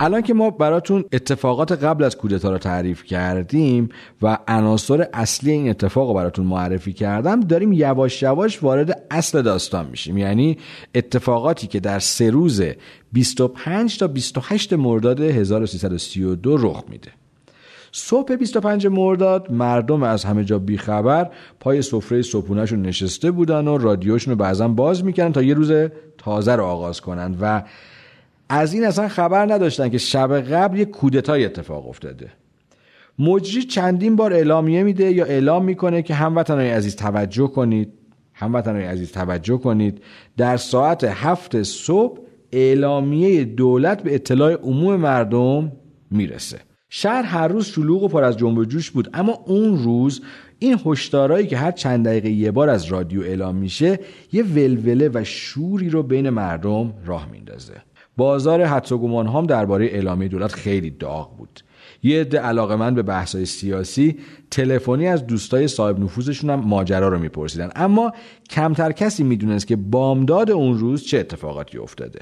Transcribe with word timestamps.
الان 0.00 0.22
که 0.22 0.34
ما 0.34 0.50
براتون 0.50 1.04
اتفاقات 1.12 1.72
قبل 1.72 2.04
از 2.04 2.16
کودتا 2.16 2.50
رو 2.50 2.58
تعریف 2.58 3.04
کردیم 3.04 3.88
و 4.22 4.38
عناصر 4.48 5.08
اصلی 5.12 5.50
این 5.50 5.68
اتفاق 5.68 6.08
رو 6.08 6.14
براتون 6.14 6.46
معرفی 6.46 6.92
کردم 6.92 7.40
داریم 7.40 7.72
یواش 7.72 8.22
یواش 8.22 8.62
وارد 8.62 9.06
اصل 9.10 9.42
داستان 9.42 9.86
میشیم. 9.86 10.18
یعنی 10.18 10.58
اتفاقاتی 10.94 11.66
که 11.66 11.80
در 11.80 11.98
سه 11.98 12.30
روز 12.30 12.62
25 13.12 13.98
تا 13.98 14.06
28 14.06 14.72
مرداد 14.72 15.20
1332 15.20 16.56
رخ 16.56 16.84
میده. 16.88 17.10
صبح 17.92 18.36
25 18.36 18.86
مرداد 18.86 19.52
مردم 19.52 20.02
از 20.02 20.24
همه 20.24 20.44
جا 20.44 20.58
بیخبر 20.58 21.30
پای 21.60 21.82
سفره 21.82 22.22
صبحونهشون 22.22 22.82
نشسته 22.82 23.30
بودن 23.30 23.68
و 23.68 23.78
رادیوشون 23.78 24.32
رو 24.32 24.38
بعضا 24.38 24.68
باز 24.68 25.04
می‌کنن 25.04 25.32
تا 25.32 25.42
یه 25.42 25.54
روز 25.54 25.72
تازه 26.18 26.56
رو 26.56 26.64
آغاز 26.64 27.00
کنن 27.00 27.36
و 27.40 27.62
از 28.48 28.74
این 28.74 28.84
اصلا 28.84 29.08
خبر 29.08 29.52
نداشتن 29.52 29.88
که 29.88 29.98
شب 29.98 30.40
قبل 30.40 30.78
یک 30.78 30.90
کودتای 30.90 31.44
اتفاق 31.44 31.88
افتاده. 31.88 32.30
مجری 33.18 33.62
چندین 33.62 34.16
بار 34.16 34.32
اعلامیه 34.32 34.82
میده 34.82 35.12
یا 35.12 35.24
اعلام 35.24 35.64
می‌کنه 35.64 36.02
که 36.02 36.14
هموطنهای 36.14 36.70
عزیز 36.70 36.96
توجه 36.96 37.46
کنید. 37.46 37.92
هموطنهای 38.32 38.84
عزیز 38.84 39.12
توجه 39.12 39.58
کنید. 39.58 40.02
در 40.36 40.56
ساعت 40.56 41.04
هفت 41.04 41.62
صبح 41.62 42.18
اعلامیه 42.52 43.44
دولت 43.44 44.02
به 44.02 44.14
اطلاع 44.14 44.52
عموم 44.52 44.96
مردم 44.96 45.72
می‌رسه. 46.10 46.58
شهر 46.88 47.22
هر 47.22 47.48
روز 47.48 47.66
شلوغ 47.66 48.02
و 48.02 48.08
پر 48.08 48.24
از 48.24 48.36
جنب 48.36 48.58
و 48.58 48.64
جوش 48.64 48.90
بود 48.90 49.10
اما 49.14 49.32
اون 49.46 49.78
روز 49.78 50.22
این 50.58 50.78
هشدارایی 50.86 51.46
که 51.46 51.56
هر 51.56 51.70
چند 51.70 52.06
دقیقه 52.06 52.30
یه 52.30 52.50
بار 52.50 52.68
از 52.68 52.84
رادیو 52.84 53.20
اعلام 53.20 53.56
میشه 53.56 53.98
یه 54.32 54.42
ولوله 54.42 55.10
و 55.14 55.24
شوری 55.24 55.90
رو 55.90 56.02
بین 56.02 56.30
مردم 56.30 56.94
راه 57.04 57.30
میندازه. 57.30 57.74
بازار 58.16 58.64
حدس 58.64 58.92
و 58.92 58.98
گمان 58.98 59.26
هم 59.26 59.46
درباره 59.46 59.86
اعلامیه 59.86 60.28
دولت 60.28 60.52
خیلی 60.52 60.90
داغ 60.90 61.36
بود. 61.36 61.60
یه 62.02 62.20
عده 62.20 62.38
علاقه 62.38 62.76
من 62.76 62.94
به 62.94 63.02
بحثای 63.02 63.46
سیاسی 63.46 64.18
تلفنی 64.50 65.08
از 65.08 65.26
دوستای 65.26 65.68
صاحب 65.68 66.00
نفوذشون 66.00 66.50
هم 66.50 66.60
ماجرا 66.60 67.08
رو 67.08 67.18
میپرسیدن. 67.18 67.70
اما 67.76 68.12
کمتر 68.50 68.92
کسی 68.92 69.24
می‌دونست 69.24 69.66
که 69.66 69.76
بامداد 69.76 70.50
اون 70.50 70.78
روز 70.78 71.04
چه 71.04 71.18
اتفاقاتی 71.18 71.78
افتاده. 71.78 72.20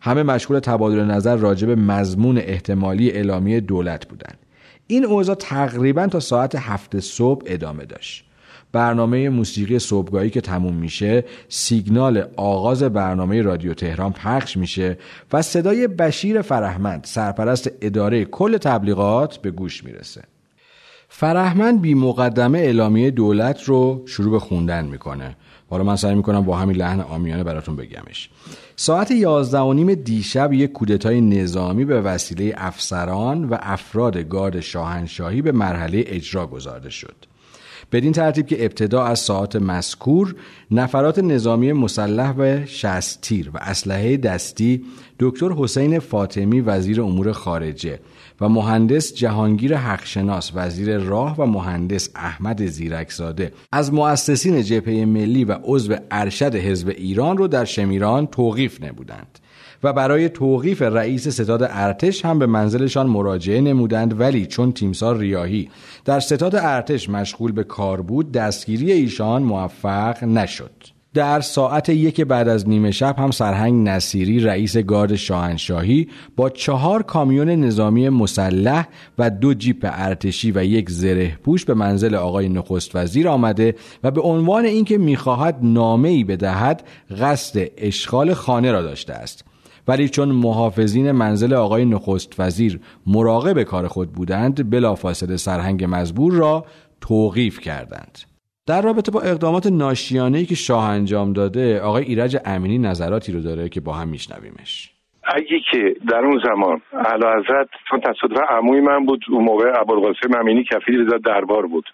همه 0.00 0.22
مشغول 0.22 0.58
تبادل 0.58 1.04
نظر 1.04 1.36
راجع 1.36 1.66
به 1.66 1.74
مضمون 1.74 2.38
احتمالی 2.38 3.10
اعلامیه 3.10 3.60
دولت 3.60 4.08
بودند 4.08 4.38
این 4.86 5.04
اوضاع 5.04 5.34
تقریبا 5.34 6.06
تا 6.06 6.20
ساعت 6.20 6.54
هفت 6.54 7.00
صبح 7.00 7.42
ادامه 7.46 7.84
داشت. 7.84 8.24
برنامه 8.72 9.28
موسیقی 9.28 9.78
صبحگاهی 9.78 10.30
که 10.30 10.40
تموم 10.40 10.74
میشه 10.74 11.24
سیگنال 11.48 12.24
آغاز 12.36 12.82
برنامه 12.82 13.42
رادیو 13.42 13.74
تهران 13.74 14.12
پخش 14.12 14.56
میشه 14.56 14.98
و 15.32 15.42
صدای 15.42 15.86
بشیر 15.86 16.42
فرهمند 16.42 17.04
سرپرست 17.04 17.70
اداره 17.80 18.24
کل 18.24 18.56
تبلیغات 18.56 19.36
به 19.36 19.50
گوش 19.50 19.84
می‌رسه. 19.84 20.22
فرهمند 21.08 21.80
بی 21.80 21.94
مقدمه 21.94 22.58
اعلامیه 22.58 23.10
دولت 23.10 23.64
رو 23.64 24.02
شروع 24.06 24.30
به 24.30 24.38
خوندن 24.38 24.84
می‌کنه. 24.84 25.36
حالا 25.70 25.84
من 25.84 25.96
سعی 25.96 26.14
می‌کنم 26.14 26.44
با 26.44 26.56
همین 26.56 26.76
لحن 26.76 27.00
آمیانه 27.00 27.44
براتون 27.44 27.76
بگمش. 27.76 28.30
ساعت 28.76 29.10
یازده 29.10 29.58
و 29.58 29.72
نیم 29.72 29.94
دیشب 29.94 30.52
یک 30.52 30.72
کودتای 30.72 31.20
نظامی 31.20 31.84
به 31.84 32.00
وسیله 32.00 32.54
افسران 32.56 33.44
و 33.44 33.56
افراد 33.60 34.16
گارد 34.16 34.60
شاهنشاهی 34.60 35.42
به 35.42 35.52
مرحله 35.52 36.04
اجرا 36.06 36.46
گذارده 36.46 36.90
شد. 36.90 37.16
بدین 37.92 38.12
ترتیب 38.12 38.46
که 38.46 38.64
ابتدا 38.64 39.04
از 39.04 39.18
ساعت 39.18 39.56
مذکور 39.56 40.34
نفرات 40.70 41.18
نظامی 41.18 41.72
مسلح 41.72 42.32
به 42.32 42.62
شست 42.66 43.20
تیر 43.20 43.50
و 43.54 43.58
اسلحه 43.60 44.16
دستی 44.16 44.84
دکتر 45.18 45.52
حسین 45.52 45.98
فاطمی 45.98 46.60
وزیر 46.60 47.02
امور 47.02 47.32
خارجه 47.32 48.00
و 48.40 48.48
مهندس 48.48 49.14
جهانگیر 49.14 49.76
حقشناس 49.76 50.52
وزیر 50.54 50.98
راه 50.98 51.36
و 51.36 51.46
مهندس 51.46 52.08
احمد 52.14 52.66
زیرکزاده. 52.66 53.52
از 53.72 53.92
مؤسسین 53.92 54.62
جبهه 54.62 55.04
ملی 55.04 55.44
و 55.44 55.58
عضو 55.64 55.96
ارشد 56.10 56.54
حزب 56.54 56.88
ایران 56.88 57.38
رو 57.38 57.48
در 57.48 57.64
شمیران 57.64 58.26
توقیف 58.26 58.82
نمودند 58.82 59.38
و 59.82 59.92
برای 59.92 60.28
توقیف 60.28 60.82
رئیس 60.82 61.28
ستاد 61.28 61.62
ارتش 61.70 62.24
هم 62.24 62.38
به 62.38 62.46
منزلشان 62.46 63.06
مراجعه 63.06 63.60
نمودند 63.60 64.20
ولی 64.20 64.46
چون 64.46 64.72
تیمسار 64.72 65.16
ریاهی 65.16 65.68
در 66.04 66.20
ستاد 66.20 66.56
ارتش 66.56 67.08
مشغول 67.08 67.52
به 67.52 67.64
کار 67.64 68.02
بود 68.02 68.32
دستگیری 68.32 68.92
ایشان 68.92 69.42
موفق 69.42 70.24
نشد. 70.24 70.96
در 71.16 71.40
ساعت 71.40 71.88
یک 71.88 72.20
بعد 72.20 72.48
از 72.48 72.68
نیمه 72.68 72.90
شب 72.90 73.18
هم 73.18 73.30
سرهنگ 73.30 73.88
نصیری 73.88 74.40
رئیس 74.40 74.76
گارد 74.76 75.14
شاهنشاهی 75.14 76.08
با 76.36 76.50
چهار 76.50 77.02
کامیون 77.02 77.48
نظامی 77.48 78.08
مسلح 78.08 78.88
و 79.18 79.30
دو 79.30 79.54
جیپ 79.54 79.90
ارتشی 79.92 80.52
و 80.52 80.64
یک 80.64 80.90
زره 80.90 81.38
پوش 81.44 81.64
به 81.64 81.74
منزل 81.74 82.14
آقای 82.14 82.48
نخست 82.48 82.96
وزیر 82.96 83.28
آمده 83.28 83.74
و 84.04 84.10
به 84.10 84.20
عنوان 84.20 84.64
اینکه 84.64 84.98
می‌خواهد 84.98 85.58
نامه 85.62 86.08
ای 86.08 86.24
بدهد 86.24 86.82
قصد 87.20 87.60
اشغال 87.76 88.34
خانه 88.34 88.72
را 88.72 88.82
داشته 88.82 89.12
است. 89.12 89.44
ولی 89.88 90.08
چون 90.08 90.28
محافظین 90.28 91.12
منزل 91.12 91.54
آقای 91.54 91.84
نخست 91.84 92.40
وزیر 92.40 92.80
مراقب 93.06 93.62
کار 93.62 93.88
خود 93.88 94.12
بودند 94.12 94.70
بلافاصله 94.70 95.36
سرهنگ 95.36 95.84
مزبور 95.88 96.32
را 96.32 96.64
توقیف 97.00 97.60
کردند. 97.60 98.18
در 98.66 98.82
رابطه 98.82 99.12
با 99.12 99.20
اقدامات 99.20 99.66
ناشیانه‌ای 99.66 100.46
که 100.46 100.54
شاه 100.54 100.84
انجام 100.84 101.32
داده 101.32 101.80
آقای 101.80 102.04
ایرج 102.04 102.36
امینی 102.44 102.78
نظراتی 102.78 103.32
رو 103.32 103.40
داره 103.40 103.68
که 103.68 103.80
با 103.80 103.92
هم 103.92 104.08
میشنویمش. 104.08 104.90
اگه 105.24 105.60
که 105.70 105.96
در 106.08 106.18
اون 106.18 106.40
زمان 106.44 106.82
اعلی 106.92 107.24
حضرت 107.24 107.68
چون 107.90 108.00
تصادف 108.00 108.40
عموی 108.48 108.80
من 108.80 109.06
بود 109.06 109.24
اون 109.30 109.44
موقع 109.44 109.80
ابوالقاسم 109.80 110.40
امینی 110.40 110.64
کفیل 110.64 111.00
رضا 111.00 111.18
دربار 111.18 111.66
بود. 111.66 111.84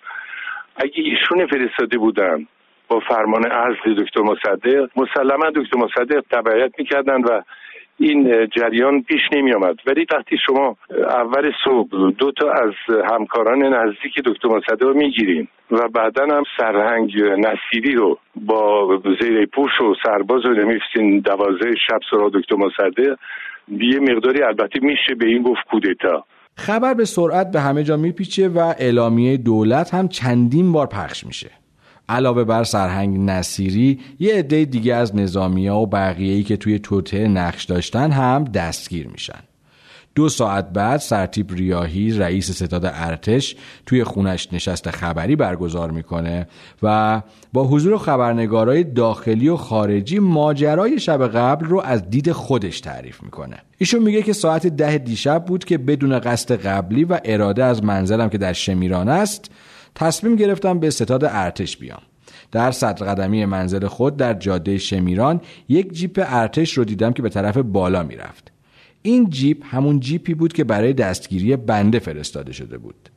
اگه 0.76 0.94
ایشون 0.96 1.46
فرستاده 1.46 1.98
بودن 1.98 2.46
با 2.88 3.00
فرمان 3.08 3.44
عزل 3.44 4.02
دکتر 4.02 4.20
مصدق 4.20 4.90
مسلما 4.96 5.50
دکتر 5.54 5.78
مصدق 5.78 6.24
تبعیت 6.30 6.72
می‌کردن 6.78 7.20
و 7.22 7.42
این 7.98 8.48
جریان 8.56 9.02
پیش 9.02 9.20
نمی 9.32 9.54
آمد 9.54 9.76
ولی 9.86 10.06
وقتی 10.12 10.36
شما 10.46 10.76
اول 11.08 11.50
صبح 11.64 11.88
دو 12.18 12.32
تا 12.32 12.50
از 12.50 12.96
همکاران 13.10 13.62
نزدیک 13.62 14.24
دکتر 14.26 14.48
مصدق 14.48 14.96
می‌گیرین 14.96 15.48
و 15.70 15.88
بعدا 15.88 16.22
هم 16.36 16.42
سرهنگ 16.56 17.12
نصیری 17.22 17.94
رو 17.94 18.18
با 18.36 18.86
زیر 19.20 19.46
پوش 19.46 19.80
و 19.80 19.94
سرباز 20.04 20.44
رو 20.44 20.54
نمیفسین 20.54 21.20
دوازه 21.20 21.70
شب 21.88 21.98
سراغ 22.10 22.30
دکتر 22.34 22.56
مصدق 22.56 23.16
یه 23.68 23.98
مقداری 24.00 24.42
البته 24.42 24.80
میشه 24.82 25.14
به 25.18 25.26
این 25.26 25.42
گفت 25.42 25.60
کودتا. 25.70 26.24
خبر 26.56 26.94
به 26.94 27.04
سرعت 27.04 27.50
به 27.52 27.60
همه 27.60 27.82
جا 27.82 27.96
میپیچه 27.96 28.48
و 28.48 28.58
اعلامیه 28.78 29.36
دولت 29.36 29.94
هم 29.94 30.08
چندین 30.08 30.72
بار 30.72 30.86
پخش 30.86 31.26
میشه. 31.26 31.61
علاوه 32.08 32.44
بر 32.44 32.64
سرهنگ 32.64 33.30
نصیری 33.30 34.00
یه 34.18 34.34
عده 34.34 34.64
دیگه 34.64 34.94
از 34.94 35.16
نظامیا 35.16 35.76
و 35.76 35.86
بقیه‌ای 35.86 36.42
که 36.42 36.56
توی 36.56 36.78
توته 36.78 37.28
نقش 37.28 37.64
داشتن 37.64 38.10
هم 38.10 38.44
دستگیر 38.44 39.08
میشن. 39.08 39.40
دو 40.14 40.28
ساعت 40.28 40.72
بعد 40.72 41.00
سرتیب 41.00 41.52
ریاهی 41.52 42.12
رئیس 42.12 42.50
ستاد 42.50 42.84
ارتش 42.84 43.56
توی 43.86 44.04
خونش 44.04 44.48
نشست 44.52 44.90
خبری 44.90 45.36
برگزار 45.36 45.90
می‌کنه 45.90 46.46
و 46.82 47.22
با 47.52 47.64
حضور 47.64 47.98
خبرنگارای 47.98 48.84
داخلی 48.84 49.48
و 49.48 49.56
خارجی 49.56 50.18
ماجرای 50.18 51.00
شب 51.00 51.28
قبل 51.28 51.66
رو 51.66 51.80
از 51.80 52.10
دید 52.10 52.32
خودش 52.32 52.80
تعریف 52.80 53.22
می‌کنه. 53.22 53.56
ایشون 53.78 54.02
میگه 54.02 54.22
که 54.22 54.32
ساعت 54.32 54.66
ده 54.66 54.98
دیشب 54.98 55.44
بود 55.44 55.64
که 55.64 55.78
بدون 55.78 56.18
قصد 56.18 56.52
قبلی 56.52 57.04
و 57.04 57.20
اراده 57.24 57.64
از 57.64 57.84
منزلم 57.84 58.28
که 58.28 58.38
در 58.38 58.52
شمیران 58.52 59.08
است 59.08 59.50
تصمیم 59.94 60.36
گرفتم 60.36 60.78
به 60.78 60.90
ستاد 60.90 61.24
ارتش 61.24 61.76
بیام. 61.76 62.02
در 62.52 62.70
صدر 62.72 63.06
قدمی 63.06 63.44
منزل 63.44 63.86
خود 63.86 64.16
در 64.16 64.34
جاده 64.34 64.78
شمیران 64.78 65.40
یک 65.68 65.92
جیپ 65.92 66.24
ارتش 66.26 66.78
رو 66.78 66.84
دیدم 66.84 67.12
که 67.12 67.22
به 67.22 67.28
طرف 67.28 67.56
بالا 67.56 68.02
می‌رفت. 68.02 68.52
این 69.02 69.30
جیپ 69.30 69.64
همون 69.74 70.00
جیپی 70.00 70.34
بود 70.34 70.52
که 70.52 70.64
برای 70.64 70.92
دستگیری 70.92 71.56
بنده 71.56 71.98
فرستاده 71.98 72.52
شده 72.52 72.78
بود. 72.78 73.11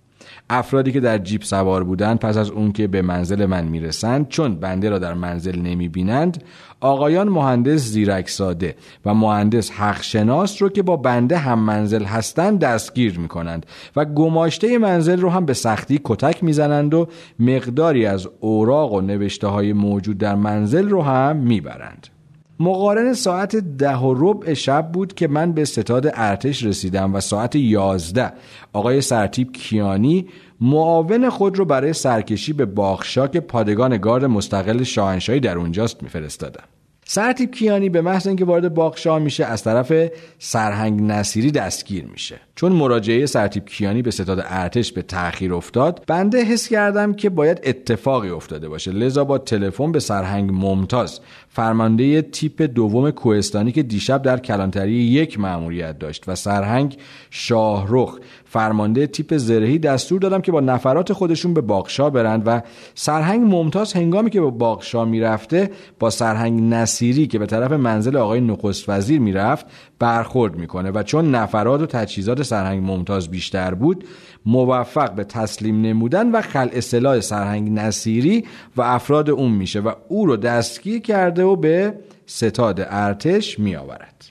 افرادی 0.50 0.92
که 0.92 1.00
در 1.00 1.18
جیپ 1.18 1.44
سوار 1.44 1.84
بودند 1.84 2.20
پس 2.20 2.38
از 2.38 2.50
اون 2.50 2.72
که 2.72 2.88
به 2.88 3.02
منزل 3.02 3.46
من 3.46 3.66
می‌رسند 3.66 4.28
چون 4.28 4.56
بنده 4.56 4.90
را 4.90 5.00
در 5.00 5.14
منزل 5.14 5.60
نمی 5.60 5.88
بینند 5.88 6.44
آقایان 6.80 7.30
مهندس 7.30 7.82
زیرک 7.82 8.30
ساده 8.30 8.76
و 9.06 9.14
مهندس 9.14 9.72
حقشناس 9.72 10.62
رو 10.62 10.70
که 10.70 10.84
با 10.84 10.98
بنده 10.98 11.38
هم 11.38 11.60
منزل 11.60 12.04
هستند 12.04 12.60
دستگیر 12.60 13.20
می 13.20 13.28
کنند 13.28 13.66
و 13.96 14.06
گماشته 14.06 14.78
منزل 14.78 15.20
رو 15.20 15.30
هم 15.30 15.46
به 15.46 15.54
سختی 15.54 16.02
کتک 16.04 16.44
می‌زنند 16.44 16.94
و 16.94 17.08
مقداری 17.40 18.06
از 18.06 18.28
اوراق 18.40 18.94
و 18.94 19.02
نوشته 19.02 19.48
های 19.48 19.74
موجود 19.74 20.18
در 20.18 20.36
منزل 20.36 20.90
رو 20.90 21.02
هم 21.02 21.36
می‌برند. 21.36 22.15
مقارن 22.60 23.14
ساعت 23.14 23.56
ده 23.56 23.98
و 23.98 24.14
ربع 24.18 24.54
شب 24.54 24.92
بود 24.92 25.14
که 25.14 25.28
من 25.28 25.52
به 25.52 25.66
ستاد 25.66 26.12
ارتش 26.14 26.64
رسیدم 26.64 27.16
و 27.16 27.20
ساعت 27.20 27.56
یازده 27.56 28.34
آقای 28.74 29.02
سرتیب 29.02 29.52
کیانی 29.52 30.28
معاون 30.62 31.30
خود 31.30 31.58
رو 31.58 31.66
برای 31.66 31.94
سرکشی 31.94 32.54
به 32.54 32.66
باخشاک 32.66 33.38
پادگان 33.38 33.98
گارد 33.98 34.26
مستقل 34.26 34.84
شاهنشاهی 34.84 35.40
در 35.40 35.58
اونجاست 35.58 36.04
میفرستادم 36.04 36.64
سرتیب 37.08 37.52
کیانی 37.52 37.90
به 37.90 38.02
محض 38.02 38.28
اینکه 38.28 38.46
وارد 38.46 38.74
باغشاه 38.74 39.20
میشه 39.20 39.46
از 39.46 39.64
طرف 39.64 39.94
سرهنگ 40.40 41.02
نصیری 41.02 41.52
دستگیر 41.52 42.06
میشه. 42.06 42.40
چون 42.56 42.72
مراجعه 42.72 43.26
سرتیب 43.26 43.66
کیانی 43.66 44.02
به 44.02 44.12
ستاد 44.12 44.44
ارتش 44.46 44.92
به 44.92 45.02
تأخیر 45.02 45.54
افتاد 45.54 46.04
بنده 46.08 46.44
حس 46.44 46.68
کردم 46.68 47.14
که 47.14 47.30
باید 47.30 47.62
اتفاقی 47.64 48.30
افتاده 48.30 48.70
باشه. 48.70 48.92
لذا 48.92 49.24
با 49.24 49.38
تلفن 49.38 49.92
به 49.92 50.00
سرهنگ 50.00 50.52
ممتاز 50.54 51.20
فرمانده 51.50 52.22
تیپ 52.22 52.62
دوم 52.62 53.12
کوهستانی 53.12 53.72
که 53.72 53.84
دیشب 53.84 54.22
در 54.22 54.40
کلانتری 54.40 54.94
یک 54.94 55.40
مأموریت 55.40 56.00
داشت 56.00 56.24
و 56.28 56.36
سرهنگ 56.36 56.98
شاهرخ 57.30 58.20
فرمانده 58.46 59.08
تیپ 59.08 59.38
زرهی 59.38 59.80
دستور 59.80 60.20
دادم 60.20 60.42
که 60.42 60.52
با 60.52 60.60
نفرات 60.60 61.14
خودشون 61.14 61.54
به 61.54 61.62
باغشا 61.62 62.10
برند 62.10 62.44
و 62.46 62.62
سرهنگ 62.96 63.54
ممتاز 63.54 63.94
هنگامی 63.94 64.30
که 64.30 64.42
به 64.42 64.52
باغشا 64.52 65.06
می‌رفته 65.06 65.72
با 66.00 66.10
سرهنگ 66.10 66.62
نصیری 66.62 66.95
که 67.02 67.40
به 67.40 67.46
طرف 67.46 67.72
منزل 67.72 68.18
آقای 68.18 68.42
نخست 68.42 68.90
وزیر 68.90 69.20
می‌رفت 69.20 69.66
برخورد 70.00 70.56
می‌کنه 70.56 70.92
و 70.92 71.04
چون 71.04 71.36
نفرات 71.36 71.82
و 71.82 71.86
تجهیزات 71.86 72.44
سرهنگ 72.44 72.84
ممتاز 72.92 73.28
بیشتر 73.28 73.74
بود 73.74 74.06
موفق 74.46 75.12
به 75.12 75.24
تسلیم 75.24 75.82
نمودن 75.82 76.32
و 76.32 76.42
خلع 76.42 76.80
سلاح 76.80 77.20
سرهنگ 77.20 77.72
نصیری 77.72 78.46
و 78.78 78.82
افراد 78.82 79.30
اون 79.30 79.52
میشه 79.52 79.80
و 79.80 79.92
او 80.08 80.26
رو 80.26 80.38
دستگیر 80.38 81.02
کرده 81.02 81.44
و 81.44 81.56
به 81.56 81.94
ستاد 82.26 82.88
ارتش 82.90 83.60
میآورد. 83.60 84.26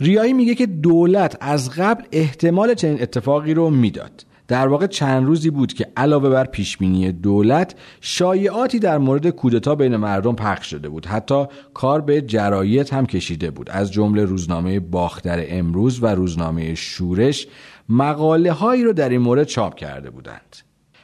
ریایی 0.00 0.32
میگه 0.32 0.54
که 0.54 0.66
دولت 0.66 1.36
از 1.40 1.70
قبل 1.70 2.04
احتمال 2.12 2.74
چنین 2.74 3.02
اتفاقی 3.02 3.54
رو 3.54 3.70
می‌داد. 3.70 4.24
در 4.48 4.68
واقع 4.68 4.86
چند 4.86 5.26
روزی 5.26 5.50
بود 5.50 5.72
که 5.72 5.86
علاوه 5.96 6.28
بر 6.28 6.44
پیشبینی 6.44 7.12
دولت 7.12 7.74
شایعاتی 8.00 8.78
در 8.78 8.98
مورد 8.98 9.30
کودتا 9.30 9.74
بین 9.74 9.96
مردم 9.96 10.34
پخش 10.34 10.70
شده 10.70 10.88
بود. 10.88 11.06
حتی 11.06 11.44
کار 11.74 12.00
به 12.00 12.22
جرایت 12.22 12.92
هم 12.92 13.06
کشیده 13.06 13.50
بود. 13.50 13.70
از 13.70 13.92
جمله 13.92 14.24
روزنامه 14.24 14.80
باختر 14.80 15.44
امروز 15.48 16.02
و 16.02 16.06
روزنامه 16.06 16.74
شورش 16.74 17.46
مقاله 17.88 18.52
هایی 18.52 18.84
رو 18.84 18.92
در 18.92 19.08
این 19.08 19.20
مورد 19.20 19.44
چاپ 19.44 19.74
کرده 19.74 20.10
بودند. 20.10 20.56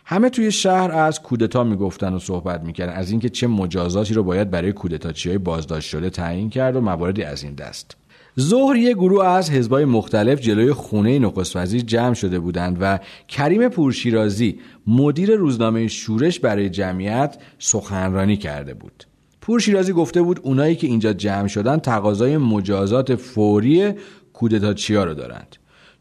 همه 0.05 0.31
توی 0.31 0.53
شهر 0.53 0.91
از 0.91 1.23
کودتا 1.23 1.65
می‌گفتن 1.65 2.15
و 2.15 2.19
صحبت 2.19 2.62
می‌کردن. 2.62 2.93
از 2.93 3.11
اینکه 3.11 3.29
چه 3.29 3.47
مجازاتی 3.47 4.15
رو 4.15 4.23
باید 4.23 4.50
برای 4.50 4.73
کودتاچی 4.73 5.29
های 5.29 5.38
بازداشت 5.38 5.88
شده 5.88 6.11
تعیین 6.11 6.50
کرد 6.50 6.77
و 6.77 6.81
مواردی 6.81 7.23
از 7.23 7.43
این 7.43 7.55
دست. 7.55 7.97
ظهر 8.40 8.76
یه 8.76 8.94
گروه 8.94 9.25
از 9.26 9.50
حزبای 9.50 9.84
مختلف 9.84 10.40
جلوی 10.40 10.73
خونه 10.73 11.19
نخست 11.19 11.56
جمع 11.76 12.14
شده 12.14 12.38
بودند 12.38 12.76
و 12.81 12.99
کریم 13.29 13.69
پورشیرازی 13.69 14.58
مدیر 14.87 15.34
روزنامه 15.37 15.88
شورش 15.88 16.40
برای 16.40 16.70
جمعیت 16.70 17.37
سخنرانی 17.58 18.37
کرده 18.37 18.75
بود. 18.75 19.05
پورشیرازی 19.40 19.93
گفته 19.93 20.23
بود 20.23 20.40
اونایی 20.43 20.76
که 20.76 20.87
اینجا 20.87 21.12
جمع 21.12 21.49
شدن 21.49 21.79
تقاضای 21.79 22.37
مجازات 22.37 23.14
فوری 23.14 23.93
کودتاچیا 24.32 25.05
رو 25.05 25.14
دارند. 25.14 25.56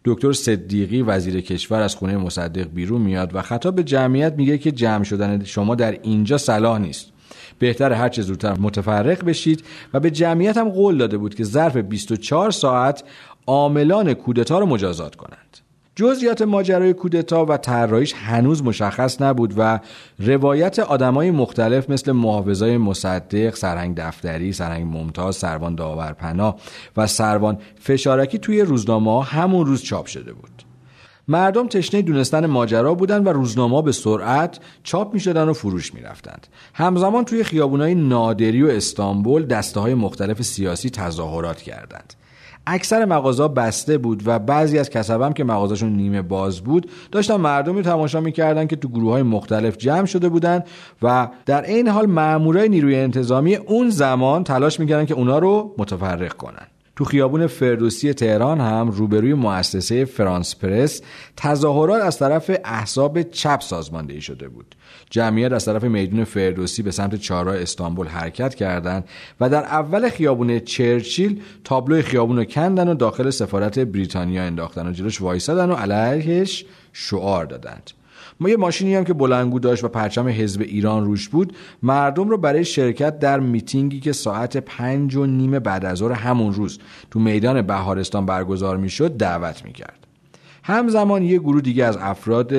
دکتر 0.05 0.33
صدیقی 0.33 1.01
وزیر 1.01 1.41
کشور 1.41 1.81
از 1.81 1.95
خونه 1.95 2.17
مصدق 2.17 2.67
بیرون 2.73 3.01
میاد 3.01 3.35
و 3.35 3.41
خطاب 3.41 3.75
به 3.75 3.83
جمعیت 3.83 4.33
میگه 4.33 4.57
که 4.57 4.71
جمع 4.71 5.03
شدن 5.03 5.43
شما 5.43 5.75
در 5.75 5.91
اینجا 6.01 6.37
صلاح 6.37 6.79
نیست. 6.79 7.11
بهتر 7.61 7.93
هر 7.93 8.09
چه 8.09 8.21
زودتر 8.21 8.59
متفرق 8.59 9.25
بشید 9.25 9.63
و 9.93 9.99
به 9.99 10.11
جمعیت 10.11 10.57
هم 10.57 10.69
قول 10.69 10.97
داده 10.97 11.17
بود 11.17 11.35
که 11.35 11.43
ظرف 11.43 11.77
24 11.77 12.51
ساعت 12.51 13.03
عاملان 13.47 14.13
کودتا 14.13 14.59
رو 14.59 14.65
مجازات 14.65 15.15
کنند 15.15 15.57
جزئیات 15.95 16.41
ماجرای 16.41 16.93
کودتا 16.93 17.45
و 17.45 17.57
طراحیش 17.57 18.13
هنوز 18.13 18.63
مشخص 18.63 19.21
نبود 19.21 19.53
و 19.57 19.79
روایت 20.19 20.79
آدمای 20.79 21.31
مختلف 21.31 21.89
مثل 21.89 22.11
محافظای 22.11 22.77
مصدق، 22.77 23.55
سرهنگ 23.55 23.97
دفتری، 23.97 24.53
سرهنگ 24.53 24.97
ممتاز، 24.97 25.35
سروان 25.35 25.75
داورپنا 25.75 26.55
و 26.97 27.07
سروان 27.07 27.57
فشارکی 27.79 28.37
توی 28.37 28.61
روزنامه 28.61 29.25
همون 29.25 29.65
روز 29.65 29.83
چاپ 29.83 30.05
شده 30.05 30.33
بود. 30.33 30.70
مردم 31.31 31.67
تشنه 31.67 32.01
دونستن 32.01 32.45
ماجرا 32.45 32.93
بودند 32.93 33.27
و 33.27 33.29
روزنامه 33.29 33.81
به 33.81 33.91
سرعت 33.91 34.59
چاپ 34.83 35.13
می 35.13 35.19
شدن 35.19 35.49
و 35.49 35.53
فروش 35.53 35.93
می 35.93 36.01
رفتند. 36.01 36.47
همزمان 36.73 37.25
توی 37.25 37.43
خیابونای 37.43 37.95
نادری 37.95 38.63
و 38.63 38.67
استانبول 38.67 39.45
دسته 39.45 39.79
های 39.79 39.93
مختلف 39.93 40.41
سیاسی 40.41 40.89
تظاهرات 40.89 41.61
کردند. 41.61 42.13
اکثر 42.67 43.05
مغازه 43.05 43.47
بسته 43.47 43.97
بود 43.97 44.23
و 44.25 44.39
بعضی 44.39 44.79
از 44.79 44.89
کسبم 44.89 45.33
که 45.33 45.43
مغازشون 45.43 45.89
نیمه 45.89 46.21
باز 46.21 46.61
بود 46.61 46.89
داشتن 47.11 47.35
مردمی 47.35 47.81
تماشا 47.81 48.19
می‌کردن 48.19 48.67
که 48.67 48.75
تو 48.75 48.89
گروه 48.89 49.11
های 49.11 49.23
مختلف 49.23 49.77
جمع 49.77 50.05
شده 50.05 50.29
بودند 50.29 50.65
و 51.01 51.27
در 51.45 51.61
این 51.61 51.87
حال 51.87 52.05
مامورای 52.05 52.69
نیروی 52.69 52.95
انتظامی 52.95 53.55
اون 53.55 53.89
زمان 53.89 54.43
تلاش 54.43 54.79
می‌کردن 54.79 55.05
که 55.05 55.13
اونا 55.13 55.39
رو 55.39 55.75
متفرق 55.77 56.33
کنن 56.33 56.67
تو 57.01 57.05
خیابون 57.05 57.47
فردوسی 57.47 58.13
تهران 58.13 58.61
هم 58.61 58.89
روبروی 58.91 59.33
مؤسسه 59.33 60.05
فرانس 60.05 60.55
پرس 60.55 61.01
تظاهرات 61.37 62.01
از 62.01 62.19
طرف 62.19 62.51
احزاب 62.65 63.21
چپ 63.21 63.61
سازماندهی 63.61 64.21
شده 64.21 64.47
بود. 64.47 64.75
جمعیت 65.09 65.51
از 65.51 65.65
طرف 65.65 65.83
میدون 65.83 66.23
فردوسی 66.23 66.81
به 66.81 66.91
سمت 66.91 67.15
چهارراه 67.15 67.55
استانبول 67.57 68.07
حرکت 68.07 68.55
کردند 68.55 69.03
و 69.39 69.49
در 69.49 69.63
اول 69.63 70.09
خیابون 70.09 70.59
چرچیل 70.59 71.41
تابلو 71.63 72.01
خیابون 72.01 72.37
رو 72.37 72.43
کندن 72.43 72.87
و 72.87 72.93
داخل 72.93 73.29
سفارت 73.29 73.79
بریتانیا 73.79 74.43
انداختن 74.43 74.87
و 74.87 74.91
جلوش 74.91 75.21
وایسادن 75.21 75.69
و 75.69 75.73
علیهش 75.73 76.65
شعار 76.93 77.45
دادند. 77.45 77.91
ما 78.41 78.49
یه 78.49 78.57
ماشینی 78.57 78.95
هم 78.95 79.03
که 79.03 79.13
بلنگو 79.13 79.59
داشت 79.59 79.83
و 79.83 79.87
پرچم 79.87 80.27
حزب 80.27 80.61
ایران 80.61 81.05
روش 81.05 81.29
بود 81.29 81.53
مردم 81.83 82.29
رو 82.29 82.37
برای 82.37 82.65
شرکت 82.65 83.19
در 83.19 83.39
میتینگی 83.39 83.99
که 83.99 84.11
ساعت 84.11 84.57
پنج 84.57 85.15
و 85.15 85.25
نیم 85.25 85.59
بعد 85.59 85.85
از 85.85 85.97
ظهر 85.97 86.11
همون 86.11 86.53
روز 86.53 86.79
تو 87.11 87.19
میدان 87.19 87.61
بهارستان 87.61 88.25
برگزار 88.25 88.77
می‌شد 88.77 89.17
دعوت 89.17 89.65
می‌کرد. 89.65 90.07
همزمان 90.63 91.23
یه 91.23 91.39
گروه 91.39 91.61
دیگه 91.61 91.85
از 91.85 91.97
افراد 92.01 92.53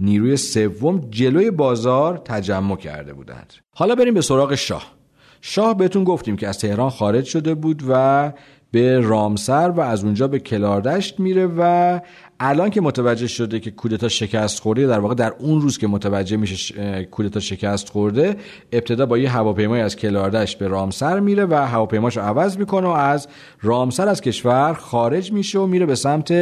نیروی 0.00 0.36
سوم 0.36 1.00
جلوی 1.10 1.50
بازار 1.50 2.16
تجمع 2.16 2.76
کرده 2.76 3.12
بودند. 3.12 3.52
حالا 3.74 3.94
بریم 3.94 4.14
به 4.14 4.20
سراغ 4.20 4.54
شاه. 4.54 4.92
شاه 5.40 5.76
بهتون 5.76 6.04
گفتیم 6.04 6.36
که 6.36 6.48
از 6.48 6.58
تهران 6.58 6.90
خارج 6.90 7.24
شده 7.24 7.54
بود 7.54 7.82
و 7.88 8.32
به 8.70 9.00
رامسر 9.00 9.72
و 9.76 9.80
از 9.80 10.04
اونجا 10.04 10.28
به 10.28 10.38
کلاردشت 10.38 11.20
میره 11.20 11.48
و 11.58 12.00
الان 12.40 12.70
که 12.70 12.80
متوجه 12.80 13.26
شده 13.26 13.60
که 13.60 13.70
کودتا 13.70 14.08
شکست 14.08 14.62
خورده 14.62 14.86
در 14.86 14.98
واقع 14.98 15.14
در 15.14 15.32
اون 15.38 15.60
روز 15.60 15.78
که 15.78 15.86
متوجه 15.86 16.36
میشه 16.36 17.04
کودتا 17.04 17.40
شکست 17.40 17.88
خورده 17.88 18.36
ابتدا 18.72 19.06
با 19.06 19.18
یه 19.18 19.30
هواپیمای 19.30 19.80
از 19.80 19.96
کلاردشت 19.96 20.58
به 20.58 20.68
رامسر 20.68 21.20
میره 21.20 21.46
و 21.46 21.54
هواپیماشو 21.54 22.20
عوض 22.20 22.58
می‌کنه 22.58 22.86
و 22.86 22.90
از 22.90 23.28
رامسر 23.62 24.08
از 24.08 24.20
کشور 24.20 24.72
خارج 24.72 25.32
میشه 25.32 25.58
و 25.58 25.66
میره 25.66 25.86
به 25.86 25.94
سمت 25.94 26.32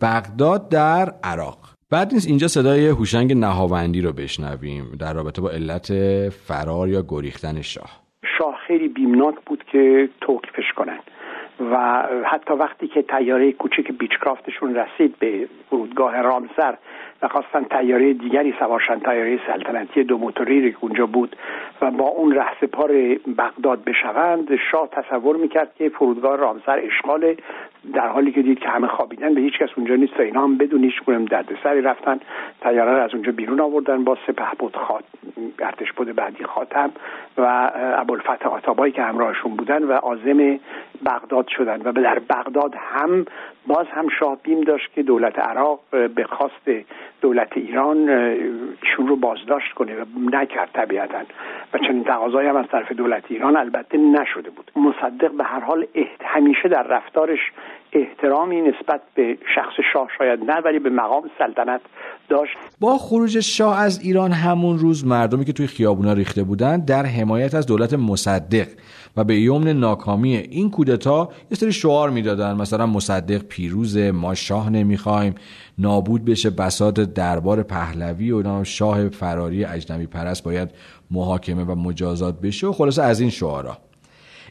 بغداد 0.00 0.68
در 0.68 1.14
عراق. 1.24 1.58
بعد 1.90 2.14
نیست 2.14 2.28
اینجا 2.28 2.48
صدای 2.48 2.86
هوشنگ 2.86 3.32
نهاوندی 3.32 4.00
رو 4.00 4.12
بشنویم 4.12 4.96
در 4.98 5.12
رابطه 5.12 5.42
با 5.42 5.50
علت 5.50 5.88
فرار 6.28 6.88
یا 6.88 7.04
گریختن 7.08 7.62
شاه. 7.62 8.02
شاه 8.38 8.54
خیلی 8.66 8.88
بیمناک 8.88 9.34
بود 9.46 9.64
که 9.72 10.08
توقیفش 10.20 10.72
کنن 10.76 10.98
و 11.70 12.02
حتی 12.24 12.54
وقتی 12.54 12.88
که 12.88 13.02
تیاره 13.02 13.52
کوچک 13.52 13.92
بیچکرافتشون 13.92 14.74
رسید 14.74 15.18
به 15.18 15.48
فرودگاه 15.70 16.22
رامسر 16.22 16.74
و 17.22 17.28
خواستن 17.28 17.64
تیاره 17.64 18.12
دیگری 18.12 18.54
سوارشن 18.58 18.98
تیاره 18.98 19.40
سلطنتی 19.46 20.04
دو 20.04 20.18
موتوری 20.18 20.72
که 20.72 20.78
اونجا 20.80 21.06
بود 21.06 21.36
و 21.80 21.90
با 21.90 22.04
اون 22.04 22.34
رهسپار 22.34 22.90
بغداد 23.38 23.84
بشوند 23.84 24.56
شاه 24.70 24.88
تصور 24.88 25.36
می‌کرد 25.36 25.74
که 25.74 25.88
فرودگاه 25.88 26.36
رامسر 26.36 26.78
اشغال 26.78 27.36
در 27.94 28.08
حالی 28.08 28.32
که 28.32 28.42
دید 28.42 28.58
که 28.58 28.68
همه 28.68 28.86
خوابیدن 28.86 29.34
به 29.34 29.40
هیچ 29.40 29.58
کس 29.58 29.68
اونجا 29.76 29.94
نیست 29.94 30.18
و 30.18 30.22
اینا 30.22 30.42
هم 30.42 30.58
بدون 30.58 30.84
هیچ 30.84 30.94
درد 31.06 31.24
دردسری 31.28 31.80
رفتن 31.80 32.20
تیاره 32.60 32.92
رو 32.92 33.02
از 33.02 33.14
اونجا 33.14 33.32
بیرون 33.32 33.60
آوردن 33.60 34.04
با 34.04 34.18
سپه 34.26 34.54
بود 34.58 34.76
خات 34.76 35.04
ارتش 35.58 35.92
بود 35.92 36.14
بعدی 36.14 36.44
خاتم 36.44 36.90
و 37.38 37.70
ابوالفتح 37.74 38.48
آتابایی 38.48 38.92
که 38.92 39.02
همراهشون 39.02 39.56
بودن 39.56 39.82
و 39.82 39.92
عازم 39.92 40.58
بغداد 41.06 41.48
شدن 41.48 41.82
و 41.82 41.92
در 41.92 42.18
بغداد 42.18 42.74
هم 42.78 43.24
باز 43.66 43.86
هم 43.90 44.08
شاه 44.18 44.38
بیم 44.42 44.60
داشت 44.60 44.92
که 44.94 45.02
دولت 45.02 45.38
عراق 45.38 45.80
به 45.90 46.24
خواست 46.24 46.70
دولت 47.22 47.56
ایران 47.56 48.08
ایشون 48.08 49.06
رو 49.06 49.16
بازداشت 49.16 49.72
کنه 49.72 49.94
و 49.94 50.04
نکرد 50.32 50.70
طبیعتا. 50.72 51.18
و 51.72 51.78
چنین 51.78 52.04
تقاضایی 52.04 52.48
هم 52.48 52.56
از 52.56 52.66
طرف 52.66 52.92
دولت 52.92 53.24
ایران 53.28 53.56
البته 53.56 53.98
نشده 53.98 54.50
بود. 54.50 54.70
مصدق 54.76 55.30
به 55.30 55.44
هر 55.44 55.60
حال 55.60 55.86
همیشه 56.24 56.68
در 56.68 56.82
رفتارش 56.82 57.52
احترامی 57.92 58.60
نسبت 58.60 59.00
به 59.14 59.38
شخص 59.54 59.72
شاه 59.92 60.08
شاید 60.18 60.40
نه 60.40 60.60
ولی 60.64 60.78
به 60.78 60.90
مقام 60.90 61.22
سلطنت 61.38 61.80
داشت. 62.28 62.56
با 62.80 62.98
خروج 62.98 63.40
شاه 63.40 63.80
از 63.80 64.00
ایران 64.00 64.32
همون 64.32 64.78
روز 64.78 65.06
مردمی 65.06 65.44
که 65.44 65.52
توی 65.52 65.66
خیابونا 65.66 66.12
ریخته 66.12 66.42
بودن 66.42 66.84
در 66.84 67.06
حمایت 67.06 67.54
از 67.54 67.66
دولت 67.66 67.94
مصدق 67.94 68.66
و 69.16 69.24
به 69.24 69.36
یمن 69.36 69.68
ناکامی 69.68 70.36
این 70.36 70.70
کودتا 70.70 71.28
یه 71.50 71.56
سری 71.56 71.72
شعار 71.72 72.10
می‌دادن. 72.10 72.56
مثلا 72.56 72.86
مصدق 72.86 73.42
پیروز 73.42 73.98
ما 73.98 74.34
شاه 74.34 74.70
نمی‌خوایم 74.70 75.34
نابود 75.78 76.24
بشه 76.24 76.50
بساط 76.50 77.00
دربار 77.00 77.62
پهلوی 77.62 78.32
و 78.32 78.64
شاه 78.64 79.08
فراری 79.08 79.64
اجنبی 79.64 80.06
پرست 80.06 80.44
باید 80.44 80.70
محاکمه 81.10 81.64
و 81.64 81.74
مجازات 81.74 82.40
بشه 82.40 82.66
و 82.66 82.72
خلاصه 82.72 83.02
از 83.02 83.20
این 83.20 83.30
شعارا. 83.30 83.78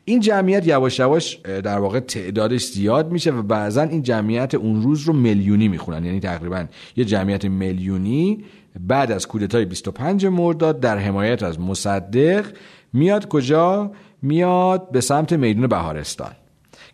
این 0.06 0.20
جمعیت 0.20 0.68
یواش 0.68 1.00
یواش 1.00 1.36
در 1.36 1.80
واقع 1.80 2.00
تعدادش 2.00 2.66
زیاد 2.66 3.12
میشه 3.12 3.32
و 3.32 3.42
بعضا 3.42 3.82
این 3.82 4.02
جمعیت 4.02 4.56
اون 4.56 4.82
روز 4.82 5.02
رو 5.02 5.14
میلیونی 5.14 5.68
می‌خونن. 5.68 6.06
یعنی 6.06 6.20
تقریبا 6.20 6.66
یه 6.96 7.06
جمعیت 7.06 7.46
میلیونی 7.46 8.44
بعد 8.80 9.12
از 9.12 9.28
کودتای 9.28 9.66
25 9.66 10.26
مرداد 10.26 10.80
در 10.80 10.98
حمایت 10.98 11.44
از 11.44 11.60
مصدق 11.60 12.46
میاد 12.94 13.28
کجا؟ 13.28 13.92
میاد 14.22 14.92
به 14.92 15.02
سمت 15.02 15.34
میدون 15.34 15.68
بهارستان. 15.68 16.32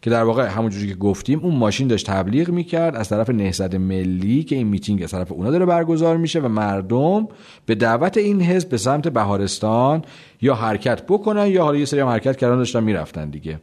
که 0.01 0.09
در 0.09 0.23
واقع 0.23 0.45
همونجوری 0.45 0.87
که 0.87 0.95
گفتیم 0.95 1.39
اون 1.39 1.55
ماشین 1.55 1.87
داشت 1.87 2.07
تبلیغ 2.07 2.49
می‌کرد. 2.49 2.95
از 2.95 3.09
طرف 3.09 3.29
نهضت 3.29 3.75
ملی 3.75 4.43
که 4.43 4.55
این 4.55 4.67
میتینگ 4.67 5.03
از 5.03 5.11
طرف 5.11 5.31
اونا 5.31 5.51
داره 5.51 5.65
برگزار 5.65 6.17
میشه 6.17 6.39
و 6.39 6.47
مردم 6.47 7.27
به 7.65 7.75
دعوت 7.75 8.17
این 8.17 8.41
حزب 8.41 8.69
به 8.69 8.77
سمت 8.77 9.07
بهارستان 9.07 10.01
یا 10.41 10.55
حرکت 10.55 11.03
بکنن 11.03 11.47
یا 11.47 11.63
حالا 11.63 11.77
یه 11.77 11.85
سری 11.85 11.99
هم 11.99 12.07
حرکت 12.07 12.37
کردن 12.37 12.57
داشتن 12.57 12.83
می‌رفتن 12.83 13.29
دیگه. 13.29 13.59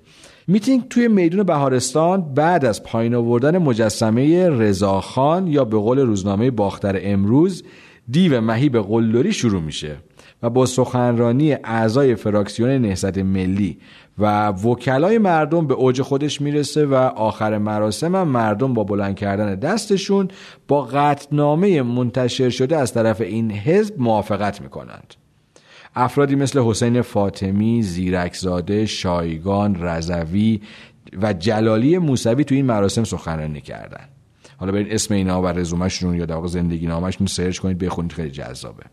میتینگ 0.47 0.89
توی 0.89 1.09
میدون 1.09 1.43
بهارستان 1.43 2.35
بعد 2.35 2.65
از 2.65 2.83
پایین 2.83 3.15
آوردن 3.15 3.59
مجسمه 3.59 4.49
رضاخان 4.49 5.47
یا 5.47 5.65
به 5.65 5.77
قول 5.77 5.99
روزنامه 5.99 6.51
باختر 6.51 7.01
امروز 7.03 7.65
دیو 8.11 8.41
مهیب 8.41 8.79
قلدری 8.79 9.33
شروع 9.33 9.63
میشه. 9.63 9.97
و 10.45 10.51
با 10.51 10.67
سخنرانی 10.67 11.53
اعضای 11.53 12.15
فراکسیون 12.15 12.71
نهضت 12.71 13.19
ملی 13.19 13.79
و 14.19 14.49
وکلای 14.49 15.19
مردم 15.19 15.67
به 15.67 15.75
اوج 15.75 16.03
خودش 16.03 16.41
می‌رسه 16.41 16.87
و 16.87 16.95
آخر 16.95 17.59
مراسم 17.59 18.17
هم 18.17 18.29
مردم 18.29 18.75
با 18.75 18.85
بلند 18.85 19.17
کردن 19.17 19.55
دستشون 19.55 20.29
با 20.69 20.83
قطنامه 20.83 21.83
منتشر 21.83 22.51
شده 22.51 22.77
از 22.77 22.93
طرف 22.93 23.21
این 23.21 23.51
حزب 23.51 23.95
موافقت 23.99 24.61
می‌کنند 24.61 25.15
افرادی 25.95 26.37
مثل 26.37 26.61
حسین 26.61 27.03
فاطمی، 27.03 27.83
زیرکزاده، 27.83 28.87
شایگان، 28.87 29.83
رضوی 29.83 30.61
و 31.23 31.33
جلالی 31.33 31.99
موسوی 31.99 32.45
تو 32.45 32.55
این 32.55 32.67
مراسم 32.67 33.05
سخنرانی 33.05 33.61
کردند. 33.61 34.09
حالا 34.57 34.73
برید 34.73 34.93
اسم 34.93 35.15
اینا 35.15 35.43
و 35.43 35.47
رزومشون 35.47 36.15
یا 36.15 36.27
در 36.27 36.47
زندگی 36.47 36.87
نامشون 36.87 37.27
سرچ 37.27 37.59
کنید 37.59 37.79
بخونید 37.79 38.13
خیلی 38.13 38.31
جذابه 38.31 38.85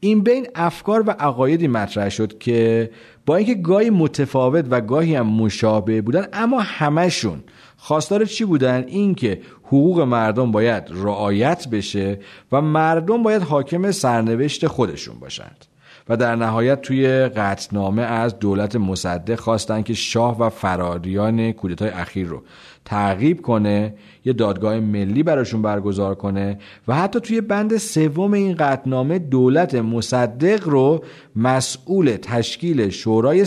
این 0.00 0.20
بین 0.22 0.46
افکار 0.54 1.04
و 1.06 1.10
عقایدی 1.10 1.68
مطرح 1.68 2.08
شد 2.08 2.38
که 2.38 2.90
با 3.26 3.36
اینکه 3.36 3.54
گاهی 3.54 3.90
متفاوت 3.90 4.64
و 4.70 4.80
گاهی 4.80 5.14
هم 5.14 5.26
مشابه 5.26 6.02
بودن 6.02 6.26
اما 6.32 6.60
همشون 6.60 7.44
خواستار 7.76 8.24
چی 8.24 8.44
بودن؟ 8.44 8.84
اینکه 8.86 9.40
حقوق 9.64 10.00
مردم 10.00 10.52
باید 10.52 10.84
رعایت 10.90 11.68
بشه 11.68 12.18
و 12.52 12.60
مردم 12.60 13.22
باید 13.22 13.42
حاکم 13.42 13.90
سرنوشت 13.90 14.66
خودشون 14.66 15.18
باشند. 15.18 15.64
و 16.08 16.16
در 16.16 16.36
نهایت 16.36 16.80
توی 16.80 17.08
قطنامه 17.08 18.02
از 18.02 18.38
دولت 18.38 18.76
مصدق 18.76 19.40
خواستن 19.40 19.82
که 19.82 19.94
شاه 19.94 20.40
و 20.40 20.48
فراریان 20.48 21.52
کودتای 21.52 21.88
اخیر 21.88 22.26
رو 22.26 22.42
تعقیب 22.84 23.42
کنه 23.42 23.94
یه 24.24 24.32
دادگاه 24.32 24.80
ملی 24.80 25.22
براشون 25.22 25.62
برگزار 25.62 26.14
کنه 26.14 26.58
و 26.88 26.94
حتی 26.94 27.20
توی 27.20 27.40
بند 27.40 27.76
سوم 27.76 28.32
این 28.32 28.54
قطنامه 28.54 29.18
دولت 29.18 29.74
مصدق 29.74 30.68
رو 30.68 31.04
مسئول 31.36 32.16
تشکیل 32.16 32.88
شورای 32.88 33.44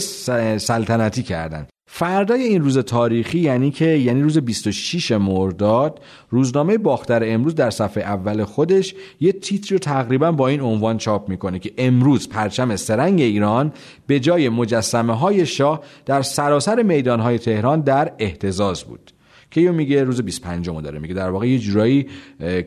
سلطنتی 0.58 1.22
کردن. 1.22 1.66
فردای 1.90 2.42
این 2.42 2.62
روز 2.62 2.78
تاریخی 2.78 3.38
یعنی 3.38 3.70
که 3.70 3.84
یعنی 3.84 4.22
روز 4.22 4.38
26 4.38 5.12
مرداد 5.12 6.00
روزنامه 6.30 6.78
باختر 6.78 7.22
امروز 7.24 7.54
در 7.54 7.70
صفحه 7.70 8.02
اول 8.02 8.44
خودش 8.44 8.94
یه 9.20 9.32
تیتر 9.32 9.74
رو 9.74 9.78
تقریبا 9.78 10.32
با 10.32 10.48
این 10.48 10.60
عنوان 10.60 10.98
چاپ 10.98 11.28
می‌کنه 11.28 11.58
که 11.58 11.72
امروز 11.78 12.28
پرچم 12.28 12.76
سرنگ 12.76 13.20
ایران 13.20 13.72
به 14.06 14.20
جای 14.20 14.48
مجسمه 14.48 15.18
های 15.18 15.46
شاه 15.46 15.80
در 16.06 16.22
سراسر 16.22 16.82
میدان 16.82 17.20
های 17.20 17.38
تهران 17.38 17.80
در 17.80 18.12
احتزاز 18.18 18.84
بود. 18.84 19.12
که 19.50 19.70
میگه؟ 19.70 20.04
روز 20.04 20.22
25 20.22 20.70
داره 20.70 20.98
میگه. 20.98 21.14
در 21.14 21.30
واقع 21.30 21.48
یه 21.48 21.58
جورایی 21.58 22.06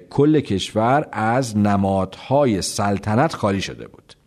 کل 0.10 0.40
کشور 0.40 1.08
از 1.12 1.58
نمادهای 1.58 2.62
سلطنت 2.62 3.34
خالی 3.34 3.62
شده 3.62 3.88
بود. 3.88 4.21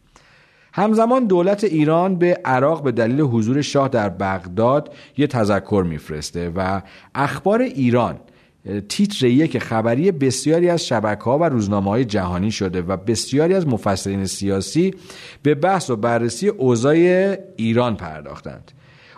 همزمان 0.76 1.26
دولت 1.26 1.64
ایران 1.64 2.16
به 2.16 2.40
عراق 2.44 2.82
به 2.82 2.92
دلیل 2.92 3.20
حضور 3.20 3.62
شاه 3.62 3.88
در 3.88 4.08
بغداد 4.08 4.94
یه 5.16 5.26
تذکر 5.26 5.84
میفرسته 5.88 6.52
و 6.56 6.82
اخبار 7.14 7.60
ایران 7.62 8.16
تیتر 8.88 9.26
یک 9.26 9.58
خبری 9.58 10.12
بسیاری 10.12 10.70
از 10.70 10.86
شبکه 10.86 11.24
ها 11.24 11.38
و 11.38 11.44
روزنامه 11.44 11.90
های 11.90 12.04
جهانی 12.04 12.50
شده 12.50 12.82
و 12.82 12.96
بسیاری 12.96 13.54
از 13.54 13.66
مفسرین 13.66 14.26
سیاسی 14.26 14.94
به 15.42 15.54
بحث 15.54 15.90
و 15.90 15.96
بررسی 15.96 16.48
اوضاع 16.48 17.36
ایران 17.56 17.96
پرداختند. 17.96 18.72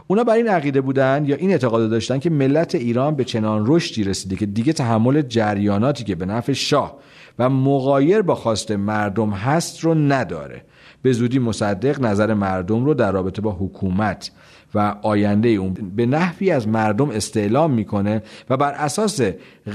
اونا 0.06 0.24
بر 0.24 0.34
این 0.34 0.48
عقیده 0.48 0.80
بودن 0.80 1.24
یا 1.26 1.36
این 1.36 1.50
اعتقاد 1.50 1.90
داشتن 1.90 2.18
که 2.18 2.30
ملت 2.30 2.74
ایران 2.74 3.16
به 3.16 3.24
چنان 3.24 3.64
رشدی 3.66 4.04
رسیده 4.04 4.36
که 4.36 4.46
دیگه 4.46 4.72
تحمل 4.72 5.22
جریاناتی 5.22 6.04
که 6.04 6.14
به 6.14 6.26
نفع 6.26 6.52
شاه 6.52 6.98
و 7.38 7.48
مغایر 7.48 8.22
با 8.22 8.34
خواست 8.34 8.70
مردم 8.70 9.30
هست 9.30 9.80
رو 9.80 9.94
نداره. 9.94 10.62
به 11.02 11.12
زودی 11.12 11.38
مصدق 11.38 12.00
نظر 12.00 12.34
مردم 12.34 12.84
رو 12.84 12.94
در 12.94 13.12
رابطه 13.12 13.42
با 13.42 13.52
حکومت 13.52 14.30
و 14.74 14.94
آینده 15.02 15.48
اون 15.48 15.74
به 15.96 16.06
نحوی 16.06 16.50
از 16.50 16.68
مردم 16.68 17.10
استعلام 17.10 17.70
می‌کنه 17.70 18.22
و 18.50 18.56
بر 18.56 18.72
اساس 18.72 19.20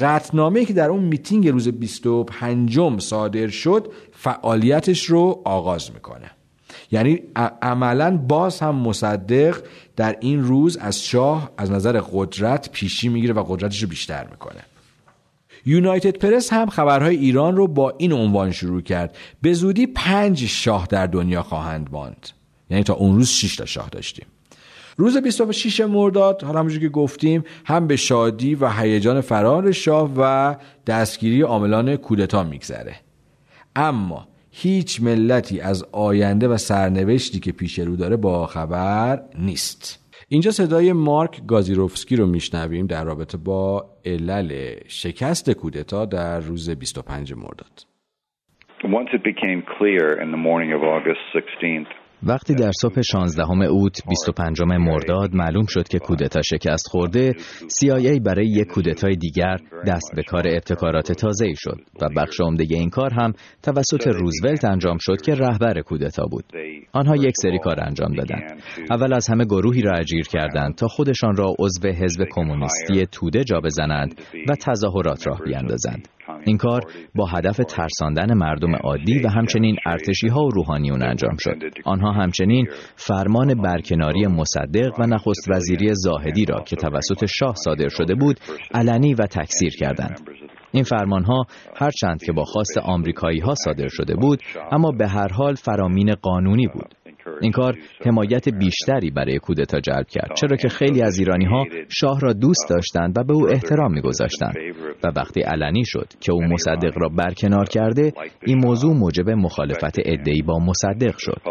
قطنامه 0.01 0.65
که 0.65 0.73
در 0.73 0.89
اون 0.89 1.03
میتینگ 1.03 1.47
روز 1.47 1.67
25 1.67 2.99
صادر 2.99 3.47
شد 3.47 3.91
فعالیتش 4.11 5.05
رو 5.05 5.41
آغاز 5.45 5.91
می‌کنه. 5.93 6.31
یعنی 6.91 7.19
عملا 7.61 8.17
باز 8.17 8.59
هم 8.59 8.75
مصدق 8.75 9.57
در 9.95 10.15
این 10.19 10.43
روز 10.43 10.77
از 10.77 11.03
شاه 11.03 11.51
از 11.57 11.71
نظر 11.71 12.01
قدرت 12.11 12.69
پیشی 12.71 13.09
می‌گیره 13.09 13.33
و 13.33 13.43
قدرتش 13.47 13.81
رو 13.83 13.89
بیشتر 13.89 14.27
می‌کنه. 14.31 14.61
یونایتد 15.65 16.17
پرس 16.17 16.53
هم 16.53 16.69
خبرهای 16.69 17.15
ایران 17.15 17.55
رو 17.55 17.67
با 17.67 17.93
این 17.97 18.13
عنوان 18.13 18.51
شروع 18.51 18.81
کرد. 18.81 19.17
به 19.41 19.53
زودی 19.53 19.87
پنج 19.87 20.45
شاه 20.45 20.87
در 20.89 21.07
دنیا 21.07 21.43
خواهند 21.43 21.89
ماند. 21.91 22.29
یعنی 22.69 22.83
تا 22.83 22.93
اون 22.93 23.15
روز 23.15 23.29
6 23.29 23.55
تا 23.55 23.65
شاه 23.65 23.89
داشتیم. 23.89 24.25
روز 24.97 25.17
26 25.17 25.79
مرداد 25.79 26.43
حالا 26.43 26.59
همونجور 26.59 26.81
که 26.81 26.89
گفتیم 26.89 27.43
هم 27.65 27.87
به 27.87 27.95
شادی 27.95 28.55
و 28.55 28.69
هیجان 28.69 29.21
فرار 29.21 29.71
شاه 29.71 30.11
و 30.17 30.55
دستگیری 30.87 31.41
عاملان 31.41 31.95
کودتا 31.95 32.43
میگذره. 32.43 32.95
اما 33.75 34.27
هیچ 34.51 35.01
ملتی 35.01 35.59
از 35.59 35.85
آینده 35.91 36.47
و 36.47 36.57
سرنوشتی 36.57 37.39
که 37.39 37.51
پیش 37.51 37.79
رو 37.79 37.95
داره 37.95 38.15
با 38.15 38.47
خبر 38.47 39.21
نیست. 39.39 40.00
اینجا 40.33 40.51
صدای 40.51 40.93
مارک 40.93 41.41
گازیروفسکی 41.47 42.15
رو 42.15 42.25
میشنویم 42.25 42.87
در 42.87 43.03
رابطه 43.03 43.37
با 43.37 43.85
علل 44.05 44.75
شکست 44.87 45.51
کودتا 45.51 46.05
در 46.05 46.39
روز 46.39 46.69
25 46.69 47.33
مرداد. 47.33 47.85
Once 48.83 49.09
it 49.13 49.23
became 49.23 49.61
clear 49.77 50.05
in 50.23 50.31
the 50.31 50.41
morning 50.47 50.71
of 50.77 50.81
August 50.83 51.21
16th 51.35 52.00
وقتی 52.23 52.55
در 52.55 52.71
صبح 52.81 53.01
16 53.01 53.43
اوت 53.69 54.01
25 54.09 54.61
مرداد 54.61 55.33
معلوم 55.33 55.65
شد 55.65 55.87
که 55.87 55.99
کودتا 55.99 56.41
شکست 56.41 56.87
خورده 56.87 57.33
CIA 57.81 58.19
برای 58.25 58.47
یک 58.47 58.67
کودتای 58.67 59.15
دیگر 59.15 59.57
دست 59.87 60.11
به 60.15 60.23
کار 60.23 60.47
ابتکارات 60.47 61.11
تازه 61.11 61.45
ای 61.45 61.55
شد 61.57 61.77
و 62.01 62.07
بخش 62.17 62.41
عمده 62.41 62.65
این 62.69 62.89
کار 62.89 63.13
هم 63.13 63.33
توسط 63.63 64.07
روزولت 64.07 64.65
انجام 64.65 64.97
شد 64.99 65.21
که 65.21 65.33
رهبر 65.35 65.81
کودتا 65.81 66.25
بود. 66.25 66.45
آنها 66.93 67.15
یک 67.15 67.33
سری 67.41 67.59
کار 67.59 67.83
انجام 67.83 68.13
دادند. 68.13 68.61
اول 68.91 69.13
از 69.13 69.27
همه 69.29 69.45
گروهی 69.45 69.81
را 69.81 69.97
اجیر 69.97 70.27
کردند 70.27 70.75
تا 70.75 70.87
خودشان 70.87 71.35
را 71.35 71.53
عضو 71.59 71.87
حزب 71.87 72.25
کمونیستی 72.31 73.05
توده 73.11 73.43
جا 73.43 73.59
بزنند 73.59 74.21
و 74.49 74.55
تظاهرات 74.55 75.27
راه 75.27 75.39
بیاندازند. 75.45 76.07
این 76.45 76.57
کار 76.57 76.81
با 77.15 77.25
هدف 77.25 77.57
ترساندن 77.57 78.33
مردم 78.37 78.75
عادی 78.75 79.19
و 79.19 79.29
همچنین 79.29 79.75
ارتشی 79.85 80.27
ها 80.27 80.41
و 80.41 80.49
روحانیون 80.49 81.03
انجام 81.03 81.35
شد. 81.39 81.57
آنها 81.85 82.11
همچنین 82.11 82.67
فرمان 82.95 83.61
برکناری 83.61 84.27
مصدق 84.27 84.99
و 84.99 85.07
نخست 85.07 85.49
وزیری 85.49 85.89
زاهدی 85.93 86.45
را 86.45 86.63
که 86.63 86.75
توسط 86.75 87.25
شاه 87.25 87.55
صادر 87.55 87.89
شده 87.89 88.15
بود 88.15 88.39
علنی 88.73 89.13
و 89.13 89.25
تکثیر 89.25 89.71
کردند. 89.79 90.19
این 90.71 90.83
فرمان 90.83 91.23
ها 91.23 91.45
هرچند 91.75 92.23
که 92.23 92.31
با 92.31 92.43
خواست 92.43 92.77
آمریکایی 92.77 93.39
ها 93.39 93.55
صادر 93.55 93.87
شده 93.87 94.15
بود 94.15 94.39
اما 94.71 94.91
به 94.91 95.07
هر 95.07 95.33
حال 95.33 95.55
فرامین 95.55 96.13
قانونی 96.21 96.67
بود. 96.67 97.00
این 97.41 97.51
کار 97.51 97.77
حمایت 98.05 98.49
بیشتری 98.49 99.11
برای 99.11 99.39
کودتا 99.39 99.79
جلب 99.79 100.07
کرد 100.07 100.33
چرا 100.35 100.57
که 100.57 100.69
خیلی 100.69 101.01
از 101.01 101.19
ایرانی 101.19 101.45
ها 101.45 101.65
شاه 101.89 102.19
را 102.19 102.33
دوست 102.33 102.69
داشتند 102.69 103.17
و 103.17 103.23
به 103.23 103.33
او 103.33 103.49
احترام 103.49 103.93
میگذاشتند 103.93 104.55
و 105.03 105.07
وقتی 105.15 105.41
علنی 105.41 105.85
شد 105.85 106.07
که 106.21 106.31
او 106.31 106.43
مصدق 106.43 106.93
را 106.95 107.09
برکنار 107.09 107.65
کرده 107.65 108.13
این 108.45 108.57
موضوع 108.57 108.93
موجب 108.93 109.29
مخالفت 109.29 109.99
ادعی 110.05 110.41
با 110.41 110.59
مصدق 110.59 111.17
شد. 111.17 111.41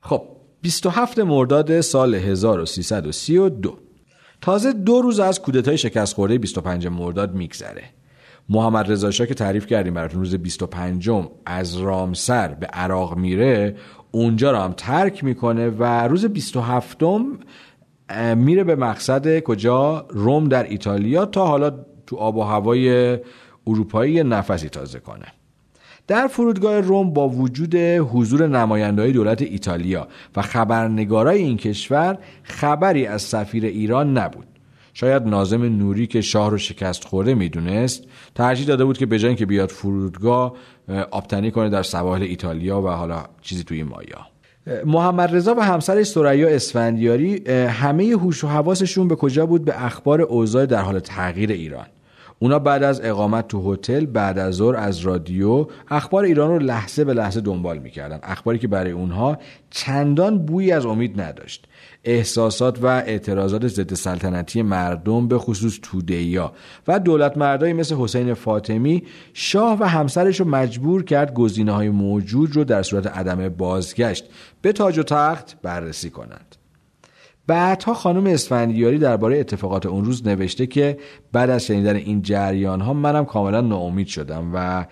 خب 0.00 0.20
27 0.62 1.18
مرداد 1.18 1.80
سال 1.80 2.14
1332 2.14 3.78
تازه 4.40 4.72
دو 4.72 5.02
روز 5.02 5.20
از 5.20 5.42
کودتای 5.42 5.78
شکست 5.78 6.14
خورده 6.14 6.38
25 6.38 6.86
مرداد 6.86 7.34
میگذره. 7.34 7.82
محمد 8.52 8.92
رضا 8.92 9.10
شاه 9.10 9.26
که 9.26 9.34
تعریف 9.34 9.66
کردیم 9.66 9.94
براتون 9.94 10.20
روز 10.20 10.34
25 10.34 11.10
از 11.46 11.76
رامسر 11.76 12.48
به 12.48 12.66
عراق 12.66 13.16
میره 13.16 13.76
اونجا 14.10 14.50
رو 14.50 14.58
هم 14.58 14.72
ترک 14.76 15.24
می‌کنه 15.24 15.68
و 15.68 15.84
روز 15.84 16.26
27 16.26 17.02
میره 18.36 18.64
به 18.64 18.76
مقصد 18.76 19.40
کجا؟ 19.40 20.06
روم 20.10 20.48
در 20.48 20.62
ایتالیا 20.62 21.26
تا 21.26 21.46
حالا 21.46 21.70
تو 22.06 22.16
آب 22.16 22.36
و 22.36 22.42
هوای 22.42 23.18
اروپایی 23.66 24.22
نفسی 24.22 24.68
تازه 24.68 25.00
کنه. 25.00 25.26
در 26.06 26.26
فرودگاه 26.26 26.80
روم 26.80 27.10
با 27.12 27.28
وجود 27.28 27.74
حضور 27.76 28.46
نمایندهای 28.46 29.12
دولت 29.12 29.42
ایتالیا 29.42 30.08
و 30.36 30.42
خبرنگارای 30.42 31.42
این 31.42 31.56
کشور 31.56 32.18
خبری 32.42 33.06
از 33.06 33.22
سفیر 33.22 33.64
ایران 33.64 34.18
نبود. 34.18 34.51
شاید 34.94 35.22
نازم 35.22 35.62
نوری 35.62 36.06
که 36.06 36.20
شاه 36.20 36.50
رو 36.50 36.58
شکست 36.58 37.04
خورده 37.04 37.34
می‌دونست 37.34 38.04
ترجیح 38.34 38.66
داده 38.66 38.84
بود 38.84 38.98
که 38.98 39.06
به 39.06 39.34
که 39.34 39.46
بیاد 39.46 39.68
فرودگاه 39.68 40.54
آبتنی 41.10 41.50
کنه 41.50 41.68
در 41.68 41.82
سواحل 41.82 42.22
ایتالیا 42.22 42.82
و 42.82 42.88
حالا 42.88 43.24
چیزی 43.42 43.64
توی 43.64 43.82
مایا. 43.82 44.26
محمد 44.86 45.36
رضا 45.36 45.54
و 45.54 45.60
همسرش 45.60 46.06
سریا 46.06 46.48
اسفندیاری 46.48 47.50
همه 47.50 48.04
هوش 48.04 48.44
و 48.44 48.48
حواسشون 48.48 49.08
به 49.08 49.16
کجا 49.16 49.46
بود؟ 49.46 49.64
به 49.64 49.84
اخبار 49.84 50.20
اوضاع 50.20 50.66
در 50.66 50.80
حال 50.82 50.98
تغییر 50.98 51.52
ایران. 51.52 51.86
اونا 52.38 52.58
بعد 52.58 52.82
از 52.82 53.00
اقامت 53.04 53.48
تو 53.48 53.72
هتل 53.72 54.06
بعد 54.06 54.38
از 54.38 54.54
ظهر 54.54 54.76
از 54.76 55.00
رادیو 55.00 55.66
اخبار 55.90 56.24
ایران 56.24 56.50
رو 56.50 56.58
لحظه 56.58 57.04
به 57.04 57.14
لحظه 57.14 57.40
دنبال 57.40 57.78
می‌کردن. 57.78 58.18
اخباری 58.22 58.58
که 58.58 58.68
برای 58.68 58.92
اونها 58.92 59.38
چندان 59.70 60.46
بویی 60.46 60.72
از 60.72 60.86
امید 60.86 61.20
نداشت. 61.20 61.68
احساسات 62.04 62.82
و 62.82 62.86
اعتراضات 62.86 63.66
ضد 63.66 63.94
سلطنتی 63.94 64.62
مردم 64.62 65.28
به 65.28 65.38
خصوص 65.38 65.78
تودهیا 65.82 66.52
و 66.88 66.98
دولت 66.98 67.36
مردایی 67.36 67.72
مثل 67.72 67.94
حسین 67.94 68.34
فاطمی 68.34 69.02
شاه 69.32 69.78
و 69.80 69.84
همسرش 69.84 70.40
رو 70.40 70.48
مجبور 70.48 71.04
کرد 71.04 71.34
گزینه 71.34 71.72
های 71.72 71.90
موجود 71.90 72.56
رو 72.56 72.64
در 72.64 72.82
صورت 72.82 73.06
عدم 73.06 73.48
بازگشت 73.48 74.24
به 74.62 74.72
تاج 74.72 74.98
و 74.98 75.02
تخت 75.02 75.56
بررسی 75.62 76.10
کنند. 76.10 76.56
بعدها 77.46 77.94
خانم 77.94 78.26
اسفندیاری 78.26 78.98
درباره 78.98 79.40
اتفاقات 79.40 79.86
اون 79.86 80.04
روز 80.04 80.26
نوشته 80.26 80.66
که 80.66 80.98
بعد 81.32 81.50
از 81.50 81.66
شنیدن 81.66 81.96
این 81.96 82.22
جریان 82.22 82.80
ها 82.80 82.92
منم 82.92 83.24
کاملا 83.24 83.60
ناامید 83.60 84.06
شدم 84.06 84.50
و 84.54 84.86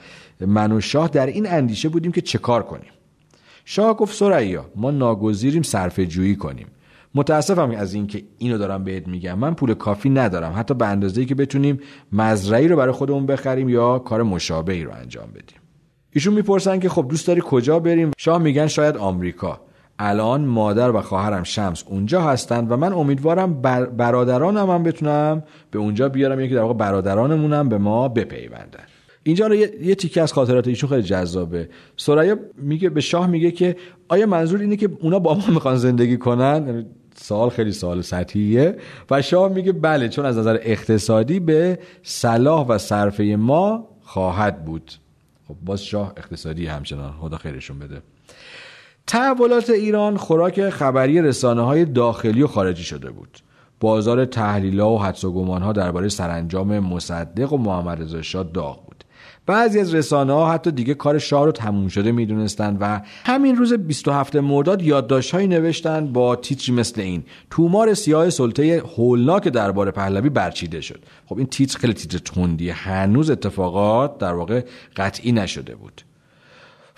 من 0.46 0.72
و 0.72 0.80
شاه 0.80 1.08
در 1.08 1.26
این 1.26 1.46
اندیشه 1.46 1.88
بودیم 1.88 2.12
که 2.12 2.20
چه 2.20 2.38
کار 2.38 2.62
کنیم. 2.62 2.90
شاه 3.64 3.96
گفت 3.96 4.16
سریا 4.16 4.66
ما 4.76 4.90
ناگزیریم 4.90 5.62
صرفه 5.62 6.06
جویی 6.06 6.36
کنیم. 6.36 6.66
متاسفم 7.14 7.70
از 7.70 7.94
اینکه 7.94 8.22
اینو 8.38 8.58
دارم 8.58 8.84
بهت 8.84 9.08
میگم. 9.08 9.38
من 9.38 9.54
پول 9.54 9.74
کافی 9.74 10.10
ندارم. 10.10 10.52
حتی 10.56 10.74
به 10.74 10.86
اندازه‌ای 10.86 11.26
که 11.26 11.34
بتونیم 11.34 11.80
مزرعی 12.12 12.68
رو 12.68 12.76
برای 12.76 12.92
خودمون 12.92 13.26
بخریم 13.26 13.68
یا 13.68 13.98
کار 13.98 14.22
مشابهی 14.22 14.84
رو 14.84 14.92
انجام 14.92 15.30
بدیم. 15.30 15.58
ایشون 16.12 16.34
می‌پرسن 16.34 16.78
که 16.78 16.88
خب 16.88 17.06
دوست 17.08 17.26
داری 17.26 17.42
کجا 17.44 17.78
بریم؟ 17.78 18.10
شاه 18.18 18.38
میگن 18.38 18.66
شاید 18.66 18.96
آمریکا. 18.96 19.60
الان 19.98 20.44
مادر 20.44 20.90
و 20.90 21.00
خواهرم 21.00 21.42
شمس 21.42 21.84
اونجا 21.86 22.22
هستند 22.22 22.72
و 22.72 22.76
من 22.76 22.92
امیدوارم 22.92 23.60
بر 23.60 23.84
برادرانم 23.86 24.70
هم 24.70 24.82
بتونم 24.82 25.42
به 25.70 25.78
اونجا 25.78 26.08
بیارم 26.08 26.40
یکی 26.40 26.54
در 26.54 26.62
واقع 26.62 26.74
برادرانمونم 26.74 27.68
به 27.68 27.78
ما 27.78 28.08
بپیوندن. 28.08 28.84
اینجا 29.22 29.46
رو 29.46 29.54
یه, 29.54 29.72
یه 29.82 29.94
تیکه 29.94 30.22
از 30.22 30.32
خاطرات 30.32 30.68
ایشون 30.68 30.90
خیلی 30.90 31.02
جذابه. 31.02 31.68
سریا 31.96 32.38
میگه 32.56 32.90
به 32.90 33.00
شاه 33.00 33.26
میگه 33.26 33.50
که 33.50 33.76
آیا 34.08 34.26
منظور 34.26 34.60
اینه 34.60 34.76
که 34.76 34.88
اونا 35.00 35.18
با 35.18 35.34
ما 35.34 35.46
می‌خوان 35.48 35.76
زندگی 35.76 36.16
کنن؟ 36.16 36.64
یعنی 36.66 36.86
سوال 37.14 37.50
خیلی 37.50 37.72
سوال 37.72 38.02
سطحیه. 38.02 38.76
و 39.10 39.22
شاه 39.22 39.52
میگه 39.52 39.72
بله 39.72 40.08
چون 40.08 40.26
از 40.26 40.38
نظر 40.38 40.58
اقتصادی 40.62 41.40
به 41.40 41.78
صلاح 42.02 42.66
و 42.66 42.78
صرفه 42.78 43.24
ما 43.24 43.88
خواهد 44.02 44.64
بود. 44.64 44.92
خب 45.48 45.54
باز 45.64 45.84
شاه 45.84 46.12
اقتصادی 46.16 46.66
همچنان. 46.66 47.12
خدا 47.12 47.36
خیرشون 47.36 47.78
بده. 47.78 48.02
تحولات 49.06 49.70
ایران 49.70 50.16
خوراک 50.16 50.70
خبری 50.70 51.22
رسانه 51.22 51.62
های 51.62 51.84
داخلی 51.84 52.42
و 52.42 52.46
خارجی 52.46 52.82
شده 52.82 53.10
بود. 53.10 53.38
بازار 53.80 54.24
تحلیل 54.24 54.80
ها 54.80 54.90
و 54.90 55.02
حدس 55.02 55.24
و 55.24 55.32
گمان 55.32 55.62
ها 55.62 55.72
درباره 55.72 56.08
سرانجام 56.08 56.78
مصدق 56.78 57.52
و 57.52 57.58
محمد 57.58 58.02
رضا 58.02 58.22
شاه 58.22 58.44
داغ 58.54 58.89
بعضی 59.50 59.80
از 59.80 59.94
رسانه 59.94 60.32
ها 60.32 60.52
حتی 60.52 60.70
دیگه 60.70 60.94
کار 60.94 61.18
شاه 61.18 61.44
رو 61.44 61.52
تموم 61.52 61.88
شده 61.88 62.12
می‌دونستند 62.12 62.78
و 62.80 63.00
همین 63.24 63.56
روز 63.56 63.72
27 63.72 64.36
مرداد 64.36 64.82
یادداشتهایی 64.82 65.46
نوشتند 65.46 66.12
با 66.12 66.36
تیتری 66.36 66.74
مثل 66.74 67.00
این. 67.00 67.22
تومار 67.50 67.94
سیاه 67.94 68.30
سلطه 68.30 68.82
هولناک 68.96 69.48
دربار 69.48 69.90
پهلوی 69.90 70.28
برچیده 70.28 70.80
شد. 70.80 71.00
خب 71.26 71.38
این 71.38 71.46
تیتر 71.46 71.78
خیلی 71.78 71.92
تیتر 71.92 72.18
تندی 72.18 72.70
هنوز 72.70 73.30
اتفاقات 73.30 74.18
در 74.18 74.32
واقع 74.32 74.64
قطعی 74.96 75.32
نشده 75.32 75.74
بود. 75.74 76.02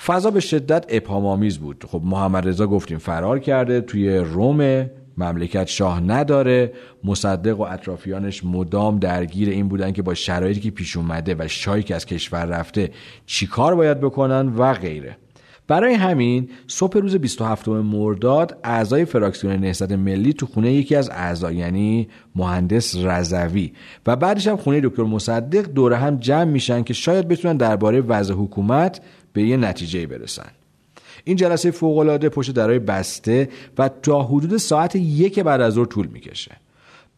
فضا 0.06 0.30
به 0.30 0.40
شدت 0.40 0.86
ابهامآمیز 0.88 1.58
بود. 1.58 1.84
خب 1.88 2.00
محمد 2.04 2.48
رضا 2.48 2.66
گفتیم 2.66 2.98
فرار 2.98 3.38
کرده 3.38 3.80
توی 3.80 4.16
روم 4.16 4.90
مملکت 5.18 5.66
شاه 5.66 6.00
نداره. 6.00 6.72
مصدق 7.04 7.60
و 7.60 7.62
اطرافیانش 7.62 8.44
مدام 8.44 8.98
درگیر 8.98 9.48
این 9.48 9.68
بودن 9.68 9.92
که 9.92 10.02
با 10.02 10.14
شرایطی 10.14 10.60
که 10.60 10.70
پیش 10.70 10.96
اومده 10.96 11.36
و 11.38 11.48
شاهی 11.48 11.82
که 11.82 11.94
از 11.94 12.06
کشور 12.06 12.44
رفته 12.44 12.90
چیکار 13.26 13.74
باید 13.74 14.00
بکنن 14.00 14.48
و 14.48 14.74
غیره. 14.74 15.16
برای 15.68 15.94
همین 15.94 16.48
صبح 16.66 16.98
روز 16.98 17.16
27 17.16 17.68
مرداد 17.68 18.58
اعضای 18.64 19.04
فراکسیون 19.04 19.56
نهضت 19.56 19.92
ملی 19.92 20.32
تو 20.32 20.46
خونه 20.46 20.72
یکی 20.72 20.96
از 20.96 21.10
اعضا 21.10 21.52
یعنی 21.52 22.08
مهندس 22.34 22.96
رضوی. 22.96 23.72
و 24.06 24.16
بعدش 24.16 24.46
هم 24.46 24.56
خونه 24.56 24.80
دکتر 24.80 25.02
مصدق 25.02 25.62
دوره 25.62 25.96
هم 25.96 26.16
جمع 26.16 26.44
میشن 26.44 26.82
که 26.82 26.94
شاید 26.94 27.28
بتونن 27.28 27.56
درباره 27.56 28.00
وضع 28.00 28.34
حکومت 28.34 29.00
به 29.32 29.42
یه 29.42 29.56
نتیجه 29.56 30.06
برسن. 30.06 30.61
این 31.24 31.36
جلسه 31.36 31.70
فوقالعاده 31.70 32.28
پشت 32.28 32.50
درای 32.50 32.78
بسته 32.78 33.48
و 33.78 33.90
تا 34.02 34.22
حدود 34.22 34.56
ساعت 34.56 34.96
یک 34.96 35.38
بعد 35.38 35.60
از 35.60 35.72
ظهر 35.72 35.86
طول 35.86 36.06
می‌کشه. 36.06 36.56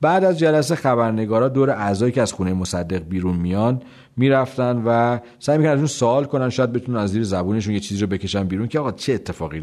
بعد 0.00 0.24
از 0.24 0.38
جلسه 0.38 0.74
خبرنگارا 0.74 1.48
دور 1.48 1.70
اعضایی 1.70 2.12
که 2.12 2.22
از 2.22 2.32
خونه 2.32 2.52
مصدق 2.52 3.02
بیرون 3.08 3.36
میان 3.36 3.82
می‌رفتن 4.16 4.82
و 4.86 5.18
سعی 5.38 5.58
می‌کنن 5.58 5.72
ازشون 5.72 5.86
سوال 5.86 6.24
کنن 6.24 6.50
شاید 6.50 6.72
بتونن 6.72 6.98
از 6.98 7.10
زیر 7.10 7.22
زبونشون 7.22 7.74
یه 7.74 7.80
چیزی 7.80 8.00
رو 8.00 8.06
بکشن 8.06 8.44
بیرون 8.44 8.68
که 8.68 8.78
آقا 8.78 8.92
چه 8.92 9.12
اتفاقی 9.12 9.60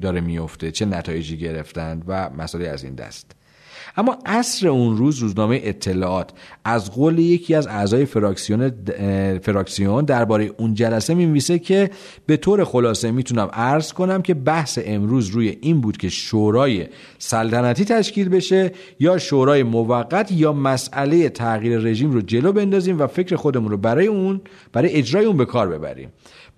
داره 0.00 0.20
میفته 0.20 0.70
چه 0.70 0.86
نتایجی 0.86 1.36
گرفتند 1.36 2.04
و 2.06 2.30
مسئله 2.30 2.68
از 2.68 2.84
این 2.84 2.94
دست. 2.94 3.32
اما 3.96 4.18
عصر 4.26 4.68
اون 4.68 4.96
روز 4.96 5.18
روزنامه 5.18 5.60
اطلاعات 5.62 6.30
از 6.64 6.90
قول 6.90 7.18
یکی 7.18 7.54
از 7.54 7.66
اعضای 7.66 8.04
فراکسیون 8.04 8.72
فراکسیون 9.38 10.04
درباره 10.04 10.50
اون 10.56 10.74
جلسه 10.74 11.14
می‌نویسه 11.14 11.58
که 11.58 11.90
به 12.26 12.36
طور 12.36 12.64
خلاصه 12.64 13.10
می‌تونم 13.10 13.48
عرض 13.52 13.92
کنم 13.92 14.22
که 14.22 14.34
بحث 14.34 14.78
امروز 14.84 15.28
روی 15.28 15.58
این 15.60 15.80
بود 15.80 15.96
که 15.96 16.08
شورای 16.08 16.86
سلطنتی 17.18 17.84
تشکیل 17.84 18.28
بشه 18.28 18.72
یا 19.00 19.18
شورای 19.18 19.62
موقت 19.62 20.32
یا 20.32 20.52
مسئله 20.52 21.28
تغییر 21.28 21.78
رژیم 21.78 22.10
رو 22.10 22.20
جلو 22.20 22.52
بندازیم 22.52 23.00
و 23.00 23.06
فکر 23.06 23.36
خودمون 23.36 23.70
رو 23.70 23.76
برای 23.76 24.06
اون 24.06 24.40
برای 24.72 24.92
اجرای 24.92 25.24
اون 25.24 25.36
به 25.36 25.44
کار 25.44 25.68
ببریم. 25.68 26.08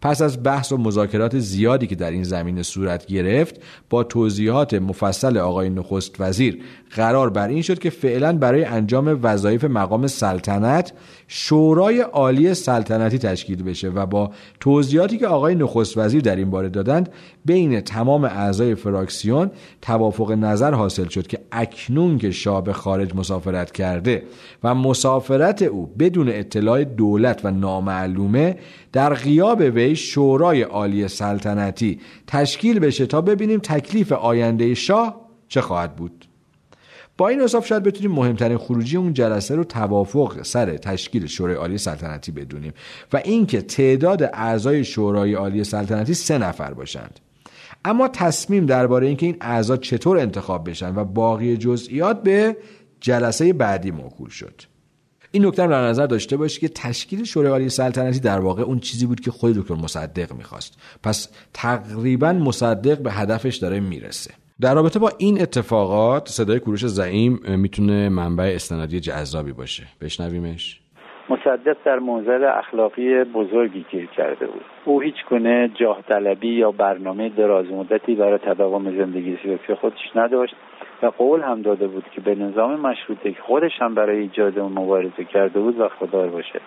پس 0.00 0.22
از 0.22 0.42
بحث 0.42 0.72
و 0.72 0.76
مذاکرات 0.76 1.38
زیادی 1.38 1.86
که 1.86 1.94
در 1.94 2.10
این 2.10 2.22
زمینه 2.22 2.62
صورت 2.62 3.06
گرفت 3.06 3.60
با 3.90 4.04
توضیحات 4.04 4.74
مفصل 4.74 5.36
آقای 5.36 5.70
نخست 5.70 6.20
وزیر 6.20 6.58
قرار 6.90 7.30
بر 7.30 7.48
این 7.48 7.62
شد 7.62 7.78
که 7.78 7.90
فعلا 7.90 8.38
برای 8.38 8.64
انجام 8.64 9.18
وظایف 9.22 9.64
مقام 9.64 10.06
سلطنت 10.06 10.92
شورای 11.28 12.00
عالی 12.00 12.54
سلطنتی 12.54 13.18
تشکیل 13.18 13.62
بشه 13.62 13.88
و 13.88 14.06
با 14.06 14.30
توضیحاتی 14.60 15.18
که 15.18 15.26
آقای 15.26 15.54
نخست 15.54 15.98
وزیر 15.98 16.20
در 16.20 16.36
این 16.36 16.50
باره 16.50 16.68
دادند 16.68 17.08
بین 17.44 17.80
تمام 17.80 18.24
اعضای 18.24 18.74
فراکسیون 18.74 19.50
توافق 19.82 20.32
نظر 20.32 20.74
حاصل 20.74 21.08
شد 21.08 21.26
که 21.26 21.38
اکنون 21.52 22.18
که 22.18 22.30
شاه 22.30 22.64
به 22.64 22.72
خارج 22.72 23.14
مسافرت 23.14 23.72
کرده 23.72 24.22
و 24.64 24.74
مسافرت 24.74 25.62
او 25.62 25.86
بدون 25.98 26.28
اطلاع 26.28 26.84
دولت 26.84 27.40
و 27.44 27.50
نامعلومه 27.50 28.56
در 28.92 29.14
غیاب 29.14 29.60
وی 29.60 29.96
شورای 29.96 30.62
عالی 30.62 31.08
سلطنتی 31.08 32.00
تشکیل 32.26 32.78
بشه 32.78 33.06
تا 33.06 33.20
ببینیم 33.20 33.60
تکلیف 33.60 34.12
آینده 34.12 34.74
شاه 34.74 35.28
چه 35.48 35.60
خواهد 35.60 35.96
بود. 35.96 36.17
با 37.18 37.28
این 37.28 37.40
حساب 37.40 37.64
شاید 37.64 37.82
بتونیم 37.82 38.12
مهمترین 38.12 38.58
خروجی 38.58 38.96
اون 38.96 39.12
جلسه 39.12 39.54
رو 39.54 39.64
توافق 39.64 40.42
سر 40.42 40.76
تشکیل 40.76 41.26
شورای 41.26 41.54
عالی 41.54 41.78
سلطنتی 41.78 42.32
بدونیم 42.32 42.72
و 43.12 43.16
اینکه 43.16 43.62
تعداد 43.62 44.22
اعضای 44.22 44.84
شورای 44.84 45.34
عالی 45.34 45.64
سلطنتی 45.64 46.14
سه 46.14 46.38
نفر 46.38 46.74
باشند. 46.74 47.20
اما 47.84 48.08
تصمیم 48.08 48.66
درباره 48.66 49.06
اینکه 49.06 49.26
این 49.26 49.36
اعضا 49.40 49.76
چطور 49.76 50.18
انتخاب 50.18 50.70
بشن 50.70 50.94
و 50.94 51.04
باقی 51.04 51.56
جزئیات 51.56 52.22
به 52.22 52.56
جلسه 53.00 53.52
بعدی 53.52 53.90
موکول 53.90 54.28
شد. 54.28 54.62
این 55.30 55.46
نکته 55.46 55.62
رو 55.62 55.70
در 55.70 55.88
نظر 55.88 56.06
داشته 56.06 56.36
باشید 56.36 56.60
که 56.60 56.68
تشکیل 56.68 57.24
شورای 57.24 57.50
عالی 57.50 57.68
سلطنتی 57.68 58.20
در 58.20 58.38
واقع 58.38 58.62
اون 58.62 58.78
چیزی 58.78 59.06
بود 59.06 59.20
که 59.20 59.30
خود 59.30 59.56
دکتر 59.56 59.74
مصدق 59.74 60.32
می‌خواست. 60.32 60.74
پس 61.02 61.28
تقریبا 61.54 62.32
مصدق 62.32 62.98
به 62.98 63.12
هدفش 63.12 63.56
داره 63.56 63.80
می‌رسه. 63.80 64.30
در 64.60 64.74
رابطه 64.74 64.98
با 64.98 65.10
این 65.18 65.40
اتفاقات 65.42 66.28
صدای 66.28 66.60
کوروش 66.60 66.86
زعیم 66.86 67.40
می‌تونه 67.58 68.08
منبع 68.08 68.52
استنادی 68.54 69.00
جذابی 69.00 69.52
باشه. 69.52 69.84
بشنویمش. 70.02 70.80
مصدق 71.30 71.76
در 71.84 71.98
موزل 71.98 72.44
اخلاقی 72.44 73.24
بزرگی 73.24 73.84
گیر 73.90 74.06
کرده 74.06 74.46
بود. 74.46 74.64
او 74.84 75.00
هیچ 75.00 75.14
گونه 75.30 75.70
جاه 75.80 76.02
طلبی 76.08 76.48
یا 76.48 76.70
برنامه 76.70 77.28
دراز 77.28 77.66
مدتی 77.66 78.14
برای 78.14 78.38
تداوم 78.38 78.96
زندگی 78.98 79.38
سیاسی 79.42 79.74
خودش 79.80 80.16
نداشت 80.16 80.54
و 81.02 81.06
قول 81.06 81.40
هم 81.40 81.62
داده 81.62 81.86
بود 81.86 82.04
که 82.14 82.20
به 82.20 82.34
نظام 82.34 82.80
مشروطه 82.80 83.32
که 83.32 83.42
خودش 83.46 83.72
هم 83.78 83.94
برای 83.94 84.18
ایجاد 84.18 84.58
اون 84.58 84.72
مبارزه 84.72 85.24
کرده 85.24 85.60
بود 85.60 85.80
وفادار 85.80 86.28
باشه. 86.28 86.60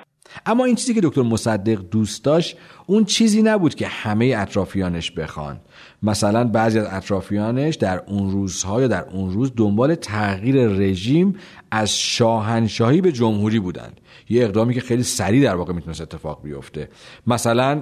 اما 0.45 0.65
این 0.65 0.75
چیزی 0.75 0.93
که 0.93 1.01
دکتر 1.03 1.21
مصدق 1.21 1.81
دوست 1.91 2.23
داشت 2.23 2.57
اون 2.85 3.05
چیزی 3.05 3.41
نبود 3.41 3.75
که 3.75 3.87
همه 3.87 4.35
اطرافیانش 4.37 5.11
بخوان. 5.11 5.59
مثلا 6.03 6.43
بعضی 6.43 6.79
از 6.79 6.87
اطرافیانش 6.91 7.75
در 7.75 8.03
اون 8.07 8.31
روزها 8.31 8.81
یا 8.81 8.87
در 8.87 9.05
اون 9.09 9.33
روز 9.33 9.51
دنبال 9.55 9.95
تغییر 9.95 10.67
رژیم 10.67 11.35
از 11.71 11.97
شاهنشاهی 11.97 13.01
به 13.01 13.11
جمهوری 13.11 13.59
بودند. 13.59 14.01
یه 14.29 14.43
اقدامی 14.43 14.73
که 14.73 14.81
خیلی 14.81 15.03
سریع 15.03 15.43
در 15.43 15.55
واقع 15.55 15.73
می‌تونست 15.73 16.01
اتفاق 16.01 16.43
بیفته. 16.43 16.89
مثلا 17.27 17.75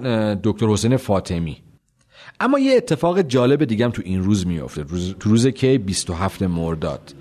دکتر 0.43 0.65
حسین 0.65 0.97
فاطمی. 0.97 1.57
اما 2.39 2.59
یه 2.59 2.77
اتفاق 2.77 3.21
جالب 3.21 3.63
دیگه 3.63 3.89
تو 3.89 4.01
این 4.05 4.23
روز 4.23 4.47
میفته 4.47 4.81
روز 4.81 5.15
تو 5.19 5.29
روز 5.29 5.47
که 5.47 5.77
27 5.77 6.43
مرداد. 6.43 7.13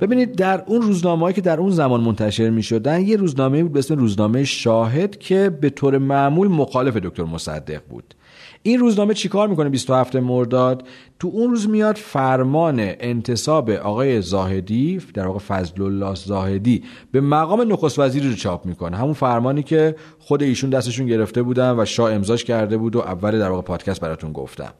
ببینید 0.00 0.36
در 0.36 0.64
اون 0.66 0.82
روزنامه 0.82 1.32
که 1.32 1.40
در 1.40 1.60
اون 1.60 1.70
زمان 1.70 2.00
منتشر 2.00 2.50
می 2.50 2.62
شدن 2.62 3.00
یه 3.00 3.16
روزنامه 3.16 3.62
بود 3.62 3.72
به 3.72 3.78
اسم 3.78 3.94
روزنامه 3.94 4.44
شاهد 4.44 5.18
که 5.18 5.50
به 5.60 5.70
طور 5.70 5.98
معمول 5.98 6.48
مخالف 6.48 6.96
دکتر 6.96 7.24
مصدق 7.24 7.80
بود. 7.88 8.14
این 8.62 8.80
روزنامه 8.80 9.14
چیکار 9.14 9.48
می‌کنه؟ 9.48 9.68
27 9.68 10.16
مرداد. 10.16 10.84
تو 11.18 11.28
اون 11.28 11.50
روز 11.50 11.68
میاد 11.68 11.96
فرمان 11.96 12.76
انتصاب 12.80 13.70
آقای 13.70 14.22
زاهدی 14.22 15.00
در 15.14 15.26
واقع 15.26 15.38
فضل 15.38 15.82
الله 15.82 16.14
زاهدی 16.14 16.82
به 17.12 17.20
مقام 17.20 17.72
نخست 17.72 17.98
وزیری 17.98 18.28
رو 18.28 18.34
چاپ 18.34 18.66
می‌کنه. 18.66 18.96
همون 18.96 19.12
فرمانی 19.12 19.62
که 19.62 19.96
خود 20.18 20.42
ایشون 20.42 20.70
دستشون 20.70 21.06
گرفته 21.06 21.42
بودن 21.42 21.74
و 21.78 21.84
شاه 21.84 22.12
امضاش 22.12 22.44
کرده 22.44 22.76
بود 22.76 22.96
و 22.96 23.00
اول 23.00 23.38
در 23.38 23.50
واقع 23.50 23.62
پادکست 23.62 24.00
براتون 24.00 24.32
گفتم. 24.32 24.72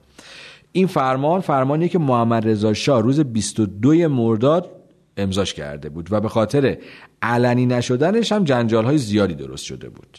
این 0.73 0.87
فرمان 0.87 1.41
فرمانی 1.41 1.89
که 1.89 1.99
محمد 1.99 2.49
رضا 2.49 2.75
شاه 2.75 3.03
روز 3.03 3.21
22 3.21 4.09
مرداد 4.09 4.80
امضاش 5.17 5.55
کرده 5.55 5.89
بود 5.89 6.09
و 6.13 6.21
به 6.21 6.29
خاطر 6.29 6.79
علنی 7.23 7.67
نشدنش 7.67 8.33
هم 8.33 8.45
جنجال 8.45 8.85
های 8.85 8.99
زیادی 8.99 9.35
درست 9.35 9.65
شده 9.65 9.89
بود. 9.89 10.19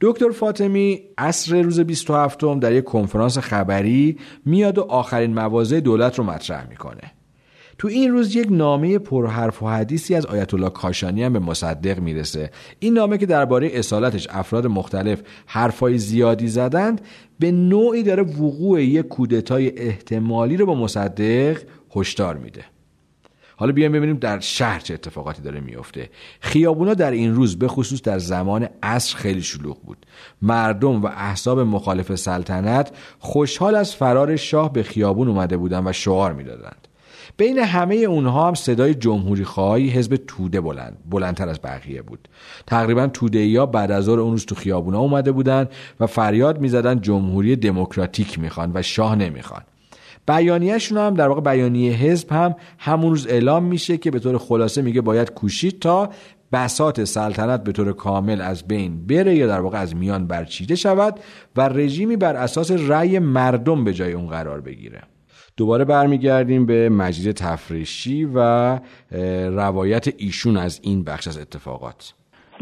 دکتر 0.00 0.30
فاطمی 0.30 1.00
عصر 1.18 1.62
روز 1.62 1.80
27 1.80 2.40
در 2.60 2.72
یک 2.72 2.84
کنفرانس 2.84 3.38
خبری 3.38 4.18
میاد 4.44 4.78
و 4.78 4.82
آخرین 4.82 5.34
مواضع 5.34 5.80
دولت 5.80 6.18
رو 6.18 6.24
مطرح 6.24 6.68
می‌کنه. 6.68 7.12
تو 7.78 7.88
این 7.88 8.12
روز 8.12 8.36
یک 8.36 8.48
نامه 8.50 8.98
پرحرف 8.98 9.62
و 9.62 9.66
حدیثی 9.66 10.14
از 10.14 10.26
آیت 10.26 10.54
الله 10.54 10.70
کاشانی 10.70 11.22
هم 11.22 11.32
به 11.32 11.38
مصدق 11.38 12.00
می‌رسه. 12.00 12.50
این 12.78 12.94
نامه 12.94 13.18
که 13.18 13.26
درباره 13.26 13.70
اصالتش 13.72 14.28
افراد 14.30 14.66
مختلف 14.66 15.22
حرفای 15.46 15.98
زیادی 15.98 16.48
زدند 16.48 17.00
به 17.38 17.52
نوعی 17.52 18.02
داره 18.02 18.22
وقوع 18.22 18.84
یک 18.84 19.08
کودتای 19.08 19.78
احتمالی 19.78 20.56
رو 20.56 20.66
به 20.66 20.74
مصدق 20.74 21.58
هشدار 21.96 22.36
میده. 22.36 22.64
حالا 23.56 23.72
بیایم 23.72 23.92
ببینیم 23.92 24.16
در 24.16 24.40
شهر 24.40 24.80
چه 24.80 24.94
اتفاقاتی 24.94 25.42
داره 25.42 25.60
میفته. 25.60 26.10
خیابونا 26.40 26.94
در 26.94 27.10
این 27.10 27.34
روز 27.34 27.58
به 27.58 27.68
خصوص 27.68 28.02
در 28.02 28.18
زمان 28.18 28.68
عصر 28.82 29.16
خیلی 29.16 29.42
شلوغ 29.42 29.82
بود. 29.82 30.06
مردم 30.42 31.02
و 31.02 31.06
احزاب 31.06 31.60
مخالف 31.60 32.14
سلطنت 32.14 32.90
خوشحال 33.18 33.74
از 33.74 33.94
فرار 33.94 34.36
شاه 34.36 34.72
به 34.72 34.82
خیابون 34.82 35.28
اومده 35.28 35.56
بودند 35.56 35.86
و 35.86 35.92
شعار 35.92 36.32
می‌دادند. 36.32 36.88
بین 37.36 37.58
همه 37.58 37.94
اونها 37.94 38.48
هم 38.48 38.54
صدای 38.54 38.94
جمهوری 38.94 39.44
خواهی 39.44 39.88
حزب 39.88 40.16
توده 40.26 40.60
بلند 40.60 40.96
بلندتر 41.10 41.48
از 41.48 41.60
بقیه 41.64 42.02
بود. 42.02 42.28
تقریبا 42.66 43.06
توده 43.06 43.58
ها 43.58 43.66
بعد 43.66 43.90
از 43.90 44.08
اون 44.08 44.18
روز 44.18 44.46
تو 44.46 44.54
خیابونا 44.54 44.98
اومده 44.98 45.32
بودند 45.32 45.70
و 46.00 46.06
فریاد 46.06 46.60
می‌زدن 46.60 47.00
جمهوری 47.00 47.56
دموکراتیک 47.56 48.38
می‌خوان 48.38 48.70
و 48.74 48.82
شاه 48.82 49.16
نمی‌خوان. 49.16 49.62
بیانیهشون 50.26 50.98
هم 50.98 51.14
در 51.14 51.28
واقع 51.28 51.40
بیانیه 51.40 51.92
حزب 51.92 52.32
هم 52.32 52.54
همون 52.78 53.10
روز 53.10 53.26
اعلام 53.26 53.64
میشه 53.64 53.96
که 53.96 54.10
به 54.10 54.18
طور 54.18 54.38
خلاصه 54.38 54.82
میگه 54.82 55.00
باید 55.00 55.30
کوشید 55.30 55.78
تا 55.80 56.10
بسات 56.52 57.04
سلطنت 57.04 57.64
به 57.64 57.72
طور 57.72 57.92
کامل 57.92 58.40
از 58.40 58.68
بین 58.68 59.06
بره 59.06 59.34
یا 59.34 59.46
در 59.46 59.60
واقع 59.60 59.78
از 59.78 59.96
میان 59.96 60.26
برچیده 60.26 60.74
شود 60.74 61.20
و 61.56 61.68
رژیمی 61.68 62.16
بر 62.16 62.36
اساس 62.36 62.70
رأی 62.70 63.18
مردم 63.18 63.84
به 63.84 63.92
جای 63.92 64.12
اون 64.12 64.26
قرار 64.26 64.60
بگیره. 64.60 65.02
دوباره 65.56 65.84
برمیگردیم 65.84 66.66
به 66.66 66.88
مجید 66.88 67.32
تفریشی 67.32 68.28
و 68.34 68.80
روایت 69.50 70.08
ایشون 70.16 70.56
از 70.56 70.80
این 70.82 71.04
بخش 71.04 71.28
از 71.28 71.38
اتفاقات. 71.38 72.14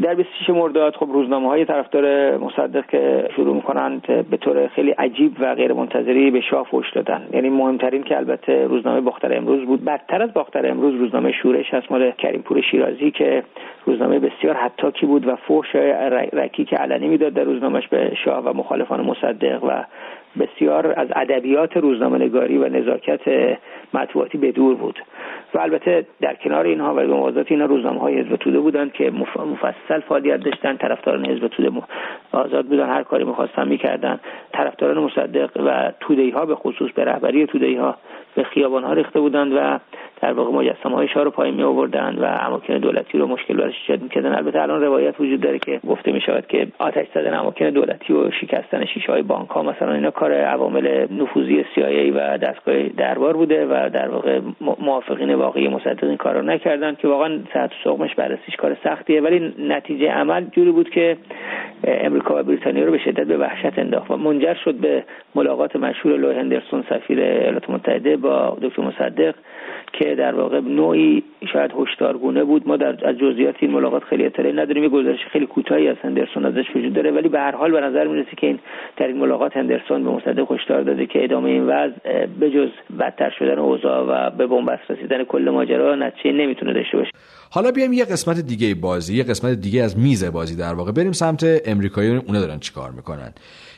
در 0.03 0.15
26 0.45 0.49
مرداد 0.49 0.95
خب 0.95 1.09
روزنامه 1.13 1.49
های 1.49 1.65
طرفدار 1.65 2.37
مصدق 2.37 2.85
که 2.85 3.29
شروع 3.35 3.55
می‌کنند 3.55 4.01
به 4.29 4.37
طور 4.37 4.67
خیلی 4.67 4.91
عجیب 4.91 5.31
و 5.39 5.55
غیر 5.55 5.73
منتظری 5.73 6.31
به 6.31 6.41
شاه 6.41 6.67
فوش 6.71 6.91
دادن. 6.91 7.27
یعنی 7.33 7.49
مهمترین 7.49 8.03
که 8.03 8.17
البته 8.17 8.67
روزنامه 8.67 9.01
باختر 9.01 9.37
امروز 9.37 9.65
بود. 9.65 9.85
بدتر 9.85 10.21
از 10.21 10.33
باختر 10.33 10.71
امروز 10.71 10.95
روزنامه 10.95 11.31
شورش 11.31 11.73
هست. 11.73 11.91
مال 11.91 12.11
کریمپور 12.11 12.61
شیرازی 12.61 13.11
که 13.11 13.43
روزنامه 13.85 14.19
بسیار 14.19 14.55
حتاکی 14.55 15.05
بود 15.05 15.27
و 15.27 15.35
فوش 15.35 15.75
رکی 16.33 16.65
که 16.65 16.75
علنی 16.75 17.07
می‌داد 17.07 17.33
در 17.33 17.43
روزنامهش 17.43 17.87
به 17.87 18.15
شاه 18.25 18.43
و 18.43 18.53
مخالفان 18.53 19.01
مصدق 19.01 19.63
و 19.63 19.83
بسیار 20.39 20.93
از 20.97 21.07
ادبیات 21.15 21.77
روزنامه 21.77 22.17
نگاری 22.17 22.57
و 22.57 22.69
نزاکت 22.69 23.57
مطبوعاتی 23.93 24.37
به 24.37 24.51
دور 24.51 24.75
بود. 24.75 24.99
و 25.53 25.59
البته 25.59 26.05
در 26.21 26.35
کنار 26.35 26.65
اینها 26.65 26.93
و 26.95 26.99
موازات 26.99 27.51
اینا 27.51 27.65
روزنامه 27.65 27.99
های 27.99 28.19
حزب 28.19 28.35
توده 28.35 28.59
بودند 28.59 28.93
که 28.93 29.11
مفصل 29.11 29.99
فعالیت 29.99 30.39
داشتن. 30.39 30.77
طرفداران 30.77 31.25
حزب 31.25 31.47
توده 31.47 31.71
آزاد 32.31 32.65
بودن 32.65 32.89
هر 32.89 33.03
کاری 33.03 33.23
می‌خواستن 33.23 33.67
می‌کردن. 33.67 34.19
طرفداران 34.53 35.03
مصدق 35.03 35.49
و 35.65 35.91
توده 35.99 36.31
ها 36.33 36.45
به 36.45 36.55
خصوص 36.55 36.91
به 36.91 37.05
رهبری 37.05 37.45
توده 37.45 37.81
ها 37.81 37.97
به 38.35 38.43
خیابان 38.43 38.83
ها 38.83 38.93
ریخته 38.93 39.19
بودند 39.19 39.53
و 39.53 39.79
در 40.21 40.33
واقع 40.33 40.51
مجسمه 40.51 40.95
های 40.95 41.07
شاه 41.07 41.23
رو 41.23 41.31
پایین 41.31 41.55
می 41.55 41.63
آوردن 41.63 42.15
و 42.15 42.37
اماکن 42.41 42.77
دولتی 42.77 43.17
رو 43.17 43.27
مشکل 43.27 43.53
براش 43.57 43.73
ایجاد 43.81 44.03
می‌کردن. 44.03 44.35
البته 44.35 44.61
الان 44.61 44.81
روایت 44.81 45.19
وجود 45.19 45.41
داره 45.41 45.59
که 45.59 45.79
گفته 45.87 46.11
می 46.11 46.21
شود 46.21 46.47
که 46.47 46.67
آتش 46.79 47.07
زدن 47.15 47.33
اماکن 47.33 47.69
دولتی 47.69 48.13
و 48.13 48.31
شکستن 48.31 48.85
شیشه 48.85 49.11
های 49.11 49.21
بانک 49.21 49.49
ها 49.49 49.63
مثلا 49.63 49.93
اینا 49.93 50.11
کار 50.11 50.33
عوامل 50.33 51.07
نفوذی 51.11 51.65
CIA 51.75 52.15
و 52.15 52.37
دستگاه 52.37 52.83
دربار 52.83 53.37
بوده 53.37 53.65
و 53.65 53.89
در 53.89 54.09
واقع 54.09 54.39
موافقین 54.79 55.33
واقعی 55.33 55.67
مصدق 55.67 56.03
این 56.03 56.17
کارو 56.17 56.41
نکردن 56.41 56.95
که 56.95 57.07
واقعا 57.07 57.39
و 57.55 57.69
سقمش 57.83 58.15
بررسیش 58.15 58.55
کار 58.55 58.77
سختیه. 58.83 59.21
ولی 59.21 59.53
نتیجه 59.59 60.11
عمل 60.11 60.45
جوری 60.45 60.71
بود 60.71 60.89
که 60.89 61.17
امریکا 61.83 62.39
و 62.39 62.43
بریتانیا 62.43 62.85
رو 62.85 62.91
به 62.91 62.97
شدت 62.97 63.27
به 63.27 63.37
وحشت 63.37 63.79
انداخت 63.79 64.11
و 64.11 64.17
منجر 64.17 64.53
شد 64.53 64.75
به 64.75 65.03
ملاقات 65.35 65.75
مشهور 65.75 66.17
لوی 66.17 66.35
هندرسون 66.35 66.83
سفیر 66.89 67.19
ایالات 67.19 67.69
متحده 67.69 68.17
با 68.25 68.57
دکتر 68.61 68.81
مصدق 68.81 69.35
که 69.93 70.15
در 70.15 70.35
واقع 70.35 70.59
نوعی 70.59 71.23
شاید 71.53 71.71
هشدارگونه 71.79 72.43
بود. 72.43 72.67
ما 72.67 72.77
در 72.77 73.09
از 73.09 73.15
جزئیات 73.17 73.55
این 73.59 73.71
ملاقات 73.71 74.03
خیلی 74.03 74.25
اطلاعی 74.25 74.53
نداریم. 74.53 74.83
یه 74.83 74.89
گزارش 74.89 75.19
خیلی 75.31 75.45
کوتاهی 75.45 75.87
از 75.87 75.97
هندرسون 76.03 76.45
ازش 76.45 76.65
وجود 76.75 76.93
داره. 76.93 77.11
ولی 77.11 77.29
به 77.29 77.39
هر 77.39 77.55
حال 77.55 77.71
به 77.71 77.81
نظر 77.81 78.07
می‌رسه 78.07 78.31
که 78.37 78.47
این 78.47 78.59
در 78.97 79.07
این 79.07 79.17
ملاقات 79.17 79.57
هندرسون 79.57 80.03
به 80.03 80.09
مصدق 80.09 80.51
هشدار 80.51 80.81
داده 80.81 81.05
که 81.05 81.23
ادامه 81.23 81.49
این 81.49 81.63
وضع 81.63 82.25
بجز 82.41 82.69
بدتر 82.99 83.29
شدن 83.39 83.59
اوضاع 83.59 84.01
و 84.09 84.29
به 84.37 84.47
بنبست 84.47 84.91
رسیدن 84.91 85.23
کل 85.23 85.49
ماجرا 85.49 85.95
نتیجه 85.95 86.31
نمی‌تونه 86.31 86.73
داشته 86.73 86.97
باشه. 86.97 87.11
حالا 87.51 87.71
بیایم 87.71 87.93
یه 87.93 88.05
قسمت 88.05 88.39
دیگه 88.39 88.75
بازی 88.81 89.17
یه 89.17 89.23
قسمت 89.23 89.53
دیگه 89.61 89.83
از 89.83 89.99
میز 89.99 90.31
بازی 90.33 90.55
در 90.55 90.73
واقع. 90.73 90.91
بریم 90.91 91.11
سمت 91.11 91.61
امریکایی 91.65 92.09
اونا 92.09 92.39
دارن 92.39 92.59
چیکار 92.59 92.91
می‌کنن؟ 92.91 93.31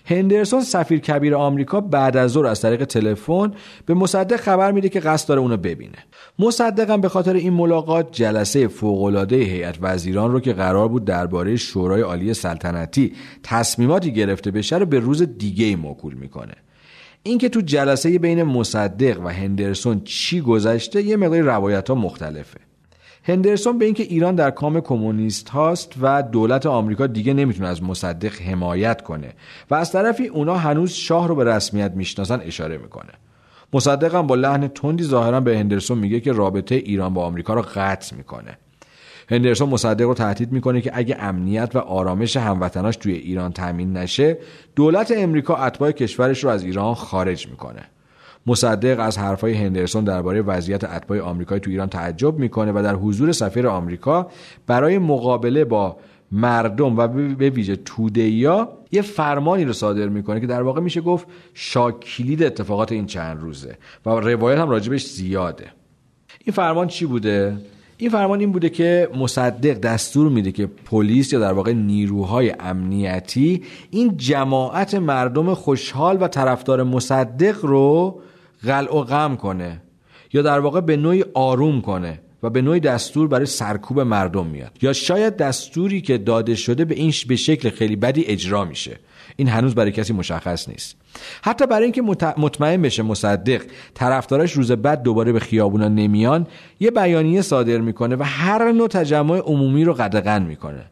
هندرسون 0.10 0.62
سفیر 0.62 1.00
کبیر 1.00 1.36
آمریکا 1.36 1.82
بعد 1.82 2.18
از 2.18 2.32
ظهر 2.32 2.46
از 2.46 2.62
طریق 2.62 2.86
تلفن 2.86 3.52
به 3.86 3.94
مصدق 3.94 4.36
خبر 4.36 4.72
میده 4.72 4.90
که 4.90 5.00
قصد 5.00 5.28
داره 5.28 5.42
اونو 5.42 5.58
ببینه. 5.58 5.98
مصدق 6.40 6.90
هم 6.90 7.02
به 7.02 7.10
خاطر 7.10 7.34
این 7.34 7.54
ملاقات 7.54 8.12
جلسه 8.12 8.68
فوقالعاده 8.68 9.36
هیئت 9.36 9.78
وزیران 9.82 10.32
رو 10.32 10.40
که 10.40 10.54
قرار 10.54 10.88
بود 10.88 11.06
درباره 11.06 11.56
شورای 11.56 12.02
عالی 12.02 12.34
سلطنتی 12.34 13.14
تصمیماتی 13.44 14.14
گرفته 14.14 14.52
بشه 14.52 14.78
رو 14.78 14.86
به 14.86 15.00
روز 15.00 15.22
دیگه 15.38 15.76
موکول 15.76 16.14
می‌کنه. 16.14 16.54
اینکه 17.24 17.50
تو 17.50 17.62
جلسه 17.62 18.20
بین 18.20 18.44
مصدق 18.44 19.22
و 19.26 19.28
هندرسون 19.28 20.02
چی 20.06 20.42
گذشته 20.42 21.02
یه 21.02 21.18
مقدار 21.18 21.42
روایت 21.42 21.90
ها 21.90 21.96
مختلفه. 21.96 22.67
هندرسون 23.28 23.78
به 23.78 23.86
اینکه 23.86 24.04
ایران 24.04 24.36
در 24.36 24.52
کام 24.52 24.82
کمونیست 24.82 25.50
هاست 25.50 25.94
و 26.02 26.24
دولت 26.24 26.66
آمریکا 26.66 27.08
دیگه 27.08 27.34
نمی‌تونه 27.34 27.68
از 27.70 27.84
مصدق 27.84 28.42
حمایت 28.42 29.02
کنه 29.02 29.34
و 29.70 29.76
از 29.76 29.92
طرفی 29.92 30.28
اونا 30.28 30.56
هنوز 30.56 30.92
شاه 30.92 31.28
رو 31.28 31.36
به 31.36 31.44
رسمیت 31.44 31.92
می‌شناسن 31.92 32.42
اشاره 32.42 32.78
می‌کنه. 32.78 33.12
مصدق 33.74 34.16
هم 34.16 34.28
با 34.28 34.36
لحن 34.36 34.68
تندی 34.68 35.04
ظاهرا 35.04 35.40
به 35.40 35.58
هندرسون 35.58 35.98
میگه 35.98 36.20
که 36.20 36.32
رابطه 36.32 36.76
ایران 36.76 37.14
با 37.14 37.26
آمریکا 37.26 37.54
رو 37.54 37.62
قطع 37.76 38.16
می‌کنه. 38.16 38.58
هندرسون 39.30 39.70
مصدق 39.70 40.06
رو 40.06 40.14
تهدید 40.14 40.52
می‌کنه 40.52 40.82
که 40.82 40.92
اگه 40.94 41.18
امنیت 41.20 41.76
و 41.76 41.80
آرامش 41.80 42.38
هموطناش 42.38 42.98
توی 42.98 43.14
ایران 43.14 43.54
تامین 43.54 43.98
نشه 43.98 44.38
دولت 44.76 45.14
امریکا 45.18 45.56
اتباع 45.56 45.92
کشورش 45.92 46.44
رو 46.44 46.50
از 46.50 46.64
ایران 46.64 46.94
خارج 46.94 47.48
می‌کنه. 47.48 47.82
مصدق 48.48 49.00
از 49.00 49.18
حرفای 49.18 49.54
هندرسون 49.54 50.04
درباره 50.04 50.42
وضعیت 50.42 50.84
اتباع 50.84 51.20
آمریکایی 51.20 51.62
تو 51.62 51.70
ایران 51.70 51.90
تعجب 51.90 52.38
می‌کنه 52.40 52.72
و 52.72 52.84
در 52.84 52.96
حضور 52.96 53.32
سفیر 53.32 53.68
آمریکا 53.68 54.28
برای 54.68 54.98
مقابله 54.98 55.66
با 55.66 55.98
مردم 56.32 56.98
و 56.98 57.08
به 57.08 57.50
ویژه 57.50 57.76
توده 57.76 58.30
یا 58.30 58.70
یه 58.92 59.02
فرمانی 59.02 59.66
رو 59.66 59.74
صادر 59.74 60.08
می‌کنه 60.08 60.40
که 60.40 60.48
در 60.48 60.62
واقع 60.62 60.82
میشه 60.82 61.02
گفت 61.02 61.28
شاکلید 61.54 62.44
اتفاقات 62.44 62.92
این 62.92 63.06
چند 63.06 63.42
روزه 63.42 63.78
و 64.06 64.10
روایت 64.10 64.60
هم 64.60 64.70
راجبش 64.70 65.06
زیاده. 65.06 65.66
این 66.46 66.54
فرمان 66.54 66.88
چی 66.88 67.06
بوده؟ 67.06 67.58
این 67.98 68.10
فرمان 68.10 68.40
این 68.40 68.52
بوده 68.52 68.70
که 68.70 69.10
مصدق 69.16 69.80
دستور 69.80 70.30
میده 70.30 70.52
که 70.52 70.68
پلیس 70.86 71.34
یا 71.34 71.40
در 71.40 71.54
واقع 71.54 71.74
نیروهای 71.74 72.54
امنیتی 72.60 73.64
این 73.92 74.18
جماعت 74.18 74.96
مردم 74.96 75.54
خوشحال 75.54 76.18
و 76.22 76.28
طرفدار 76.28 76.84
مصدق 76.84 77.66
رو 77.66 78.20
قلع 78.64 78.96
و 78.96 79.04
غم 79.04 79.36
کنه 79.36 79.82
یا 80.34 80.42
در 80.42 80.60
واقع 80.60 80.82
به 80.82 80.98
نوعی 80.98 81.26
آروم 81.34 81.82
کنه 81.82 82.20
و 82.44 82.50
به 82.50 82.62
نوعی 82.62 82.80
دستور 82.80 83.28
برای 83.28 83.46
سرکوب 83.46 84.00
مردم 84.00 84.46
میاد. 84.46 84.72
یا 84.82 84.94
شاید 84.94 85.38
دستوری 85.38 86.02
که 86.02 86.18
داده 86.18 86.56
شده 86.56 86.86
به 86.86 86.96
این 86.96 87.14
به 87.28 87.36
شکل 87.36 87.70
خیلی 87.70 87.96
بدی 87.96 88.26
اجرا 88.26 88.66
میشه. 88.66 89.00
این 89.36 89.48
هنوز 89.48 89.76
برای 89.76 89.92
کسی 89.92 90.14
مشخص 90.14 90.70
نیست. 90.70 90.96
حتی 91.42 91.68
برای 91.68 91.84
اینکه 91.84 92.02
مطمئن 92.38 92.82
بشه 92.82 93.04
مصدق 93.04 93.62
طرفدارش 93.94 94.54
روز 94.54 94.72
بعد 94.72 95.02
دوباره 95.02 95.32
به 95.32 95.40
خیابونا 95.40 95.88
نمیان 95.88 96.48
یه 96.80 96.92
بیانیه 96.92 97.42
صادر 97.42 97.78
می‌کنه 97.78 98.16
و 98.16 98.24
هر 98.24 98.72
نوع 98.72 98.88
تجمع 98.88 99.38
عمومی 99.38 99.84
رو 99.84 99.94
قدغن 99.94 100.44
می‌کنه. 100.44 100.86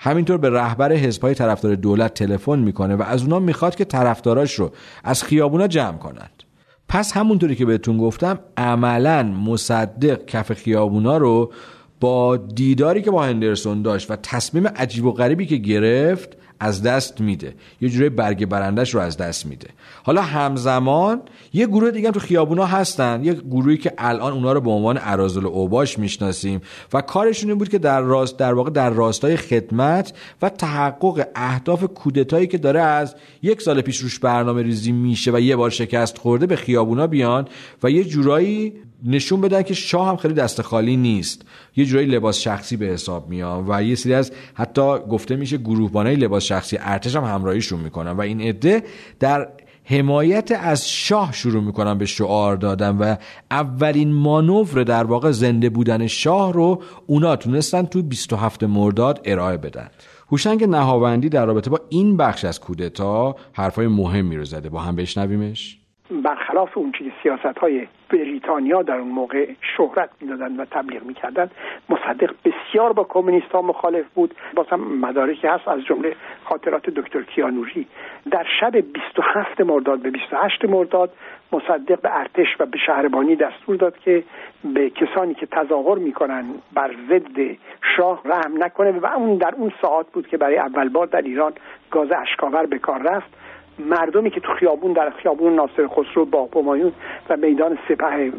همینطور 0.00 0.36
به 0.36 0.50
رهبر 0.50 0.92
حزبهای 0.92 1.34
طرفدار 1.34 1.74
دولت 1.74 2.14
تلفن 2.14 2.58
می‌کنه 2.58 2.94
و 2.94 3.02
از 3.02 3.22
اونا 3.22 3.38
می‌خواد 3.38 3.74
که 3.74 3.84
طرفداراش 3.84 4.54
رو 4.54 4.72
از 5.04 5.24
خیابونا 5.24 5.66
جمع 5.66 5.98
کنند. 5.98 6.42
پس 6.88 7.12
همونطوری 7.12 7.56
که 7.56 7.66
بهتون 7.66 7.98
گفتم 7.98 8.38
عملا 8.56 9.22
مصدق 9.22 10.24
کف 10.24 10.52
خیابونا 10.52 11.16
رو 11.16 11.52
با 12.00 12.36
دیداری 12.36 13.02
که 13.02 13.10
با 13.10 13.22
هندرسون 13.22 13.82
داشت 13.82 14.10
و 14.10 14.16
تصمیم 14.16 14.66
عجیب 14.68 15.04
و 15.04 15.12
غریبی 15.12 15.46
که 15.46 15.56
گرفت 15.56 16.36
از 16.60 16.82
دست 16.82 17.20
میده. 17.20 17.54
یه 17.80 17.88
جوری 17.88 18.08
برگ 18.08 18.46
برندش 18.46 18.94
رو 18.94 19.00
از 19.00 19.16
دست 19.16 19.46
میده. 19.46 19.68
حالا 20.02 20.22
همزمان 20.22 21.22
یه 21.52 21.66
گروه 21.66 21.90
دیگه 21.90 22.08
هم 22.08 22.14
تو 22.14 22.20
خیابونا 22.20 22.66
هستن. 22.66 23.24
یه 23.24 23.32
گروهی 23.34 23.76
که 23.76 23.92
الان 23.98 24.32
اونا 24.32 24.52
رو 24.52 24.60
به 24.60 24.70
عنوان 24.70 24.98
ارازل 25.00 25.46
اوباش 25.46 25.98
می‌شناسیم. 25.98 26.60
و 26.92 27.00
کارشون 27.00 27.50
این 27.50 27.58
بود 27.58 27.68
که 27.68 27.78
در 27.78 28.00
راست 28.00 28.38
در 28.38 28.54
واقع 28.54 28.70
در 28.70 28.90
راستای 28.90 29.36
خدمت 29.36 30.12
و 30.42 30.48
تحقق 30.48 31.28
اهداف 31.34 31.84
کودتایی 31.84 32.46
که 32.46 32.58
داره 32.58 32.80
از 32.80 33.14
یک 33.42 33.62
سال 33.62 33.80
پیش 33.80 33.98
روش 33.98 34.18
برنامه 34.18 34.62
ریزی 34.62 34.92
میشه 34.92 35.30
و 35.32 35.40
یه 35.40 35.56
بار 35.56 35.70
شکست 35.70 36.18
خورده 36.18 36.46
به 36.46 36.56
خیابونا 36.56 37.06
بیان 37.06 37.48
و 37.82 37.90
یه 37.90 38.04
جورایی 38.04 38.72
نشون 39.04 39.40
بدن 39.40 39.62
که 39.62 39.74
شاه 39.74 40.08
هم 40.08 40.16
خیلی 40.16 40.34
دست 40.34 40.62
خالی 40.62 40.96
نیست. 40.96 41.42
یه 41.76 41.84
جورایی 41.84 42.08
لباس 42.08 42.38
شخصی 42.38 42.76
به 42.76 42.86
حساب 42.86 43.28
میان 43.28 43.64
و 43.68 43.82
یه 43.82 43.94
سری 43.94 44.14
از 44.14 44.32
حتی 44.54 44.98
گفته 44.98 45.36
میشه 45.36 45.56
گروهبانای 45.56 46.16
لباس 46.16 46.44
شخصی 46.44 46.78
ارتش 46.80 47.16
هم 47.16 47.24
همراهیشون 47.24 47.80
می‌کنن 47.80 48.10
و 48.10 48.20
این 48.20 48.40
عده 48.40 48.82
در 49.20 49.48
حمایت 49.84 50.52
از 50.60 50.90
شاه 50.90 51.32
شروع 51.32 51.62
می‌کنن 51.62 51.98
به 51.98 52.06
شعار 52.06 52.56
دادن 52.56 52.96
و 52.96 53.16
اولین 53.50 54.12
مانور 54.12 54.82
در 54.82 55.04
واقع 55.04 55.30
زنده 55.30 55.70
بودن 55.70 56.06
شاه 56.06 56.52
رو 56.52 56.82
اونا 57.06 57.36
تونستن 57.36 57.82
تو 57.82 58.02
27 58.02 58.62
مرداد 58.62 59.20
ارائه 59.24 59.56
بدن. 59.56 59.88
هوشنگ 60.30 60.64
نهاوندی 60.64 61.28
در 61.28 61.46
رابطه 61.46 61.70
با 61.70 61.80
این 61.88 62.16
بخش 62.16 62.44
از 62.44 62.60
کودتا 62.60 63.36
حرفای 63.52 63.86
مهمی 63.86 64.36
رو 64.36 64.44
زده. 64.44 64.68
با 64.68 64.80
هم 64.80 64.96
بشنویمش. 64.96 65.78
برخلاف 66.10 66.78
اون 66.78 66.92
چیزی 66.92 67.12
سیاست 67.22 67.58
های 67.58 67.86
بریتانیا 68.10 68.82
در 68.82 68.94
اون 68.94 69.08
موقع 69.08 69.48
شهرت 69.76 70.10
می‌دادن 70.20 70.56
و 70.56 70.64
تبلیغ 70.64 71.02
می‌کردن 71.02 71.50
مصدق 71.88 72.34
بسیار 72.44 72.92
با 72.92 73.04
کمونیست 73.04 73.50
ها 73.52 73.62
مخالف 73.62 74.04
بود. 74.14 74.34
بازم 74.54 74.80
مدارکی 74.80 75.46
هست 75.46 75.68
از 75.68 75.80
جمله 75.84 76.16
خاطرات 76.44 76.90
دکتر 76.90 77.22
کیانوری 77.22 77.86
در 78.30 78.46
شب 78.60 78.76
27 78.76 79.60
مرداد 79.60 79.98
به 79.98 80.10
28 80.10 80.64
مرداد 80.64 81.12
مصدق 81.52 82.00
به 82.00 82.18
ارتش 82.18 82.46
و 82.60 82.66
به 82.66 82.78
شهربانی 82.78 83.36
دستور 83.36 83.76
داد 83.76 83.98
که 83.98 84.24
به 84.64 84.90
کسانی 84.90 85.34
که 85.34 85.46
تظاهر 85.46 85.98
می‌کنن 85.98 86.44
بر 86.74 86.94
ضد 87.08 87.56
شاه 87.96 88.22
رحم 88.24 88.64
نکنه 88.64 88.90
و 88.90 89.06
اون 89.06 89.36
در 89.36 89.54
اون 89.54 89.72
ساعت 89.82 90.06
بود 90.12 90.28
که 90.28 90.36
برای 90.36 90.58
اول 90.58 90.88
بار 90.88 91.06
در 91.06 91.22
ایران 91.22 91.52
گاز 91.90 92.08
اشکاور 92.12 92.66
به 92.66 92.78
کار 92.78 93.02
رفت. 93.02 93.45
مردمی 93.78 94.30
که 94.30 94.40
تو 94.40 94.52
خیابون 94.52 94.92
در 94.92 95.10
خیابون 95.10 95.54
ناصر 95.54 95.88
خسرو 95.88 96.24
با 96.24 96.48
همایون 96.56 96.92
و 97.30 97.36
میدان 97.36 97.78
سپه 97.88 98.32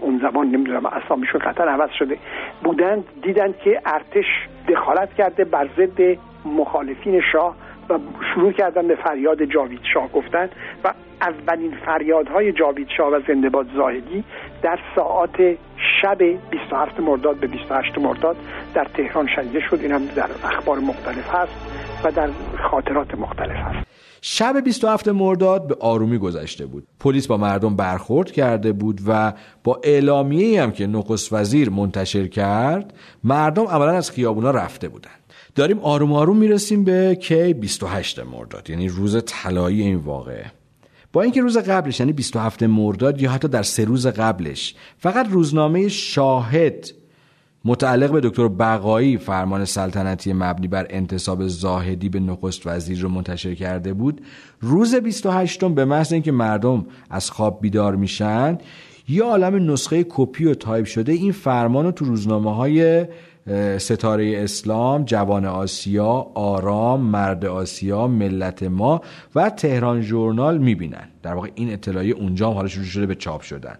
اون 0.00 0.18
زمان 0.18 0.46
نمی‌دونم 0.46 0.86
اسامیشون 0.86 1.40
قطعا 1.40 1.66
عوض 1.66 1.90
شده 1.98 2.18
بودند 2.64 3.04
دیدند 3.22 3.58
که 3.58 3.80
ارتش 3.86 4.26
دخالت 4.68 5.14
کرده 5.14 5.44
بر 5.44 5.68
ضد 5.76 6.18
مخالفین 6.44 7.20
شاه 7.32 7.56
و 7.90 7.98
شروع 8.34 8.52
کردن 8.52 8.88
به 8.88 8.94
فریاد 8.94 9.44
جاوید 9.44 9.80
شاه 9.94 10.08
گفتن 10.12 10.48
و 10.84 10.92
اولین 11.20 11.70
فریادهای 11.86 12.52
جاوید 12.52 12.88
شاه 12.96 13.08
و 13.12 13.20
زنده 13.28 13.48
باد 13.48 13.66
زاهدی 13.76 14.24
در 14.62 14.78
ساعات 14.96 15.56
شب 16.02 16.18
27 16.50 17.00
مرداد 17.00 17.36
به 17.36 17.46
28 17.46 17.98
مرداد 17.98 18.36
در 18.74 18.84
تهران 18.84 19.26
شنیده 19.26 19.60
شد. 19.60 19.78
این 19.82 19.92
هم 19.92 20.04
در 20.16 20.30
اخبار 20.44 20.78
مختلف 20.78 21.34
هست 21.34 21.52
و 22.04 22.10
در 22.10 22.28
خاطرات 22.70 23.14
مختلف 23.14 23.56
هست. 23.56 23.86
شب 24.20 24.60
27 24.64 25.08
مرداد 25.08 25.66
به 25.66 25.76
آرومی 25.80 26.18
گذشته 26.18 26.66
بود. 26.66 26.86
پلیس 27.00 27.26
با 27.26 27.36
مردم 27.36 27.76
برخورد 27.76 28.32
کرده 28.32 28.72
بود 28.72 29.00
و 29.06 29.32
با 29.64 29.80
اعلامیه 29.84 30.62
هم 30.62 30.72
که 30.72 30.86
نخست 30.86 31.32
وزیر 31.32 31.70
منتشر 31.70 32.26
کرد 32.26 32.94
مردم 33.24 33.64
عملا 33.64 33.92
از 33.92 34.10
خیابونا 34.10 34.50
رفته 34.50 34.88
بودند. 34.88 35.20
داریم 35.54 35.78
آروم 35.78 36.12
آروم 36.12 36.36
می‌رسیم 36.36 36.84
به 36.84 37.18
کی 37.20 37.54
28 37.54 38.18
مرداد 38.18 38.70
یعنی 38.70 38.88
روز 38.88 39.24
طلایی 39.24 39.82
این 39.82 39.96
واقعه. 39.96 40.52
با 41.12 41.22
اینکه 41.22 41.40
روز 41.40 41.58
قبلش 41.58 42.00
یعنی 42.00 42.12
27 42.12 42.62
مرداد 42.62 43.22
یا 43.22 43.30
حتی 43.30 43.48
در 43.48 43.62
سه 43.62 43.84
روز 43.84 44.06
قبلش 44.06 44.74
فقط 44.98 45.28
روزنامه 45.30 45.88
شاهد 45.88 46.90
متعلق 47.66 48.12
به 48.12 48.20
دکتر 48.20 48.48
بقایی 48.48 49.18
فرمان 49.18 49.64
سلطنتی 49.64 50.32
مبنی 50.32 50.68
بر 50.68 50.86
انتصاب 50.90 51.46
زاهدی 51.46 52.08
به 52.08 52.20
نخست 52.20 52.66
وزیر 52.66 53.00
رو 53.00 53.08
منتشر 53.08 53.54
کرده 53.54 53.92
بود 53.92 54.20
روز 54.60 54.94
28 54.94 55.64
به 55.64 55.84
محض 55.84 56.12
اینکه 56.12 56.32
مردم 56.32 56.86
از 57.10 57.30
خواب 57.30 57.60
بیدار 57.60 57.96
میشن 57.96 58.58
یه 59.08 59.22
عالم 59.22 59.72
نسخه 59.72 60.06
کپی 60.08 60.44
و 60.44 60.54
تایپ 60.54 60.86
شده 60.86 61.12
این 61.12 61.32
فرمان 61.32 61.84
رو 61.84 61.92
تو 61.92 62.04
روزنامه 62.04 62.54
های 62.54 63.06
ستاره 63.78 64.34
اسلام، 64.36 65.04
جوان 65.04 65.44
آسیا، 65.44 66.26
آرام، 66.34 67.00
مرد 67.00 67.44
آسیا، 67.44 68.06
ملت 68.06 68.62
ما 68.62 69.00
و 69.34 69.50
تهران 69.50 70.02
ژورنال 70.02 70.58
می‌بینن. 70.58 71.08
در 71.22 71.34
واقع 71.34 71.48
این 71.54 71.72
اطلاعیه 71.72 72.14
اونجا 72.14 72.48
هم 72.48 72.54
حالا 72.54 72.68
شروع 72.68 72.84
شده 72.84 73.06
به 73.06 73.14
چاپ 73.14 73.40
شدن. 73.40 73.76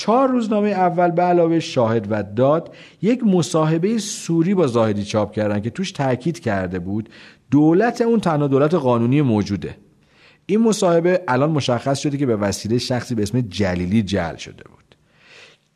چهار 0.00 0.28
روزنامه 0.28 0.68
اول 0.68 1.10
به 1.10 1.22
علاوه 1.22 1.60
شاهد 1.60 2.06
و 2.10 2.22
داد 2.22 2.74
یک 3.02 3.24
مصاحبه 3.24 3.98
سوری 3.98 4.54
با 4.54 4.66
زاهدی 4.66 5.04
چاپ 5.04 5.32
کردن 5.32 5.60
که 5.60 5.70
توش 5.70 5.92
تاکید 5.92 6.40
کرده 6.40 6.78
بود 6.78 7.08
دولت 7.50 8.00
اون 8.00 8.20
تنها 8.20 8.48
دولت 8.48 8.74
قانونی 8.74 9.22
موجوده. 9.22 9.76
این 10.46 10.60
مصاحبه 10.60 11.24
الان 11.28 11.50
مشخص 11.50 11.98
شده 11.98 12.16
که 12.16 12.26
به 12.26 12.36
وسیله 12.36 12.78
شخصی 12.78 13.14
به 13.14 13.22
اسم 13.22 13.40
جلیلی 13.40 14.02
جل 14.02 14.36
شده 14.36 14.64
بود. 14.64 14.79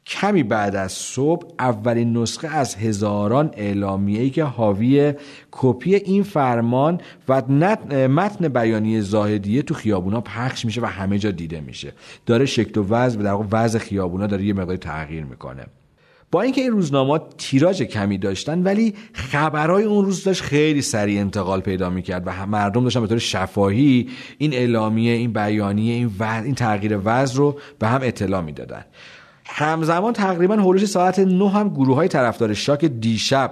کمی 0.07 0.43
بعد 0.43 0.77
از 0.77 0.93
صبح 0.93 1.47
اولین 1.59 2.17
نسخه 2.17 2.49
از 2.49 2.75
هزاران 2.75 3.51
اعلامیه‌ای 3.57 4.31
که 4.31 4.45
حاوی 4.45 5.15
کپی 5.51 5.95
این 5.95 6.23
فرمان 6.23 7.01
و 7.29 7.43
متن 8.09 8.49
بیانیه 8.49 9.01
زاهدیه 9.01 9.63
تو 9.63 9.75
خیابونا 9.75 10.21
پخش 10.21 10.65
میشه 10.65 10.81
و 10.81 10.87
همه 10.87 11.19
جا 11.19 11.31
دیده 11.31 11.61
میشه. 11.61 11.93
داره 12.27 12.47
شکل 12.47 12.81
و 12.81 12.85
وضع 12.89 13.23
در 13.23 13.39
وضع 13.51 13.79
خیابونا 13.79 14.27
داره 14.27 14.45
یه 14.45 14.53
مقدار 14.53 14.77
تغییر 14.77 15.25
می‌کنه. 15.25 15.67
با 16.31 16.43
اینکه 16.43 16.61
این 16.61 16.71
روزنامه 16.71 17.21
تیراژ 17.39 17.83
کمی 17.83 18.19
داشتن 18.19 18.63
ولی 18.63 18.95
خبرهای 19.13 19.85
اون 19.85 20.05
روز 20.05 20.25
داشت 20.25 20.43
خیلی 20.43 20.83
سریع 20.83 21.21
انتقال 21.21 21.61
پیدا 21.61 21.91
می‌کرد 21.91 22.23
و 22.27 22.47
مردم 22.47 22.85
داشتن 22.85 23.01
به 23.01 23.07
طور 23.07 23.19
شفاهی 23.19 24.09
این 24.39 24.53
اعلامیه 24.53 25.13
این 25.13 25.33
بیانیه 25.33 25.95
این, 25.95 26.11
این 26.45 26.55
تغییر 26.55 26.99
وضع 27.05 27.37
رو 27.37 27.59
به 27.79 27.87
هم 27.89 28.01
اطلاع 28.03 28.41
می‌دادن. 28.41 28.85
همزمان 29.45 30.13
تقریبا 30.13 30.55
هولوش 30.55 30.85
ساعت 30.85 31.19
نه 31.19 31.51
هم 31.51 31.69
گروه 31.69 31.97
های 31.97 32.09
طرفدار 32.09 32.55
شاک 32.55 32.85
دیشب 32.85 33.51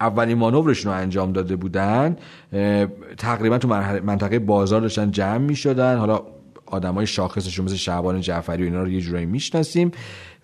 اولین 0.00 0.38
مانورشون 0.38 0.92
رو 0.92 0.98
انجام 0.98 1.32
داده 1.32 1.56
بودن. 1.56 2.16
تقریبا 3.18 3.58
تو 3.58 3.68
منطقه 4.02 4.38
بازار 4.38 4.80
داشتن 4.80 5.10
جمع 5.10 5.38
می 5.38 5.56
شدن 5.56 5.98
حالا 5.98 6.22
آدم 6.66 6.94
های 6.94 7.06
شاخصشون 7.06 7.64
مثل 7.64 7.76
شعبان 7.76 8.20
جعفری 8.20 8.62
و 8.62 8.64
اینا 8.64 8.82
رو 8.82 8.88
یه 8.88 9.00
جورایی 9.00 9.26
می‌شناسیم. 9.26 9.92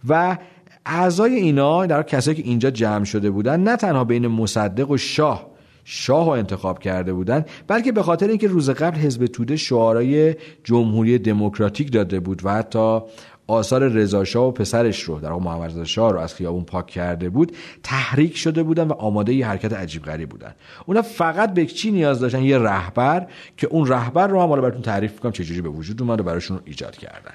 و 0.09 0.39
اعضای 0.87 1.35
اینا 1.35 1.87
در 1.87 2.03
کسایی 2.03 2.37
که 2.37 2.43
اینجا 2.43 2.71
جمع 2.71 3.05
شده 3.05 3.31
بودن 3.31 3.61
نه 3.61 3.77
تنها 3.77 4.05
بین 4.05 4.27
مصدق 4.27 4.91
و 4.91 4.97
شاه 4.97 5.47
شاه 5.85 6.25
رو 6.27 6.31
انتخاب 6.31 6.79
کرده 6.79 7.13
بودن 7.13 7.45
بلکه 7.67 7.93
به 7.93 8.03
خاطر 8.03 8.29
اینکه 8.29 8.49
روز 8.49 8.71
قبل 8.71 8.99
حزب 8.99 9.27
توده 9.27 9.57
شعارای 9.57 10.35
جمهوری 10.65 11.19
دموکراتیک 11.19 11.93
داده 11.93 12.21
بود 12.21 12.45
و 12.45 12.51
حتی 12.51 13.01
آثار 13.49 13.89
رضا 13.89 14.49
و 14.49 14.53
پسرش 14.53 15.03
رو 15.03 15.21
در 15.21 15.33
محمد 15.33 15.85
شاه 15.85 16.13
رو 16.13 16.19
از 16.19 16.35
خیابون 16.35 16.65
پاک 16.65 16.87
کرده 16.87 17.31
بود 17.31 17.57
تحریک 17.83 18.37
شده 18.37 18.63
بودن 18.63 18.89
و 18.89 18.93
آماده 18.93 19.35
یه 19.35 19.47
حرکت 19.47 19.73
عجیب 19.73 20.03
غریب 20.03 20.29
بودن. 20.29 20.55
اونا 20.87 21.03
فقط 21.03 21.55
به 21.55 21.67
چی 21.67 21.91
نیاز 21.91 22.21
داشتن؟ 22.21 22.43
یه 22.43 22.59
رهبر 22.59 23.27
که 23.57 23.67
اون 23.67 23.89
رهبر 23.89 24.27
رو 24.27 24.43
هم 24.43 24.49
حالا 24.49 24.63
براتون 24.63 24.83
تعریف 24.83 25.13
می‌کنم 25.13 25.33
چجوری 25.33 25.61
به 25.61 25.69
وجود 25.69 26.03
اومد 26.03 26.21
و 26.21 26.23
براشون 26.23 26.61
ایجاد 26.65 26.97
کردن. 26.97 27.35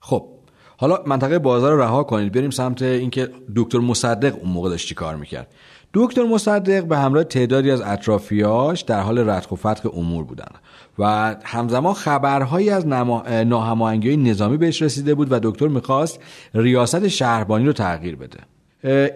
خب 0.00 0.26
حالا 0.76 0.98
منطقه 1.06 1.38
بازار 1.38 1.72
رو 1.72 1.80
رها 1.80 2.04
کنید. 2.04 2.32
بریم 2.32 2.50
سمت 2.50 2.82
اینکه 2.82 3.28
دکتر 3.56 3.78
مصدق 3.78 4.36
اون 4.40 4.52
موقع 4.52 4.70
داشت 4.70 4.94
کار 4.94 5.16
می‌کرد؟ 5.16 5.46
دکتر 5.94 6.22
مصدق 6.22 6.84
به 6.84 6.98
همراه 6.98 7.24
تعدادی 7.24 7.70
از 7.70 7.80
اطرافیاش 7.80 8.80
در 8.80 9.00
حال 9.00 9.30
ردخ 9.30 9.52
و 9.52 9.56
فتق 9.56 9.98
امور 9.98 10.24
بودن. 10.24 10.48
و 10.98 11.36
همزمان 11.44 11.94
خبرهایی 11.94 12.70
از 12.70 12.86
ناهماهنگی 12.86 14.16
نظامی 14.16 14.56
بهش 14.56 14.82
رسیده 14.82 15.14
بود 15.14 15.32
و 15.32 15.40
دکتر 15.42 15.68
می‌خواست 15.68 16.20
ریاست 16.54 17.08
شهربانی 17.08 17.66
رو 17.66 17.72
تغییر 17.72 18.16
بده. 18.16 18.38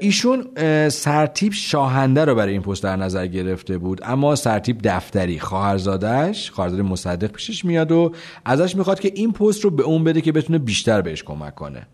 ایشون 0.00 0.46
سرتیب 0.88 1.52
شاهنده 1.52 2.24
رو 2.24 2.34
برای 2.34 2.52
این 2.52 2.62
پست 2.62 2.82
در 2.82 2.96
نظر 2.96 3.26
گرفته 3.26 3.78
بود 3.78 4.00
اما 4.04 4.34
سرتیب 4.34 4.78
دفتری 4.84 5.38
خواهرزادش 5.38 6.50
خواهرزاده 6.50 6.82
مصدق 6.82 7.26
پیشش 7.26 7.64
میاد 7.64 7.92
و 7.92 8.12
ازش 8.44 8.76
می‌خواد 8.76 9.00
که 9.00 9.12
این 9.14 9.32
پست 9.32 9.64
رو 9.64 9.70
به 9.70 9.82
اون 9.82 10.04
بده 10.04 10.20
که 10.20 10.32
بتونه 10.32 10.58
بیشتر 10.58 11.00
بهش 11.00 11.22
کمک 11.22 11.54
کنه. 11.54 11.86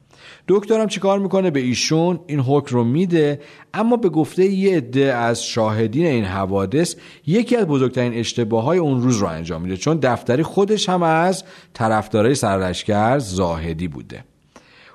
دکترم 0.49 0.87
چیکار 0.87 1.19
می‌کنه؟ 1.19 1.51
به 1.51 1.61
ایشون 1.61 2.21
این 2.27 2.41
حکم 2.41 2.77
رو 2.77 2.85
میده 2.85 3.41
اما 3.75 3.97
به 3.97 4.09
گفته 4.09 4.45
یه 4.45 4.77
عده 4.77 5.15
از 5.15 5.45
شاهدین 5.45 6.07
این 6.07 6.25
حوادث 6.25 6.97
یکی 7.27 7.57
از 7.57 7.67
بزرگترین 7.67 8.15
اشتباه 8.15 8.65
های 8.65 8.79
اون 8.79 9.03
روز 9.03 9.17
رو 9.17 9.27
انجام 9.27 9.63
میده 9.63 9.77
چون 9.77 9.99
دفتری 10.03 10.43
خودش 10.43 10.89
هم 10.89 11.03
از 11.03 11.45
طرفدارای 11.75 12.35
سرلشکر 12.35 13.19
زاهدی 13.19 13.89
بوده. 13.89 14.25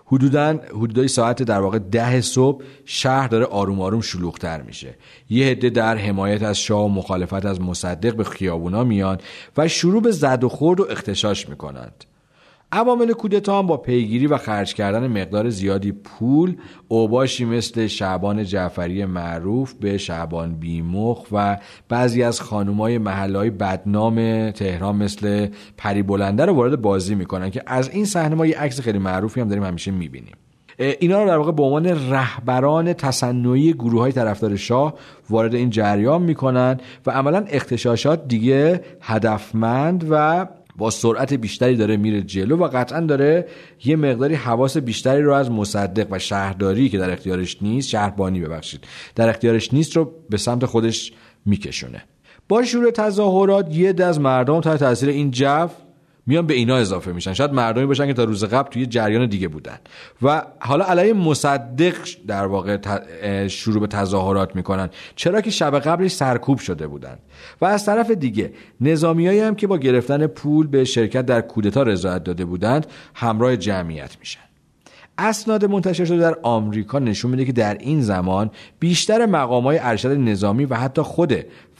حدودا 0.05 0.59
حدودای 0.69 1.07
ساعت 1.07 1.43
در 1.43 1.59
واقع 1.59 1.79
ده 1.79 2.21
صبح 2.21 2.63
شهر 2.85 3.27
داره 3.27 3.45
آروم 3.45 3.81
آروم 3.81 4.01
شلوغتر 4.01 4.61
میشه. 4.61 4.95
یه 5.29 5.47
عده 5.47 5.69
در 5.69 5.97
حمایت 5.97 6.43
از 6.43 6.57
شاه 6.57 6.85
و 6.85 6.87
مخالفت 6.87 7.45
از 7.45 7.61
مصدق 7.61 8.15
به 8.15 8.23
خیابونا 8.23 8.83
میان 8.83 9.17
و 9.57 9.67
شروع 9.67 10.01
به 10.01 10.11
زد 10.11 10.43
و 10.43 10.49
خورد 10.49 10.79
و 10.79 10.87
اختشاش 10.89 11.49
می‌کنند. 11.49 12.05
عوامل 12.71 13.13
کودتا 13.13 13.59
هم 13.59 13.67
با 13.67 13.77
پیگیری 13.77 14.27
و 14.27 14.37
خرج 14.37 14.73
کردن 14.73 15.07
مقدار 15.07 15.49
زیادی 15.49 15.91
پول 15.91 16.55
اوباشی 16.87 17.45
مثل 17.45 17.87
شعبان 17.87 18.43
جعفری 18.43 19.05
معروف 19.05 19.73
به 19.73 19.97
شعبان 19.97 20.55
بیمخ 20.55 21.25
و 21.31 21.57
بعضی 21.89 22.23
از 22.23 22.41
خانومای 22.41 22.97
محلهای 22.97 23.49
بدنام 23.49 24.51
تهران 24.51 24.95
مثل 24.95 25.47
پری 25.77 26.03
بلنده 26.03 26.45
رو 26.45 26.53
وارد 26.53 26.81
بازی 26.81 27.15
می‌کنن 27.15 27.49
که 27.49 27.63
از 27.65 27.89
این 27.89 28.05
صحنه 28.05 28.35
ما 28.35 28.45
یه 28.45 28.57
عکس 28.59 28.81
خیلی 28.81 28.99
معروفی 28.99 29.41
هم 29.41 29.47
داریم 29.47 29.63
همیشه 29.63 29.91
می‌بینیم. 29.91 30.35
اینا 30.79 31.23
رو 31.23 31.29
در 31.29 31.37
واقع 31.37 31.51
به 31.51 31.63
عنوان 31.63 32.11
رهبران 32.11 32.93
تصنعی 32.93 33.73
گروه 33.73 34.01
های 34.01 34.11
طرفدار 34.11 34.55
شاه 34.55 34.93
وارد 35.29 35.55
این 35.55 35.69
جریان 35.69 36.21
می‌کنن 36.21 36.77
و 37.05 37.11
عملا 37.11 37.45
اختشاشات 37.49 38.27
دیگه 38.27 38.81
هدفمند 39.01 40.07
و 40.09 40.47
با 40.77 40.89
سرعت 40.89 41.33
بیشتری 41.33 41.75
داره 41.75 41.97
میره 41.97 42.21
جلو 42.21 42.57
و 42.57 42.67
قطعا 42.67 42.99
داره 42.99 43.47
یه 43.85 43.95
مقداری 43.95 44.35
حواس 44.35 44.77
بیشتری 44.77 45.21
رو 45.21 45.33
از 45.33 45.51
مصدق 45.51 46.07
و 46.11 46.19
شهرداری 46.19 46.89
که 46.89 46.97
در 46.97 47.11
اختیارش 47.11 47.57
نیست 47.61 47.89
شهربانی 47.89 48.41
ببخشید 48.41 48.83
در 49.15 49.29
اختیارش 49.29 49.73
نیست 49.73 49.97
رو 49.97 50.11
به 50.29 50.37
سمت 50.37 50.65
خودش 50.65 51.11
میکشونه. 51.45 52.03
با 52.49 52.63
شروع 52.63 52.91
تظاهرات 52.91 53.75
یه 53.75 53.95
از 54.03 54.19
مردم 54.19 54.61
تحت 54.61 54.79
تاثیر 54.79 55.09
این 55.09 55.31
جو 55.31 55.67
میان 56.27 56.47
به 56.47 56.53
اینا 56.53 56.75
اضافه 56.75 57.11
میشن. 57.11 57.33
شاید 57.33 57.53
مردمی 57.53 57.85
باشن 57.85 58.07
که 58.07 58.13
تا 58.13 58.23
روز 58.23 58.43
قبل 58.43 58.69
توی 58.69 58.85
جریان 58.85 59.25
دیگه 59.25 59.47
بودن. 59.47 59.77
و 60.21 60.43
حالا 60.59 60.85
علیه 60.85 61.13
مصدق 61.13 61.95
در 62.27 62.45
واقع 62.45 62.77
شروع 63.47 63.79
به 63.79 63.87
تظاهرات 63.87 64.55
می‌کنن. 64.55 64.89
چرا 65.15 65.41
که 65.41 65.51
شب 65.51 65.79
قبلش 65.79 66.11
سرکوب 66.11 66.59
شده 66.59 66.87
بودن. 66.87 67.17
و 67.61 67.65
از 67.65 67.85
طرف 67.85 68.11
دیگه 68.11 68.53
نظامیایی 68.81 69.39
هم 69.39 69.55
که 69.55 69.67
با 69.67 69.77
گرفتن 69.77 70.27
پول 70.27 70.67
به 70.67 70.83
شرکت 70.83 71.25
در 71.25 71.41
کودتا 71.41 71.83
رضایت 71.83 72.23
داده 72.23 72.45
بودند 72.45 72.87
همراه 73.13 73.57
جمعیت 73.57 74.17
میشن. 74.19 74.39
اسناد 75.17 75.65
منتشر 75.65 76.05
شده 76.05 76.17
در 76.17 76.37
آمریکا 76.43 76.99
نشون 76.99 77.31
میده 77.31 77.45
که 77.45 77.51
در 77.51 77.77
این 77.79 78.01
زمان 78.01 78.51
بیشتر 78.79 79.25
مقامات 79.25 79.77
ارشد 79.81 80.11
نظامی 80.11 80.65
و 80.65 80.75
حتی 80.75 81.01
خود 81.01 81.33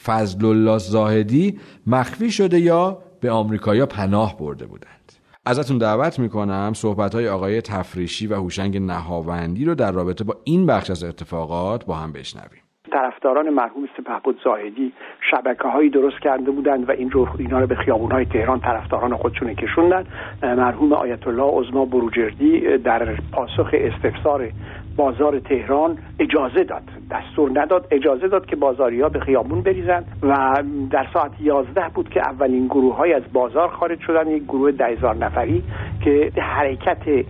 فضل 0.04 0.46
الله 0.46 0.78
زاهدی 0.78 1.60
مخفی 1.88 2.32
شده 2.32 2.60
یا 2.60 2.98
به 3.20 3.32
آمریکایا 3.32 3.86
پناه 3.86 4.38
برده 4.38 4.66
بودند. 4.66 5.12
ازتون 5.46 5.78
دعوت 5.78 6.20
می‌کنم 6.20 6.72
صحبت 6.76 7.16
های 7.16 7.30
آقای 7.30 7.62
تفریشی 7.62 8.28
و 8.28 8.36
هوشنگ 8.36 8.78
نهاوندی 8.78 9.66
رو 9.66 9.76
در 9.76 9.92
رابطه 9.92 10.24
با 10.24 10.38
این 10.44 10.66
بخش 10.66 10.90
از 10.90 11.04
اتفاقات 11.04 11.86
با 11.86 11.96
هم 11.96 12.12
بشنویم. 12.12 12.62
طرفداران 12.88 13.50
مرحوم 13.50 13.88
سپهبد 13.98 14.36
زاهدی 14.44 14.94
شبکه 15.32 15.68
هایی 15.68 15.90
درست 15.90 16.20
کرده 16.20 16.52
بودند 16.52 16.90
و 16.90 16.92
این 16.92 17.12
رو 17.12 17.28
اینا 17.38 17.60
رو 17.60 17.68
به 17.68 17.76
خیابون 17.76 18.12
های 18.12 18.26
تهران 18.26 18.60
طرفداران 18.60 19.16
خودشون 19.16 19.54
کشوندن. 19.54 20.06
مرحوم 20.44 20.94
آیت 20.94 21.28
الله 21.28 21.60
عظما 21.60 21.86
بروجردی 21.86 22.78
در 22.78 23.16
پاسخ 23.32 23.70
استفسار 23.74 24.50
بازار 24.98 25.40
تهران 25.40 25.98
اجازه 26.20 26.64
داد 26.64 26.84
دستور 27.12 27.62
نداد 27.62 27.88
اجازه 27.92 28.28
داد 28.28 28.46
که 28.46 28.56
بازاری 28.56 29.02
ها 29.02 29.10
به 29.10 29.20
خیابون 29.20 29.62
بریزند 29.62 30.06
و 30.24 30.64
در 30.92 31.08
ساعت 31.14 31.32
11 31.42 31.90
بود 31.94 32.10
که 32.10 32.20
اولین 32.20 32.68
گروه 32.68 32.96
های 32.96 33.14
از 33.14 33.24
بازار 33.34 33.70
خارج 33.70 34.00
شدن 34.00 34.28
یک 34.28 34.44
گروه 34.44 34.72
ده 34.72 35.14
نفری 35.14 35.64
که 36.04 36.32
حرکت 36.38 37.26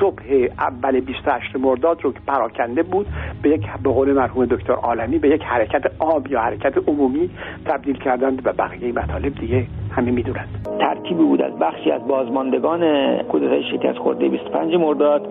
صبح 0.00 0.48
اول 0.58 1.00
28 1.00 1.56
مرداد 1.56 2.04
رو 2.04 2.12
که 2.12 2.18
پراکنده 2.26 2.82
بود 2.82 3.06
به 3.42 3.50
یک 3.50 3.66
به 3.82 3.90
قول 3.90 4.12
مرحوم 4.12 4.44
دکتر 4.44 4.72
عالمی 4.72 5.18
به 5.18 5.28
یک 5.28 5.42
حرکت 5.42 5.82
عام 6.00 6.24
یا 6.28 6.40
حرکت 6.40 6.88
عمومی 6.88 7.30
تبدیل 7.64 7.98
کردند 7.98 8.42
و 8.46 8.52
بقیه 8.52 8.92
مطالب 8.92 9.34
دیگه 9.34 9.66
همه 9.90 10.10
می‌دونند. 10.10 10.48
ترکیبی 10.80 11.24
بود 11.24 11.42
از 11.42 11.58
بخشی 11.58 11.90
از 11.90 12.06
بازماندگان 12.06 12.82
کودتای 13.22 13.62
شکست 13.70 13.98
خورده 13.98 14.28
25 14.28 14.74
مرداد 14.74 15.28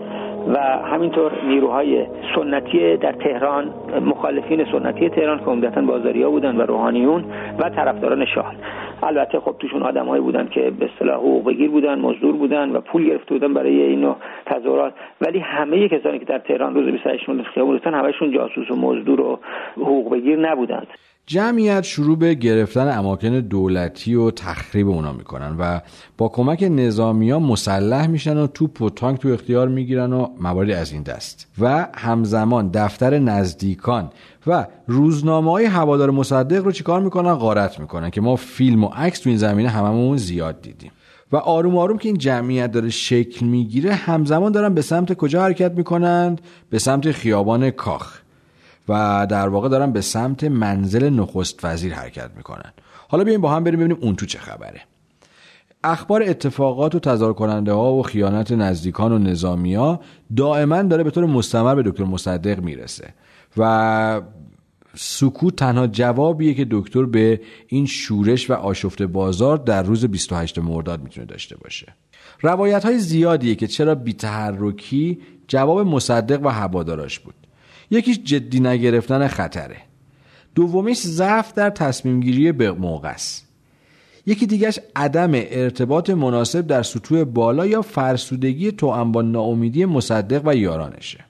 و 0.48 0.60
همینطور 0.60 1.32
نیروهای 1.48 2.06
سنتی 2.36 2.98
در 2.98 3.12
تهران 3.12 3.74
مخالفین 4.06 4.66
سنتی 4.72 5.10
تهران 5.10 5.40
که 5.40 5.46
عمدتا 5.46 5.82
بازاریا 5.82 6.30
بودن 6.30 6.58
و 6.58 6.62
روحانیون 6.62 7.24
و 7.60 7.70
طرفداران 7.70 8.26
شاه. 8.26 8.54
البته 9.04 9.40
خب 9.40 9.56
توشون 9.60 9.84
آدمایی 9.84 10.22
بودن 10.22 10.48
که 10.48 10.72
به 10.80 10.90
اصطلاح 10.94 11.16
حقوق 11.16 11.46
بگیر 11.46 11.70
بودن 11.70 12.00
مزدور 12.00 12.38
بودن 12.38 12.70
و 12.70 12.82
پول 12.82 13.08
گرفته 13.08 13.34
بودن 13.34 13.54
برای 13.54 13.82
این 13.82 14.02
نوع 14.02 14.16
تظاهرات. 14.46 14.94
ولی 15.22 15.40
همه 15.40 15.90
کسانی 15.90 16.20
که 16.20 16.26
در 16.26 16.40
تهران 16.40 16.74
روز 16.74 16.92
28 16.92 17.30
مرداد 17.30 17.46
خیابون 17.46 17.80
همشون 17.86 18.32
جاسوس 18.32 18.72
و 18.72 18.76
مزدور 18.76 19.22
و 19.22 19.40
حقوق 19.76 20.12
بگیر 20.12 20.40
نبودند. 20.40 20.88
جمعیت 21.26 21.84
شروع 21.84 22.18
به 22.18 22.34
گرفتن 22.34 22.98
اماکن 22.98 23.40
دولتی 23.40 24.16
و 24.16 24.32
تخریب 24.32 24.88
اونا 24.88 25.14
می‌کنن 25.14 25.56
و 25.60 25.80
با 26.18 26.30
کمک 26.30 26.64
نظامی 26.72 27.32
ها 27.32 27.40
مسلح 27.40 28.08
میشن 28.08 28.38
و 28.38 28.48
توپ 28.48 28.82
و 28.82 28.90
تانک 28.90 29.20
تو 29.20 29.30
اختیار 29.30 29.68
می‌گیرن 29.68 30.14
و 30.14 30.28
مواردی 30.42 30.74
از 30.74 30.94
این 30.94 31.04
دست. 31.04 31.54
و 31.62 31.88
همزمان 31.98 32.72
دفتر 32.74 33.20
نزدیکان 33.20 34.10
و 34.48 34.68
روزنامه 34.88 35.52
های 35.52 35.66
هوادار 35.66 36.12
مصدق 36.12 36.64
رو 36.64 36.72
چیکار 36.72 37.02
می‌کنن؟ 37.02 37.34
غارت 37.34 37.80
می‌کنن 37.80 38.10
که 38.10 38.22
ما 38.22 38.36
فیلم 38.36 38.84
و 38.84 38.88
عکس 38.88 39.20
تو 39.20 39.30
این 39.30 39.38
زمینه 39.38 39.70
هممون 39.70 40.18
زیاد 40.18 40.62
دیدیم. 40.62 40.92
و 41.32 41.38
آروم 41.38 41.78
آروم 41.78 41.98
که 41.98 42.10
این 42.10 42.18
جمعیت 42.18 42.72
داره 42.72 42.90
شکل 42.90 43.46
می‌گیره 43.46 43.94
همزمان 43.94 44.52
دارن 44.52 44.74
به 44.74 44.82
سمت 44.82 45.14
کجا 45.14 45.42
حرکت 45.44 45.72
می‌کنند؟ 45.72 46.42
به 46.70 46.80
سمت 46.80 47.12
خیابان 47.12 47.70
کاخ. 47.70 48.20
و 48.90 49.28
در 49.30 49.48
واقع 49.50 49.70
دارن 49.70 49.92
به 49.92 50.02
سمت 50.02 50.44
منزل 50.44 51.10
نخست 51.10 51.66
وزیر 51.66 51.94
حرکت 51.94 52.30
می‌کنن. 52.38 52.74
حالا 53.08 53.24
بیایم 53.24 53.42
با 53.42 53.52
هم 53.52 53.64
بریم 53.64 53.80
ببینیم 53.80 53.98
اون 54.02 54.16
تو 54.16 54.26
چه 54.26 54.40
خبره. 54.40 54.82
اخبار 55.84 56.24
اتفاقات 56.24 56.96
و 56.96 57.00
تظاهر 57.00 57.34
کننده 57.34 57.72
ها 57.72 57.94
و 57.94 58.04
خیانت 58.04 58.52
نزدیکان 58.52 59.12
و 59.12 59.18
نظامی 59.18 59.76
ها 59.76 60.00
دائما 60.36 60.82
داره 60.82 61.04
به 61.04 61.12
طور 61.12 61.26
مستمر 61.26 61.76
به 61.76 61.84
دکتر 61.84 62.04
مصدق 62.04 62.60
می‌رسه. 62.60 63.14
و 63.58 64.22
سکوت 65.00 65.56
تنها 65.56 65.88
جوابیه 65.88 66.54
که 66.54 66.68
دکتر 66.72 67.06
به 67.06 67.42
این 67.68 67.86
شورش 67.86 68.50
و 68.50 68.54
آشفت 68.54 69.02
بازار 69.02 69.58
در 69.58 69.84
روز 69.84 70.06
28 70.06 70.60
مرداد 70.60 71.04
می‌تونه 71.04 71.26
داشته 71.26 71.58
باشه. 71.58 71.94
روایت 72.42 72.86
های 72.86 73.00
زیادیه 73.00 73.56
که 73.56 73.68
چرا 73.68 73.96
بیتحرکی 73.96 75.20
جواب 75.48 75.88
مصدق 75.88 76.46
و 76.46 76.50
هواداراش 76.50 77.20
بود. 77.20 77.36
یکیش 77.92 78.20
جدی 78.24 78.60
نگرفتن 78.60 79.28
خطره. 79.28 79.78
دومیش 80.56 80.98
ضعف 81.02 81.54
در 81.54 81.70
تصمیم 81.70 82.20
گیری 82.20 82.52
به 82.52 82.72
موقع 82.72 83.10
است. 83.10 83.48
یکی 84.26 84.48
دیگهش 84.48 84.80
عدم 84.96 85.32
ارتباط 85.34 86.10
مناسب 86.10 86.68
در 86.68 86.84
سطوح 86.84 87.24
بالا 87.24 87.66
یا 87.66 87.82
فرسودگی 87.82 88.72
توأم 88.72 89.12
با 89.12 89.22
ناامیدی 89.22 89.86
مصدق 89.86 90.42
و 90.46 90.56
یارانشه. 90.56 91.27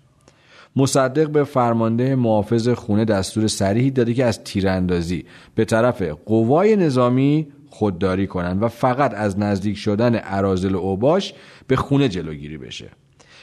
مصدق 0.78 1.30
به 1.30 1.44
فرمانده 1.44 2.16
محافظ 2.16 2.70
خونه 2.70 3.06
دستور 3.06 3.48
سریحی 3.48 3.92
داده 3.92 4.14
که 4.14 4.26
از 4.26 4.44
تیراندازی 4.44 5.26
به 5.56 5.66
طرف 5.66 6.02
قوای 6.02 6.76
نظامی 6.76 7.48
خودداری 7.70 8.28
کنند 8.28 8.64
و 8.64 8.68
فقط 8.68 9.14
از 9.14 9.40
نزدیک 9.40 9.78
شدن 9.78 10.16
عرازل 10.16 10.76
اوباش 10.76 11.34
به 11.68 11.76
خونه 11.76 12.10
جلوگیری 12.10 12.58
بشه. 12.58 12.90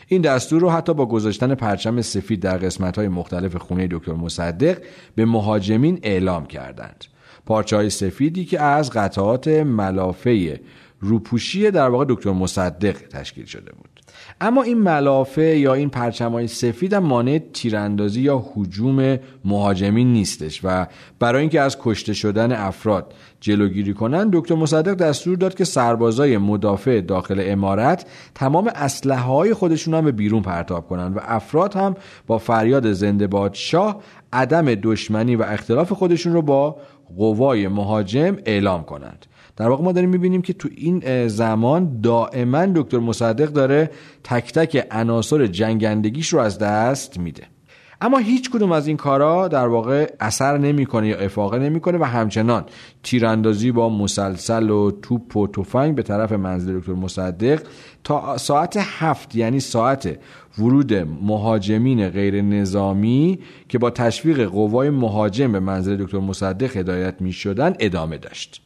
این 0.09 0.23
دستور 0.23 0.61
رو 0.61 0.71
حتی 0.71 0.95
با 0.95 1.07
گذاشتن 1.07 1.55
پرچم 1.55 2.01
سفید 2.01 2.41
در 2.41 2.57
قسمت 2.57 2.99
های 2.99 3.09
مختلف 3.09 3.57
خونه 3.57 3.89
دکتر 3.91 4.13
مصدق 4.13 4.79
به 5.15 5.25
مهاجمین 5.25 6.01
اعلام 6.03 6.47
کردند. 6.47 7.05
پارچه 7.47 7.77
های 7.77 7.91
سفیدی 7.91 8.45
که 8.45 8.61
از 8.61 8.91
قطعات 8.91 9.49
ملافه 9.49 10.61
روپوشی 11.01 11.71
در 11.71 11.89
واقع 11.89 12.05
دکتر 12.09 12.31
مصدق 12.31 12.97
تشکیل 13.09 13.45
شده 13.45 13.73
بود. 13.73 13.94
اما 14.41 14.63
این 14.63 14.79
ملافه 14.79 15.59
یا 15.59 15.75
این 15.75 15.91
پرچمای 15.91 16.47
سفید 16.47 16.93
هم 16.93 17.03
مانع 17.03 17.39
تیراندازی 17.53 18.21
یا 18.21 18.45
حجوم 18.55 19.19
مهاجمین 19.45 20.13
نیستش 20.13 20.61
و 20.65 20.87
برای 21.19 21.41
اینکه 21.41 21.61
از 21.61 21.77
کشته 21.81 22.13
شدن 22.13 22.53
افراد 22.53 23.15
جلوگیری 23.45 23.95
کنند 23.95 24.31
دکتر 24.33 24.55
مصدق 24.55 24.95
دستور 24.95 25.37
داد 25.37 25.55
که 25.55 25.65
سربازای 25.65 26.39
مدافع 26.39 27.01
داخل 27.01 27.43
امارت 27.47 28.07
تمام 28.35 28.71
اسلحه 28.75 29.21
های 29.21 29.55
خودشون 29.55 29.95
هم 29.95 30.05
به 30.05 30.13
بیرون 30.13 30.43
پرتاب 30.43 30.89
کنند 30.89 31.17
و 31.17 31.21
افراد 31.23 31.75
هم 31.75 31.95
با 32.27 32.39
فریاد 32.39 32.93
زنده 32.93 33.27
باد 33.27 33.55
شاه 33.55 34.01
عدم 34.33 34.75
دشمنی 34.75 35.37
و 35.37 35.43
اختلاف 35.43 35.93
خودشون 35.93 36.33
رو 36.33 36.43
با 36.43 36.77
قوای 37.17 37.69
مهاجم 37.69 38.37
اعلام 38.47 38.83
کنند. 38.83 39.27
در 39.57 39.69
واقع 39.69 39.85
ما 39.85 39.93
داریم 39.93 40.11
می‌بینیم 40.11 40.43
که 40.43 40.53
تو 40.53 40.69
این 40.77 41.29
زمان 41.29 42.01
دائما 42.01 42.67
دکتر 42.67 42.99
مصدق 42.99 43.49
داره 43.49 43.91
تک 44.25 44.53
تک 44.53 44.87
عناصر 44.91 45.47
جنگندگیش 45.47 46.29
رو 46.29 46.39
از 46.39 46.59
دست 46.59 47.19
میده. 47.19 47.54
اما 48.01 48.19
هیچ 48.19 48.51
کدوم 48.51 48.73
از 48.73 48.87
این 48.87 48.97
کارا 48.97 49.49
در 49.49 49.67
واقع 49.67 50.13
اثر 50.21 50.59
نمی‌کنه 50.59 51.09
یا 51.09 51.19
افاقه 51.19 51.59
نمی‌کنه 51.59 51.99
و 51.99 52.05
همچنان 52.05 52.65
تیراندازی 53.03 53.73
با 53.73 53.89
مسلسل 53.89 54.71
و 54.71 54.91
توپ 54.91 55.37
و 55.37 55.47
تفنگ 55.47 55.95
به 55.95 56.03
طرف 56.03 56.33
منزل 56.33 56.79
دکتر 56.79 56.93
مصدق 56.93 57.63
تا 58.05 58.39
ساعت 58.39 58.77
هفت 58.81 59.37
یعنی 59.37 59.61
ساعت 59.61 60.19
ورود 60.59 60.95
مهاجمین 61.23 62.09
غیر 62.09 62.43
نظامی 62.43 63.39
که 63.69 63.79
با 63.79 63.91
تشویق 63.91 64.45
قوای 64.45 64.91
مهاجم 64.91 65.53
به 65.53 65.61
منزل 65.61 66.05
دکتر 66.05 66.19
مصدق 66.19 66.77
هدایت 66.77 67.15
می 67.21 67.33
شدن 67.33 67.75
ادامه 67.81 68.19
داشت. 68.19 68.64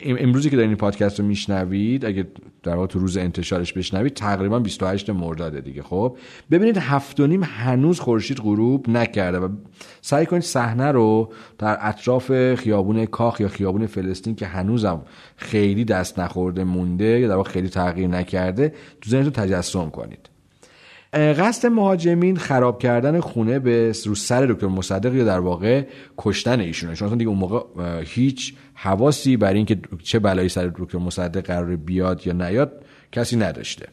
امروزی 0.00 0.50
که 0.50 0.56
دارین 0.56 0.70
این 0.70 0.76
پادکست 0.76 1.20
رو 1.20 1.26
میشنوید 1.26 2.04
اگه 2.04 2.26
در 2.62 2.74
واقع 2.74 2.86
تو 2.86 2.98
روز 2.98 3.16
انتشارش 3.16 3.72
بشنوید 3.72 4.14
تقریبا 4.14 4.58
28 4.58 5.10
مرداده 5.10 5.60
دیگه. 5.60 5.82
خب 5.82 6.16
ببینید 6.50 6.78
هفت 6.78 7.20
و 7.20 7.26
نیم 7.26 7.42
هنوز 7.42 8.00
خورشید 8.00 8.38
غروب 8.38 8.88
نکرده 8.88 9.38
و 9.38 9.48
سعی 10.00 10.26
کنید 10.26 10.42
صحنه 10.42 10.92
رو 10.92 11.32
در 11.58 11.78
اطراف 11.80 12.54
خیابون 12.54 13.06
کاخ 13.06 13.40
یا 13.40 13.48
خیابون 13.48 13.86
فلسطین 13.86 14.34
که 14.34 14.46
هنوزم 14.46 15.02
خیلی 15.36 15.84
دست 15.84 16.18
نخورده 16.18 16.64
مونده 16.64 17.20
یا 17.20 17.28
در 17.28 17.36
واقع 17.36 17.50
خیلی 17.50 17.68
تغییر 17.68 18.08
نکرده 18.08 18.74
تو 19.00 19.10
ذهنتون 19.10 19.32
تجسم 19.32 19.90
کنید. 19.90 20.35
قصد 21.16 21.66
مهاجمین 21.66 22.36
خراب 22.36 22.78
کردن 22.78 23.20
خونه 23.20 23.58
به 23.58 23.92
رو 24.06 24.14
سر 24.14 24.46
دکتر 24.46 24.66
مصدق 24.66 25.14
یا 25.14 25.24
در 25.24 25.40
واقع 25.40 25.82
کشتن 26.18 26.60
ایشونه. 26.60 26.94
چون 26.94 27.18
دیگه 27.18 27.30
اون 27.30 27.38
موقع 27.38 27.60
هیچ 28.04 28.54
حواسی 28.74 29.36
برای 29.36 29.56
اینکه 29.56 29.78
چه 30.02 30.18
بلایی 30.18 30.48
سر 30.48 30.72
دکتر 30.76 30.98
مصدق 30.98 31.40
قرار 31.40 31.76
بیاد 31.76 32.26
یا 32.26 32.32
نیاد 32.32 32.72
کسی 33.12 33.36
نداشته. 33.36 33.86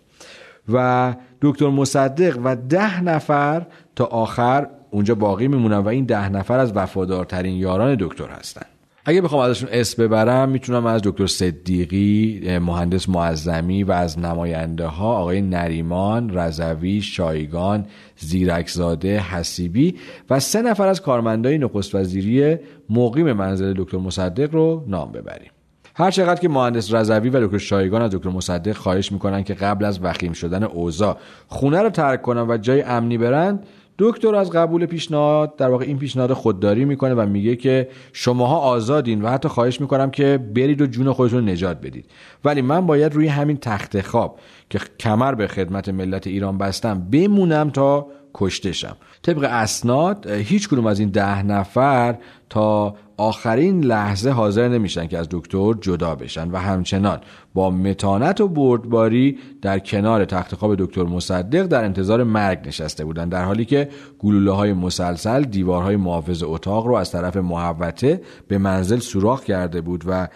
و 0.74 1.16
دکتر 1.42 1.70
مصدق 1.70 2.40
و 2.44 2.56
ده 2.56 3.04
نفر 3.04 3.66
تا 3.96 4.06
آخر 4.06 4.68
اونجا 4.92 5.16
باقی 5.16 5.48
میمونن 5.48 5.78
و 5.78 5.88
این 5.88 6.06
ده 6.06 6.30
نفر 6.30 6.60
از 6.60 6.72
وفادارترین 6.76 7.56
یاران 7.56 7.98
دکتر 8.00 8.28
هستن. 8.28 8.66
اگه 9.06 9.22
بخوام 9.22 9.42
ازشون 9.42 9.70
اسم 9.72 10.04
ببرم 10.04 10.50
می‌تونم 10.50 10.86
از 10.86 11.02
دکتر 11.04 11.28
صدیقی 11.28 12.42
مهندس 12.60 13.10
معظمی 13.10 13.84
و 13.84 13.92
از 13.92 14.20
نماینده 14.20 14.86
ها 14.86 15.18
آقای 15.18 15.42
نریمان 15.42 16.38
رضوی 16.38 17.02
شایگان 17.02 17.86
زیرکزاده 18.18 19.20
حسیبی 19.20 19.96
و 20.30 20.40
سه 20.40 20.62
نفر 20.62 20.88
از 20.88 21.02
کارمندای 21.02 21.58
نخست 21.58 21.96
وزیری 21.96 22.58
مقیم 22.90 23.34
منزل 23.34 23.74
دکتر 23.78 23.98
مصدق 23.98 24.54
رو 24.54 24.84
نام 24.88 25.12
ببریم. 25.12 25.52
هر 25.96 26.12
چقدر 26.12 26.42
که 26.42 26.50
مهندس 26.50 26.94
رضوی 26.94 27.30
و 27.30 27.46
دکتر 27.46 27.58
شایگان 27.58 28.02
از 28.02 28.12
دکتر 28.12 28.30
مصدق 28.30 28.74
خواهش 28.74 29.12
می‌کنن 29.12 29.44
که 29.44 29.54
قبل 29.54 29.86
از 29.86 30.00
وخیم 30.04 30.34
شدن 30.34 30.64
اوضاع 30.64 31.18
خونه 31.48 31.82
رو 31.82 31.90
ترک 31.90 32.22
کنن 32.22 32.50
و 32.50 32.58
جای 32.58 32.82
امنی 32.82 33.18
برند 33.18 33.66
دکتر 34.00 34.36
از 34.36 34.52
قبول 34.52 34.86
پیشنهاد 34.86 35.56
در 35.56 35.70
واقع 35.70 35.86
این 35.86 35.98
پیشنهاد 35.98 36.34
خودداری 36.34 36.86
می‌کنه 36.86 37.14
و 37.14 37.26
میگه 37.26 37.56
که 37.56 37.90
شماها 38.14 38.58
آزادین 38.58 39.22
و 39.22 39.30
حتی 39.30 39.50
خواهش 39.50 39.82
می‌کنم 39.82 40.12
که 40.12 40.40
برید 40.56 40.82
و 40.82 40.86
جون 40.86 41.14
خودتون 41.14 41.50
نجات 41.50 41.82
بدید. 41.82 42.06
ولی 42.46 42.62
من 42.62 42.86
باید 42.86 43.14
روی 43.14 43.28
همین 43.28 43.58
تخت 43.58 44.02
خواب 44.02 44.40
که 44.70 44.80
کمر 45.00 45.36
به 45.36 45.48
خدمت 45.48 45.90
ملت 45.90 46.28
ایران 46.28 46.58
بستم 46.58 47.08
بمونم 47.12 47.70
تا 47.70 48.08
کشتشم 48.34 48.98
طبق 49.22 49.44
اسناد 49.44 50.28
هیچ 50.28 50.74
از 50.74 51.00
این 51.00 51.10
ده 51.10 51.44
نفر 51.44 52.18
تا 52.50 52.96
آخرین 53.18 53.84
لحظه 53.84 54.30
حاضر 54.30 54.68
نمیشن 54.68 55.08
که 55.08 55.18
از 55.18 55.28
دکتر 55.32 55.74
جدا 55.82 56.16
بشن 56.16 56.52
و 56.52 56.58
همچنان 56.58 57.20
با 57.54 57.70
متانت 57.70 58.42
و 58.42 58.48
بردباری 58.48 59.38
در 59.62 59.80
کنار 59.80 60.26
تخت 60.26 60.56
خواب 60.56 60.76
دکتر 60.76 61.04
مصدق 61.04 61.66
در 61.66 61.84
انتظار 61.84 62.24
مرگ 62.24 62.68
نشسته 62.68 63.06
بودن 63.06 63.30
در 63.30 63.44
حالی 63.44 63.66
که 63.66 63.90
گلوله 64.20 64.52
های 64.52 64.74
مسلسل 64.74 65.44
دیوارهای 65.44 65.96
محافظ 65.96 66.44
اتاق 66.44 66.88
رو 66.88 66.96
از 66.96 67.12
طرف 67.12 67.38
محوته 67.38 68.22
به 68.48 68.58
منزل 68.58 69.00
سوراخ 69.00 69.44
کرده 69.44 69.82
بود 69.82 70.04
و 70.08 70.28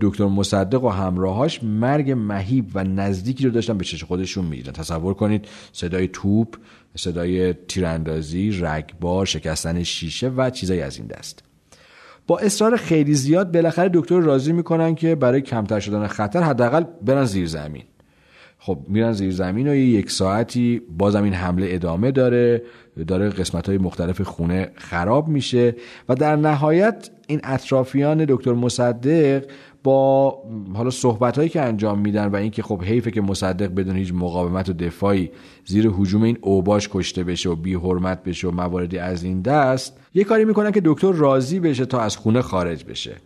دکتر 0.00 0.26
مصدق 0.26 0.84
و 0.84 0.88
همراهاش 0.88 1.64
مرگ 1.64 2.14
مهیب 2.16 2.70
و 2.74 2.84
نزدیکی 2.84 3.44
رو 3.44 3.50
داشتن 3.50 3.78
به 3.78 3.84
چش 3.84 4.04
خودشون 4.04 4.44
می‌دیدن 4.44 4.72
تصور 4.72 5.14
کنید 5.14 5.48
صدای 5.72 6.08
توپ 6.08 6.56
صدای 6.96 7.52
تیراندازی 7.52 8.50
رگبار 8.60 9.26
شکستن 9.26 9.82
شیشه 9.82 10.28
و 10.28 10.50
چیزایی 10.50 10.80
از 10.80 10.98
این 10.98 11.06
دست. 11.06 11.43
با 12.26 12.38
اصرار 12.38 12.76
خیلی 12.76 13.14
زیاد 13.14 13.52
بالاخره 13.52 13.90
دکتر 13.94 14.20
راضی 14.20 14.52
می‌کنن 14.52 14.94
که 14.94 15.14
برای 15.14 15.40
کمتر 15.40 15.80
شدن 15.80 16.06
خطر 16.06 16.42
حداقل 16.42 16.84
برن 17.02 17.24
زیر 17.24 17.46
زمین. 17.46 17.82
خب 18.58 18.78
میرن 18.88 19.12
زیر 19.12 19.30
زمین 19.30 19.68
و 19.68 19.74
یک 19.74 20.10
ساعتی 20.10 20.82
بازم 20.98 21.24
این 21.24 21.32
حمله 21.32 21.66
ادامه 21.70 22.10
داره 22.10 22.62
داره 23.06 23.28
قسمت 23.28 23.68
های 23.68 23.78
مختلف 23.78 24.20
خونه 24.20 24.70
خراب 24.74 25.28
میشه 25.28 25.76
و 26.08 26.14
در 26.14 26.36
نهایت 26.36 27.10
این 27.26 27.40
اطرافیان 27.44 28.24
دکتر 28.28 28.52
مصدق 28.52 29.44
با 29.84 30.38
حالا 30.74 30.90
صحبت 30.90 31.36
هایی 31.36 31.48
که 31.48 31.60
انجام 31.60 31.98
میدن 31.98 32.26
و 32.26 32.36
اینکه 32.36 32.62
خب 32.62 32.82
حیفه 32.82 33.10
که 33.10 33.20
مصدق 33.20 33.74
بدون 33.74 33.96
هیچ 33.96 34.12
مقاومت 34.14 34.68
و 34.68 34.72
دفاعی 34.72 35.30
زیر 35.64 35.90
حجوم 35.90 36.22
این 36.22 36.38
اوباش 36.40 36.88
کشته 36.92 37.24
بشه 37.24 37.50
و 37.50 37.54
بی 37.54 37.74
حرمت 37.74 38.24
بشه 38.24 38.48
و 38.48 38.50
مواردی 38.50 38.98
از 38.98 39.22
این 39.22 39.42
دست 39.42 39.96
یه 40.14 40.24
کاری 40.24 40.44
می‌کنن 40.44 40.70
که 40.70 40.82
دکتر 40.84 41.12
راضی 41.12 41.60
بشه 41.60 41.86
تا 41.86 42.00
از 42.00 42.16
خونه 42.16 42.42
خارج 42.42 42.84
بشه. 42.84 43.16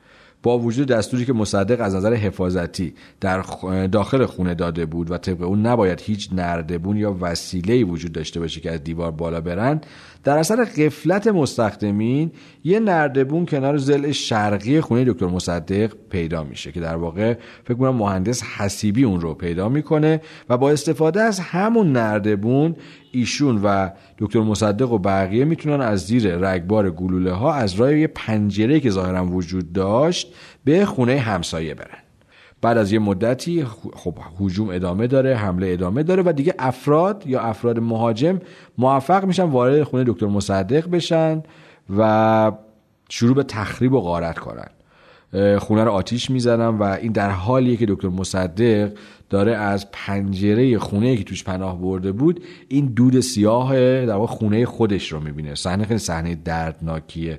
با 0.42 0.58
وجود 0.58 0.88
دستوری 0.88 1.24
که 1.24 1.32
مصدق 1.32 1.80
از 1.80 1.94
نظر 1.94 2.14
حفاظتی 2.14 2.94
در 3.20 3.42
داخل 3.86 4.26
خونه 4.26 4.54
داده 4.54 4.86
بود 4.86 5.10
و 5.10 5.18
طبق 5.18 5.42
اون 5.42 5.66
نباید 5.66 6.00
هیچ 6.00 6.28
نردبون 6.32 6.96
یا 6.96 7.16
وسیله 7.20 7.84
وجود 7.84 8.12
داشته 8.12 8.40
باشه 8.40 8.60
که 8.60 8.70
از 8.70 8.84
دیوار 8.84 9.10
بالا 9.10 9.40
برن 9.40 9.80
در 10.24 10.38
اثر 10.38 10.64
قفلت 10.64 11.26
مستخدمین 11.26 12.30
یه 12.64 12.80
نردبون 12.80 13.46
کنار 13.46 13.76
زل 13.76 14.12
شرقی 14.12 14.80
خونه 14.80 15.04
دکتر 15.04 15.26
مصدق 15.26 15.92
پیدا 16.10 16.44
میشه 16.44 16.72
که 16.72 16.80
در 16.80 16.96
واقع 16.96 17.34
فکر 17.64 17.74
کنم 17.74 17.94
مهندس 17.96 18.42
حسیبی 18.42 19.04
اون 19.04 19.20
رو 19.20 19.34
پیدا 19.34 19.68
می‌کنه 19.68 20.20
و 20.48 20.58
با 20.58 20.70
استفاده 20.70 21.20
از 21.20 21.40
همون 21.40 21.92
نردبون 21.92 22.76
ایشون 23.12 23.60
و 23.64 23.90
دکتر 24.18 24.40
مصدق 24.40 24.92
و 24.92 24.98
بقیه 24.98 25.44
می‌تونن 25.44 25.80
از 25.80 26.06
زیر 26.06 26.36
رگبار 26.36 26.90
گلوله 26.90 27.32
ها 27.32 27.54
از 27.54 27.74
راه 27.74 27.98
یه 27.98 28.06
پنجره 28.06 28.80
که 28.80 28.90
ظاهرا 28.90 29.26
وجود 29.26 29.72
داشت 29.72 30.34
به 30.64 30.84
خونه 30.84 31.18
همسایه 31.18 31.74
برن. 31.74 31.98
بعد 32.62 32.78
از 32.78 32.92
یه 32.92 32.98
مدتی 32.98 33.64
خب 33.94 34.14
هجوم 34.40 34.70
ادامه 34.70 35.06
داره 35.06 35.36
حمله 35.36 35.66
ادامه 35.72 36.02
داره 36.02 36.22
و 36.26 36.32
دیگه 36.32 36.54
افراد 36.58 37.22
یا 37.26 37.40
افراد 37.40 37.78
مهاجم 37.78 38.40
موفق 38.78 39.24
میشن 39.24 39.42
وارد 39.42 39.82
خونه 39.82 40.04
دکتر 40.04 40.26
مصدق 40.26 40.90
بشن 40.90 41.42
و 41.98 42.52
شروع 43.08 43.34
به 43.34 43.42
تخریب 43.42 43.92
و 43.92 44.00
غارت 44.00 44.38
کنن 44.38 44.68
خونه 45.58 45.84
رو 45.84 45.90
آتیش 45.90 46.30
می‌زنن 46.30 46.78
و 46.78 46.82
این 46.82 47.12
در 47.12 47.30
حالیه 47.30 47.76
که 47.76 47.86
دکتر 47.86 48.08
مصدق 48.08 48.92
داره 49.30 49.54
از 49.54 49.86
پنجره 49.92 50.78
خونه 50.78 51.16
که 51.16 51.24
توش 51.24 51.44
پناه 51.44 51.80
برده 51.80 52.12
بود 52.12 52.44
این 52.68 52.86
دود 52.86 53.20
سیاه 53.20 53.74
در 54.06 54.14
واقع 54.14 54.26
خونه 54.26 54.66
خودش 54.66 55.12
رو 55.12 55.20
می‌بینه. 55.20 55.54
صحنه 55.54 55.84
خیلی 55.84 55.98
صحنه 55.98 56.34
دردناکیه. 56.34 57.38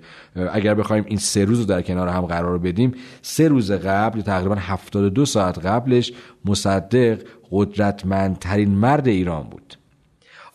اگر 0.54 0.74
بخوایم 0.74 1.06
این 1.08 1.18
سه 1.18 1.46
روز 1.46 1.60
رو 1.60 1.66
در 1.66 1.82
کنار 1.82 2.08
هم 2.08 2.22
قرار 2.22 2.58
بدیم 2.58 2.92
سه 3.22 3.48
روز 3.48 3.72
قبل 3.72 4.22
تقریبا 4.22 4.56
72 4.56 5.26
ساعت 5.26 5.66
قبلش 5.66 6.14
مصدق 6.46 7.20
قدرتمندترین 7.52 8.70
مرد 8.70 9.08
ایران 9.08 9.44
بود. 9.44 9.79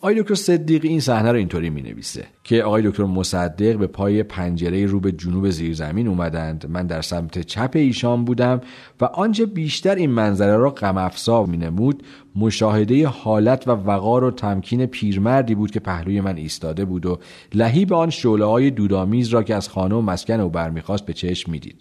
آقای 0.05 0.21
دکتر 0.21 0.35
صدیقی 0.35 0.87
این 0.87 0.99
صحنه 0.99 1.31
رو 1.31 1.37
اینطوری 1.37 1.69
می 1.69 1.81
نویسه 1.81 2.25
که 2.43 2.63
آقای 2.63 2.89
دکتر 2.89 3.03
مصدق 3.03 3.77
به 3.77 3.87
پای 3.87 4.23
پنجره 4.23 4.85
رو 4.85 4.99
به 4.99 5.11
جنوب 5.11 5.49
زیرزمین 5.49 6.07
اومدند 6.07 6.65
من 6.69 6.87
در 6.87 7.01
سمت 7.01 7.39
چپ 7.39 7.71
ایشان 7.73 8.25
بودم 8.25 8.61
و 9.01 9.05
آنچه 9.05 9.45
بیشتر 9.45 9.95
این 9.95 10.09
منظره 10.09 10.57
را 10.57 10.69
غم 10.69 10.97
افزا 10.97 11.45
می 11.45 11.57
نمود 11.57 12.03
مشاهده 12.35 13.07
حالت 13.07 13.67
و 13.67 13.71
وقار 13.71 14.23
و 14.23 14.31
تمکین 14.31 14.85
پیرمردی 14.85 15.55
بود 15.55 15.71
که 15.71 15.79
پهلوی 15.79 16.21
من 16.21 16.37
ایستاده 16.37 16.85
بود 16.85 17.05
و 17.05 17.19
لهی 17.53 17.85
به 17.85 17.95
آن 17.95 18.09
شعله 18.09 18.45
های 18.45 18.71
دودامیز 18.71 19.27
را 19.27 19.43
که 19.43 19.55
از 19.55 19.69
خانه 19.69 19.95
و 19.95 20.01
مسکن 20.01 20.39
او 20.39 20.49
برمیخواست 20.49 21.05
به 21.05 21.13
چشم 21.13 21.51
می‌دید 21.51 21.75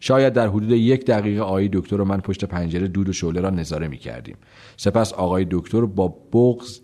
شاید 0.00 0.32
در 0.32 0.48
حدود 0.48 0.70
یک 0.70 1.06
دقیقه 1.06 1.40
آقای 1.40 1.68
دکتر 1.72 2.00
و 2.00 2.04
من 2.04 2.20
پشت 2.20 2.44
پنجره 2.44 2.88
دود 2.88 3.08
و 3.08 3.12
شعله 3.12 3.40
را 3.40 3.50
نظاره 3.50 3.88
می 3.88 3.98
کردیم. 3.98 4.36
سپس 4.76 5.12
آقای 5.12 5.46
دکتر 5.50 5.80
با 5.80 6.14
بغز 6.32 6.80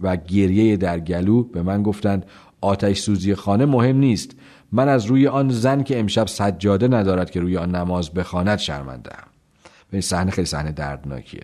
و 0.00 0.16
گریه 0.16 0.76
در 0.76 1.00
گلو 1.00 1.42
به 1.42 1.62
من 1.62 1.82
گفتند 1.82 2.26
آتش 2.60 3.00
سوزی 3.00 3.34
خانه 3.34 3.66
مهم 3.66 3.96
نیست. 3.96 4.36
من 4.72 4.88
از 4.88 5.06
روی 5.06 5.26
آن 5.26 5.48
زن 5.48 5.82
که 5.82 6.00
امشب 6.00 6.26
سجاده 6.26 6.88
ندارد 6.88 7.30
که 7.30 7.40
روی 7.40 7.56
آن 7.56 7.74
نماز 7.74 8.10
بخواند 8.10 8.58
شرمنده 8.58 9.10
ام 9.14 9.31
این 9.92 10.02
صحنه 10.02 10.30
خیلی 10.30 10.46
صحنه 10.46 10.72
دردناکیه. 10.72 11.42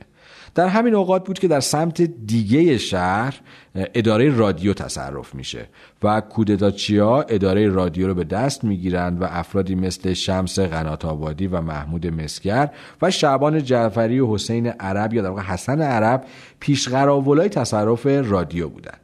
در 0.54 0.68
همین 0.68 0.94
اوقات 0.94 1.26
بود 1.26 1.38
که 1.38 1.48
در 1.48 1.60
سمت 1.60 2.02
دیگه 2.02 2.78
شهر 2.78 3.40
اداره 3.74 4.30
رادیو 4.30 4.72
تصرف 4.72 5.34
میشه 5.34 5.68
و 6.02 6.20
کودتاچیا 6.20 7.22
اداره 7.22 7.68
رادیو 7.68 8.06
رو 8.06 8.14
به 8.14 8.24
دست 8.24 8.64
می‌گیرند 8.64 9.22
و 9.22 9.24
افرادی 9.30 9.74
مثل 9.74 10.12
شمس 10.12 10.58
قنات 10.58 11.04
آبادی 11.04 11.46
و 11.46 11.60
محمود 11.60 12.06
مسگر 12.06 12.70
و 13.02 13.10
شعبان 13.10 13.64
جعفری 13.64 14.20
و 14.20 14.34
حسین 14.34 14.66
عرب 14.66 15.14
یا 15.14 15.22
در 15.22 15.28
واقع 15.28 15.42
حسن 15.42 15.82
عرب 15.82 16.24
پیشقراولای 16.60 17.48
تصرف 17.48 18.06
رادیو 18.06 18.68
بودند. 18.68 19.00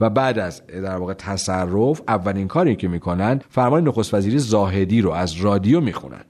و 0.00 0.10
بعد 0.10 0.38
از 0.38 0.66
در 0.66 0.96
واقع 0.96 1.14
تصرف 1.14 2.02
اولین 2.08 2.48
کاری 2.48 2.76
که 2.76 2.88
می‌کنن 2.88 3.40
فرمان 3.50 3.88
نخست 3.88 4.14
وزیری 4.14 4.38
زاهدی 4.38 5.00
رو 5.00 5.10
از 5.10 5.32
رادیو 5.32 5.80
می‌خونن 5.80 6.24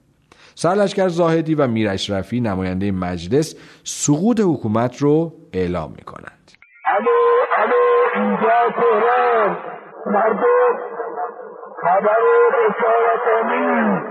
سرلشکر 0.55 1.09
زاهدی 1.09 1.55
و 1.55 1.67
میر 1.67 1.89
اشرفی 1.89 2.41
نماینده 2.41 2.93
مجلس 2.93 3.55
سقوط 3.85 4.41
حکومت 4.41 5.03
رو 5.03 5.33
اعلام 5.53 5.91
می 5.97 6.03
کنند 6.03 6.53
الو 6.87 7.11
الو 7.57 7.75
اینجا 8.15 8.71
تهران 8.75 9.57
مردم 10.07 10.79
خبر 11.83 12.23
بشارت 12.53 13.45
آمین 13.45 14.03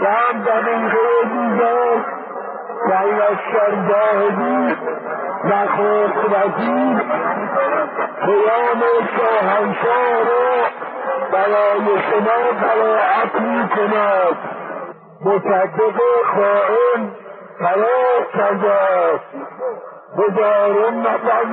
چند 0.00 0.44
دقیقه 0.44 1.22
دیگر 1.32 2.04
سرلشکر 2.88 3.88
زاهدی. 3.88 4.76
نخست 5.44 6.18
وزیر. 6.32 6.98
قیام 8.26 8.82
شاهنشاه 9.16 10.18
رو. 10.18 10.66
برای 11.32 12.02
شما 12.10 12.60
براعت 12.62 13.34
می 13.34 13.68
کند 13.68 14.61
مصدق 15.24 15.98
خائن 16.34 17.10
فرار 17.58 18.26
کرده 18.34 18.70
است. 18.70 19.24
هزاران 20.18 21.00
نفر 21.00 21.44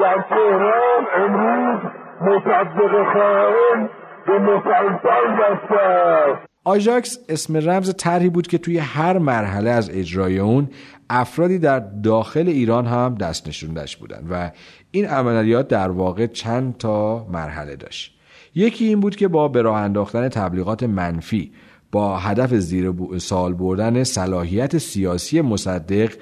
در 0.00 0.24
تهران 0.28 1.06
امروز 1.16 1.80
مصدق 2.20 3.12
خائن 3.12 3.88
به 4.26 4.38
مسلسل 4.38 5.36
بسته 5.36 5.80
است. 5.80 6.50
آژاکس 6.64 7.18
اسم 7.28 7.56
رمز 7.56 7.94
طرحی 7.96 8.28
بود 8.28 8.46
که 8.46 8.58
توی 8.58 8.78
هر 8.78 9.18
مرحله 9.18 9.70
از 9.70 9.90
اجرای 9.90 10.38
اون 10.38 10.68
افرادی 11.10 11.58
در 11.58 11.82
داخل 12.04 12.48
ایران 12.48 12.86
هم 12.86 13.14
دست 13.14 13.48
نشوندش 13.48 13.96
بودن 13.96 14.26
و 14.30 14.50
این 14.90 15.06
عملیات 15.06 15.68
در 15.68 15.90
واقع 15.90 16.26
چند 16.26 16.76
تا 16.76 17.26
مرحله 17.32 17.76
داشت. 17.76 18.20
یکی 18.54 18.84
این 18.84 19.00
بود 19.00 19.16
که 19.16 19.28
با 19.28 19.48
به 19.48 19.62
راه 19.62 19.80
انداختن 19.80 20.28
تبلیغات 20.28 20.82
منفی 20.82 21.52
با 21.92 22.18
هدف 22.18 22.54
زیر 22.54 22.94
سال 23.18 23.54
بردن 23.54 24.04
صلاحیت 24.04 24.78
سیاسی 24.78 25.40
مصدق 25.40 26.12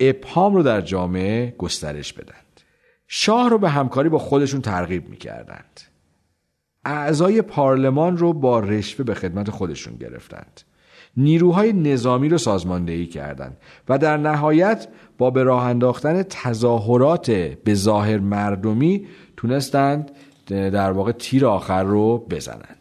ابهام 0.00 0.54
رو 0.54 0.62
در 0.62 0.80
جامعه 0.80 1.54
گسترش 1.58 2.12
بدند. 2.12 2.60
شاه 3.06 3.50
رو 3.50 3.58
به 3.58 3.68
همکاری 3.68 4.08
با 4.08 4.18
خودشون 4.18 4.60
ترغیب 4.60 5.08
می‌کردند. 5.08 5.80
اعضای 6.84 7.42
پارلمان 7.42 8.16
رو 8.16 8.32
با 8.32 8.60
رشوه 8.60 9.04
به 9.04 9.14
خدمت 9.14 9.50
خودشون 9.50 9.96
گرفتند. 9.96 10.60
نیروهای 11.16 11.72
نظامی 11.72 12.28
رو 12.28 12.38
سازماندهی 12.38 13.06
کردند 13.06 13.56
و 13.88 13.98
در 13.98 14.16
نهایت 14.16 14.88
با 15.18 15.30
به 15.30 15.42
راه 15.42 15.64
انداختن 15.64 16.22
تظاهرات 16.22 17.30
به 17.30 17.74
ظاهر 17.74 18.18
مردمی 18.18 19.06
تونستند 19.36 20.10
در 20.46 20.92
واقع 20.92 21.12
تیر 21.12 21.46
آخر 21.46 21.82
رو 21.82 22.26
بزنند. 22.30 22.77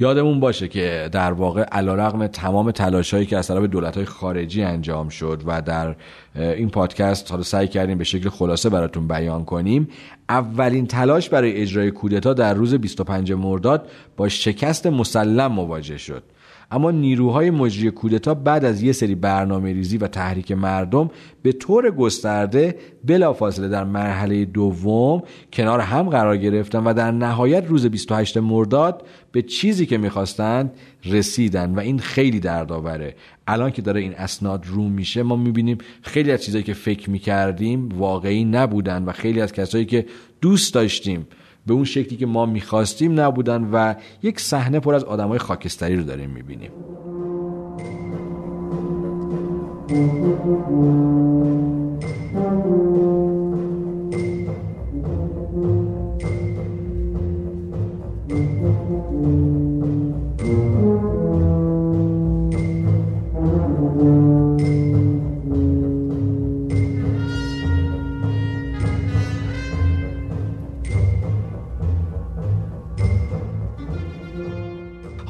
یادمون 0.00 0.40
باشه 0.40 0.68
که 0.68 1.08
در 1.12 1.32
واقع 1.32 1.62
علیرغم 1.62 2.26
تمام 2.26 2.70
تلاشهایی 2.70 3.26
که 3.26 3.36
از 3.36 3.48
طرف 3.48 3.64
دولت‌های 3.64 4.04
خارجی 4.06 4.62
انجام 4.62 5.08
شد 5.08 5.42
و 5.46 5.62
در 5.62 5.96
این 6.34 6.70
پادکست 6.70 7.30
حالا 7.30 7.42
سعی 7.42 7.68
کردیم 7.68 7.98
به 7.98 8.04
شکل 8.04 8.28
خلاصه 8.28 8.68
براتون 8.68 9.08
بیان 9.08 9.44
کنیم 9.44 9.88
اولین 10.28 10.86
تلاش 10.86 11.28
برای 11.28 11.52
اجرای 11.52 11.90
کودتا 11.90 12.34
در 12.34 12.54
روز 12.54 12.74
25 12.74 13.32
مرداد 13.32 13.88
با 14.16 14.28
شکست 14.28 14.86
مسلم 14.86 15.52
مواجه 15.52 15.98
شد. 15.98 16.22
اما 16.70 16.90
نیروهای 16.90 17.50
مجری 17.50 17.90
کودتا 17.90 18.34
بعد 18.34 18.64
از 18.64 18.82
یه 18.82 18.92
سری 18.92 19.14
برنامه 19.14 19.72
ریزی 19.72 19.98
و 19.98 20.06
تحریک 20.06 20.52
مردم 20.52 21.10
به 21.42 21.52
طور 21.52 21.90
گسترده 21.90 22.76
بلافاصله 23.04 23.68
در 23.68 23.84
مرحله 23.84 24.44
دوم 24.44 25.22
کنار 25.52 25.80
هم 25.80 26.08
قرار 26.08 26.36
گرفتن 26.36 26.84
و 26.84 26.94
در 26.94 27.10
نهایت 27.10 27.66
روز 27.66 27.86
28 27.86 28.36
مرداد 28.36 29.06
به 29.32 29.42
چیزی 29.42 29.86
که 29.86 29.98
می‌خواستند 29.98 30.72
رسیدن 31.04 31.74
و 31.74 31.80
این 31.80 31.98
خیلی 31.98 32.40
دردآوره. 32.40 33.14
الان 33.46 33.70
که 33.70 33.82
داره 33.82 34.00
این 34.00 34.14
اسناد 34.14 34.66
رو 34.66 34.88
میشه 34.88 35.22
ما 35.22 35.36
می‌بینیم 35.36 35.78
خیلی 36.02 36.32
از 36.32 36.44
چیزایی 36.44 36.64
که 36.64 36.74
فکر 36.74 37.10
می‌کردیم 37.10 37.88
واقعی 37.88 38.44
نبودن 38.44 39.04
و 39.04 39.12
خیلی 39.12 39.40
از 39.40 39.52
کسایی 39.52 39.84
که 39.84 40.06
دوست 40.40 40.74
داشتیم 40.74 41.26
به 41.66 41.74
اون 41.74 41.84
شکلی 41.84 42.16
که 42.16 42.26
ما 42.26 42.46
می‌خواستیم 42.46 43.20
نبودن 43.20 43.68
و 43.72 43.94
یک 44.22 44.40
صحنه 44.40 44.80
پر 44.80 44.94
از 44.94 45.04
آدمای 45.04 45.38
خاکستری 45.38 45.96
رو 45.96 46.02
داریم 46.02 46.30
می‌بینیم. 46.30 46.70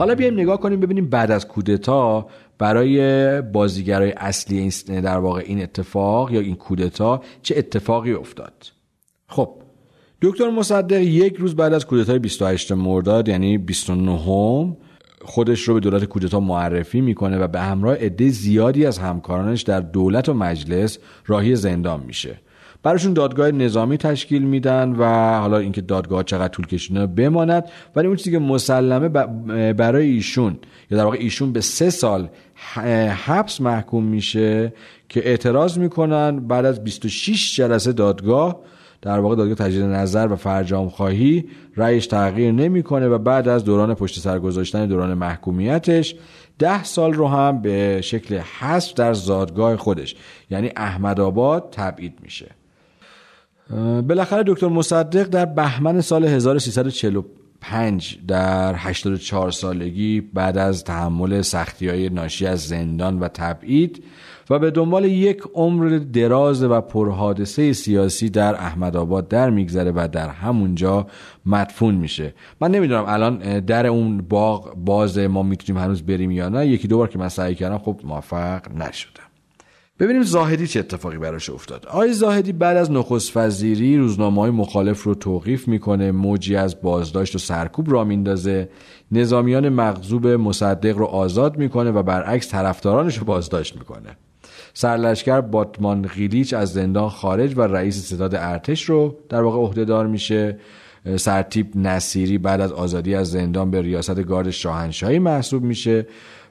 حالا 0.01 0.15
بیایم 0.15 0.35
نگاه 0.35 0.61
کنیم 0.61 0.81
ببینیم 0.81 1.07
بعد 1.07 1.31
از 1.31 1.49
کودتا 1.49 2.27
برای 2.59 3.43
بازیگرای 3.43 4.13
اصلی 4.13 4.59
این 4.59 5.01
در 5.01 5.19
واقع 5.19 5.43
این 5.47 5.63
اتفاق 5.63 6.33
یا 6.33 6.41
این 6.41 6.55
کودتا 6.55 7.23
چه 7.43 7.55
اتفاقی 7.59 8.13
افتاد؟ 8.13 8.53
خب 9.27 9.51
دکتر 10.23 10.51
مصدق 10.51 11.01
یک 11.01 11.37
روز 11.37 11.57
بعد 11.57 11.73
از 11.73 11.87
کودتای 11.87 12.19
28 12.19 12.73
مرداد 12.73 13.29
یعنی 13.29 13.59
29 13.59 14.77
خودش 15.25 15.61
رو 15.61 15.75
به 15.75 15.81
دولت 15.81 16.05
کودتا 16.05 16.41
معرفی 16.41 17.01
می‌کنه 17.01 17.39
و 17.39 17.49
به 17.49 17.61
همراه 17.61 17.97
عده 17.97 18.29
زیادی 18.29 18.87
از 18.87 18.99
همکارانش 18.99 19.63
در 19.63 19.81
دولت 19.81 20.29
و 20.29 20.35
مجلس 20.35 20.99
راهی 21.27 21.57
زندان 21.57 22.01
میشه. 22.07 22.41
براشون 22.83 23.13
دادگاه 23.13 23.51
نظامی 23.51 23.97
تشکیل 23.97 24.43
میدن 24.43 24.95
و 24.99 25.05
حالا 25.39 25.59
اینکه 25.59 25.81
دادگاه 25.81 26.23
چقدر 26.23 26.49
طول 26.49 26.67
کشیده 26.67 27.07
بماند. 27.07 27.65
ولی 27.97 28.07
اون 28.07 28.17
چیزی 28.17 28.31
که 28.31 28.39
مسلمه 28.39 29.09
برای 29.73 30.11
ایشون 30.11 30.59
یا 30.91 30.99
در 30.99 31.05
واقع 31.05 31.17
ایشون 31.21 31.53
به 31.53 31.61
سه 31.61 31.91
سال 31.91 32.29
حبس 33.27 33.61
محکوم 33.61 34.05
میشه 34.05 34.73
که 35.09 35.29
اعتراض 35.29 35.79
می‌کنن 35.79 36.41
بعد 36.41 36.65
از 36.65 36.85
26 36.85 37.57
جلسه 37.57 37.93
دادگاه 37.93 38.61
در 39.03 39.19
واقع 39.19 39.37
دادگاه 39.37 39.69
تجدید 39.69 39.83
نظر 39.83 40.29
و 40.31 40.37
فرجام 40.37 40.89
خواهی 40.89 41.45
رأیش 41.77 42.07
تغییر 42.07 42.53
نمی‌کنه 42.53 43.09
و 43.09 43.19
بعد 43.19 43.49
از 43.49 43.65
دوران 43.65 43.95
پشت 43.95 44.19
سر 44.19 44.39
گذاشتن 44.39 44.87
دوران 44.87 45.15
محکومیتش 45.15 46.15
ده 46.59 46.85
سال 46.85 47.13
رو 47.13 47.29
هم 47.29 47.63
به 47.63 48.01
شکل 48.01 48.39
حذف 48.39 48.95
در 48.95 49.15
زادگاه 49.15 49.77
خودش 49.77 50.17
یعنی 50.51 50.71
احمد 50.77 51.21
آباد 51.21 51.69
تبعید 51.73 52.19
میشه. 52.23 52.60
بالاخره 54.09 54.43
دکتر 54.47 54.69
مصدق 54.69 55.29
در 55.29 55.45
بهمن 55.45 56.01
سال 56.01 56.25
1340 56.25 57.23
پنج 57.61 58.19
در 58.29 58.75
84 58.77 59.51
سالگی 59.51 60.21
بعد 60.21 60.59
از 60.59 60.85
تحمل 60.85 61.43
سختی 61.43 61.89
های 61.89 62.09
ناشی 62.09 62.47
از 62.47 62.61
زندان 62.61 63.19
و 63.19 63.29
تبعید 63.29 64.05
و 64.51 64.59
به 64.59 64.71
دنبال 64.71 65.05
یک 65.05 65.43
عمر 65.55 65.89
دراز 66.13 66.63
و 66.63 66.81
پرحادثه 66.81 67.73
سیاسی 67.73 68.31
در 68.31 68.55
احمد 68.55 68.97
آباد 68.97 69.29
در 69.29 69.51
میگذره 69.51 69.93
و 69.95 70.09
در 70.13 70.29
همونجا 70.29 71.07
مدفون 71.47 71.95
میشه. 71.95 72.35
من 72.61 72.71
نمی‌دونم 72.71 73.05
الان 73.07 73.61
در 73.61 73.87
اون 73.87 74.19
باغ 74.19 74.75
باز 74.75 75.19
ما 75.19 75.43
می‌تونیم 75.43 75.83
هنوز 75.83 76.03
بریم 76.03 76.31
یا 76.31 76.49
نه. 76.49 76.67
یکی 76.67 76.89
دو 76.89 76.99
بار 76.99 77.09
که 77.09 77.19
من 77.19 77.29
سعی 77.29 77.55
کردم 77.55 77.79
خب 77.79 78.01
موفق 78.05 78.73
نشدم. 78.73 79.30
ببینیم 80.01 80.23
زاهدی 80.23 80.67
چه 80.67 80.81
اتفاقی 80.81 81.19
براش 81.19 81.51
افتاد. 81.51 81.87
آقای 81.87 82.13
زاهدی 82.13 82.53
بعد 82.53 82.77
از 82.77 82.91
نخست 82.91 83.37
وزیری 83.37 83.99
روزنامه 83.99 84.41
های 84.41 84.51
مخالف 84.51 85.03
رو 85.03 85.15
توقیف 85.15 85.69
می‌کنه 85.69 86.13
موجی 86.13 86.57
از 86.57 86.83
بازداشت 86.83 87.35
و 87.35 87.39
سرکوب 87.39 87.93
را 87.93 88.05
میندازه. 88.05 88.69
نظامیان 89.13 89.69
مغزوب 89.69 90.27
مصدق 90.27 90.99
رو 90.99 91.05
آزاد 91.05 91.59
می‌کنه 91.59 91.91
و 91.91 92.03
برعکس 92.03 92.49
طرفدارانش 92.49 93.19
رو 93.19 93.25
بازداشت 93.25 93.77
می‌کنه. 93.77 94.17
سرلشکر 94.75 95.41
باتمان 95.41 96.03
غیلیچ 96.03 96.55
از 96.55 96.73
زندان 96.73 97.09
خارج 97.09 97.59
و 97.59 97.61
رئیس 97.61 98.13
ستاد 98.13 98.35
ارتش 98.35 98.83
رو 98.83 99.17
در 99.29 99.43
واقع 99.43 99.59
عهدهدار 99.59 100.07
میشه. 100.07 100.59
سرتیپ 101.17 101.67
نصیری 101.75 102.39
بعد 102.39 102.61
از 102.61 102.73
آزادی 102.73 103.15
از 103.15 103.31
زندان 103.31 103.71
به 103.71 103.83
ریاست 103.83 104.23
گارد 104.23 104.51
شاهنشاهی 104.51 105.19
محسوب 105.19 105.63
میشه. 105.63 106.07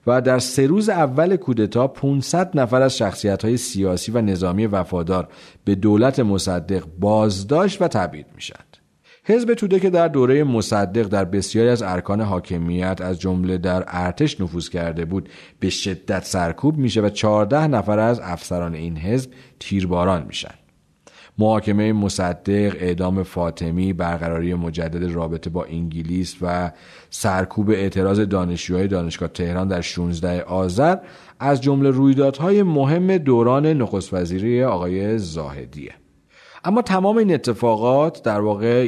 و 0.10 0.22
در 0.22 0.40
سه 0.40 0.68
روز 0.68 0.90
اول 0.90 1.36
کودتا 1.36 1.88
500 1.88 2.60
نفر 2.60 2.82
از 2.82 2.98
شخصیت 2.98 3.46
های 3.46 3.58
سیاسی 3.58 4.12
و 4.12 4.22
نظامی 4.22 4.66
وفادار 4.66 5.28
به 5.66 5.76
دولت 5.76 6.20
مصدق 6.20 6.84
بازداشت 7.00 7.82
و 7.82 7.88
تبعید 7.88 8.26
میشن 8.36 8.56
حزب 9.24 9.54
توده 9.54 9.80
که 9.80 9.90
در 9.90 10.08
دوره 10.08 10.44
مصدق 10.44 11.08
در 11.08 11.26
بسیاری 11.26 11.70
از 11.70 11.82
ارکان 11.82 12.22
حاکمیت 12.22 13.02
از 13.02 13.20
جمله 13.20 13.58
در 13.58 13.84
ارتش 13.88 14.42
نفوذ 14.42 14.70
کرده 14.70 15.06
بود 15.06 15.30
به 15.60 15.70
شدت 15.70 16.26
سرکوب 16.26 16.78
میشه 16.78 17.02
و 17.02 17.10
14 17.10 17.68
نفر 17.68 18.00
از 18.00 18.20
افسران 18.20 18.76
این 18.76 18.98
حزب 18.98 19.32
تیرباران 19.60 20.26
میشن. 20.28 20.59
محاکمه 21.40 21.94
مصدق، 21.94 22.76
اعدام 22.80 23.24
فاطمی، 23.24 23.94
برقراری 23.94 24.54
مجدد 24.54 25.12
رابطه 25.14 25.50
با 25.50 25.64
انگلیس 25.64 26.36
و 26.42 26.72
سرکوب 27.10 27.70
اعتراض 27.70 28.20
دانشجوهای 28.20 28.88
دانشگاه 28.88 29.30
تهران 29.30 29.68
در 29.68 29.82
16 29.82 30.42
آذر 30.42 30.98
از 31.40 31.62
جمله 31.62 31.90
رویدادهای 31.90 32.64
مهم 32.64 33.18
دوران 33.18 33.66
نخست 33.66 34.14
وزیری 34.14 34.64
آقای 34.64 35.18
زاهدیه. 35.18 35.92
اما 36.64 36.82
تمام 36.82 37.18
این 37.18 37.34
اتفاقات 37.34 38.24
در 38.24 38.40
واقع 38.40 38.88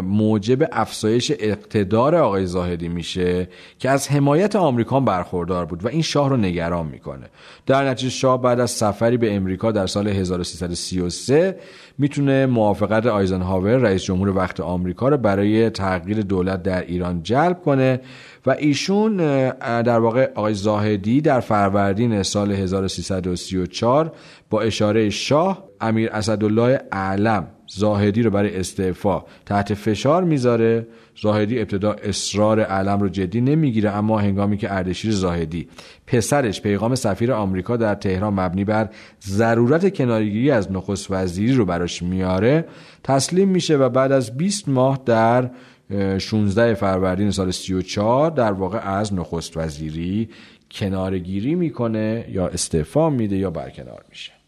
موجب 0.00 0.68
افزایش 0.72 1.32
اقتدار 1.38 2.14
آقای 2.14 2.46
زاهدی 2.46 2.88
میشه 2.88 3.48
که 3.78 3.90
از 3.90 4.08
حمایت 4.08 4.56
آمریکا 4.56 5.00
برخوردار 5.00 5.64
بود 5.64 5.84
و 5.84 5.88
این 5.88 6.02
شاه 6.02 6.28
رو 6.28 6.36
نگران 6.36 6.86
می‌کنه. 6.86 7.26
در 7.66 7.88
نتیجه 7.88 8.10
شاه 8.10 8.42
بعد 8.42 8.60
از 8.60 8.70
سفری 8.70 9.16
به 9.16 9.34
امریکا 9.34 9.72
در 9.72 9.86
سال 9.86 10.08
1333 10.08 11.58
می‌تونه 11.98 12.46
موافقت 12.46 13.06
آیزنهاور 13.06 13.76
رئیس 13.76 14.02
جمهور 14.02 14.36
وقت 14.36 14.60
آمریکا 14.60 15.08
رو 15.08 15.16
برای 15.16 15.70
تغییر 15.70 16.20
دولت 16.20 16.62
در 16.62 16.80
ایران 16.80 17.22
جلب 17.22 17.62
کنه 17.62 18.00
و 18.46 18.50
ایشون 18.50 19.16
در 19.82 19.98
واقع 19.98 20.30
آقای 20.34 20.54
زاهدی 20.54 21.20
در 21.20 21.40
فروردین 21.40 22.22
سال 22.22 22.52
1334 22.52 24.12
با 24.50 24.60
اشاره 24.60 25.10
شاه 25.10 25.71
امیر 25.82 26.10
اسدالله 26.12 26.80
اعلم 26.92 27.46
زاهدی 27.66 28.22
رو 28.22 28.30
برای 28.30 28.56
استعفا 28.56 29.24
تحت 29.46 29.74
فشار 29.74 30.24
می‌ذاره. 30.24 30.86
زاهدی 31.22 31.58
ابتدا 31.58 31.92
اصرار 31.92 32.60
علم 32.60 33.00
رو 33.00 33.08
جدی 33.08 33.40
نمی‌گیره 33.40 33.90
اما 33.90 34.18
هنگامی 34.18 34.56
که 34.56 34.72
اردشیر 34.72 35.12
زاهدی 35.12 35.68
پسرش 36.06 36.60
پیغام 36.60 36.94
سفیر 36.94 37.32
آمریکا 37.32 37.76
در 37.76 37.94
تهران 37.94 38.34
مبنی 38.40 38.64
بر 38.64 38.88
ضرورت 39.22 39.94
کنارگیری 39.96 40.50
از 40.50 40.72
نخست 40.72 41.06
وزیری 41.10 41.52
رو 41.52 41.64
براش 41.64 42.02
میاره 42.02 42.64
تسلیم 43.04 43.48
میشه 43.48 43.76
و 43.76 43.88
بعد 43.88 44.12
از 44.12 44.36
20 44.36 44.68
ماه 44.68 45.00
در 45.06 45.50
16 46.18 46.74
فروردین 46.74 47.30
سال 47.30 47.50
34 47.50 48.30
در 48.30 48.52
واقع 48.52 48.78
از 48.78 49.14
نخست 49.14 49.56
وزیری 49.56 50.28
کنارگیری 50.70 51.54
می‌کنه 51.54 52.24
یا 52.28 52.46
استعفا 52.46 53.10
میده 53.10 53.36
یا 53.36 53.50
برکنار 53.50 54.04
میشه. 54.10 54.41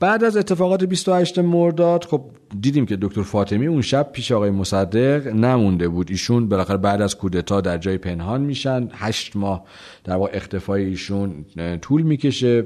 بعد 0.00 0.24
از 0.24 0.36
اتفاقات 0.36 0.84
28 0.84 1.38
مرداد 1.38 2.04
خب 2.04 2.24
دیدیم 2.60 2.86
که 2.86 2.98
دکتر 3.00 3.22
فاطمی 3.22 3.66
اون 3.66 3.82
شب 3.82 4.12
پیش 4.12 4.32
آقای 4.32 4.50
مصدق 4.50 5.26
نمونده 5.26 5.88
بود. 5.88 6.10
ایشون 6.10 6.48
بالاخره 6.48 6.76
بعد 6.76 7.02
از 7.02 7.16
کودتا 7.16 7.60
در 7.60 7.78
جای 7.78 7.98
پنهان 7.98 8.40
میشن. 8.40 8.88
هشت 8.92 9.36
ماه 9.36 9.64
در 10.04 10.16
واقع 10.16 10.30
اختفای 10.34 10.84
ایشون 10.84 11.44
طول 11.82 12.02
می‌کشه. 12.02 12.64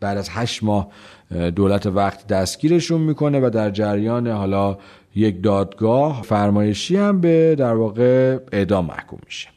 بعد 0.00 0.18
از 0.18 0.28
هشت 0.32 0.62
ماه 0.62 0.88
دولت 1.56 1.86
وقت 1.86 2.26
دستگیرشون 2.26 3.00
می‌کنه 3.00 3.40
و 3.40 3.50
در 3.50 3.70
جریان 3.70 4.26
حالا 4.26 4.78
یک 5.14 5.42
دادگاه 5.42 6.22
فرمایشی 6.22 6.96
هم 6.96 7.20
به 7.20 7.54
در 7.58 7.74
واقع 7.74 8.38
اعدام 8.52 8.86
محکوم 8.86 9.18
میشه. 9.24 9.53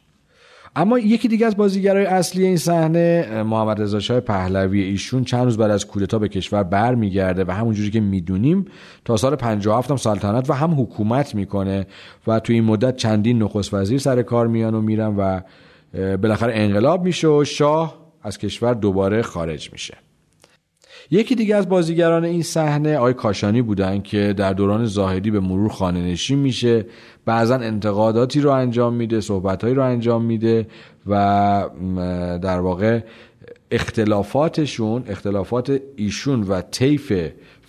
اما 0.78 0.98
یکی 0.98 1.28
دیگه 1.28 1.46
از 1.46 1.56
بازیگرای 1.56 2.06
اصلی 2.06 2.46
این 2.46 2.56
صحنه 2.56 3.42
محمد 3.42 3.82
رضا 3.82 4.00
شاه 4.00 4.20
پهلوی 4.20 4.82
ایشون 4.82 5.24
چند 5.24 5.44
روز 5.44 5.58
بعد 5.58 5.70
از 5.70 5.86
کودتا 5.86 6.18
به 6.18 6.28
کشور 6.28 6.62
برمیگرده 6.62 7.44
و 7.44 7.50
همونجوری 7.50 7.90
که 7.90 8.00
می‌دونیم 8.00 8.64
تا 9.04 9.16
سال 9.16 9.36
57 9.36 9.90
هم 9.90 9.96
سلطنت 9.96 10.50
و 10.50 10.52
هم 10.52 10.80
حکومت 10.80 11.34
می‌کنه 11.34 11.86
و 12.26 12.40
توی 12.40 12.54
این 12.54 12.64
مدت 12.64 12.96
چندین 12.96 13.42
نخست 13.42 13.74
وزیر 13.74 13.98
سر 13.98 14.22
کار 14.22 14.46
میان 14.46 14.74
و 14.74 14.80
میرن 14.80 15.16
و 15.16 15.40
بالاخره 16.16 16.52
انقلاب 16.56 17.04
میشه 17.04 17.28
و 17.28 17.44
شاه 17.44 17.98
از 18.22 18.38
کشور 18.38 18.74
دوباره 18.74 19.22
خارج 19.22 19.72
میشه. 19.72 19.94
یکی 21.10 21.34
دیگه 21.34 21.56
از 21.56 21.68
بازیگران 21.68 22.24
این 22.24 22.42
صحنه 22.42 22.96
آقای 22.96 23.14
کاشانی 23.14 23.62
بودن 23.62 24.00
که 24.00 24.34
در 24.36 24.52
دوران 24.52 24.84
زاهدی 24.86 25.30
به 25.30 25.40
مرور 25.40 25.68
خانه 25.68 26.02
نشین 26.02 26.38
میشه. 26.38 26.86
بعضا 27.24 27.54
انتقاداتی 27.54 28.40
رو 28.40 28.50
انجام 28.50 28.94
میده 28.94 29.20
صحبتهایی 29.20 29.74
رو 29.74 29.82
انجام 29.82 30.24
میده 30.24 30.66
و 31.06 31.64
در 32.42 32.60
واقع 32.60 33.00
اختلافاتشون 33.70 35.04
اختلافات 35.08 35.80
ایشون 35.96 36.42
و 36.42 36.60
طیف 36.60 37.12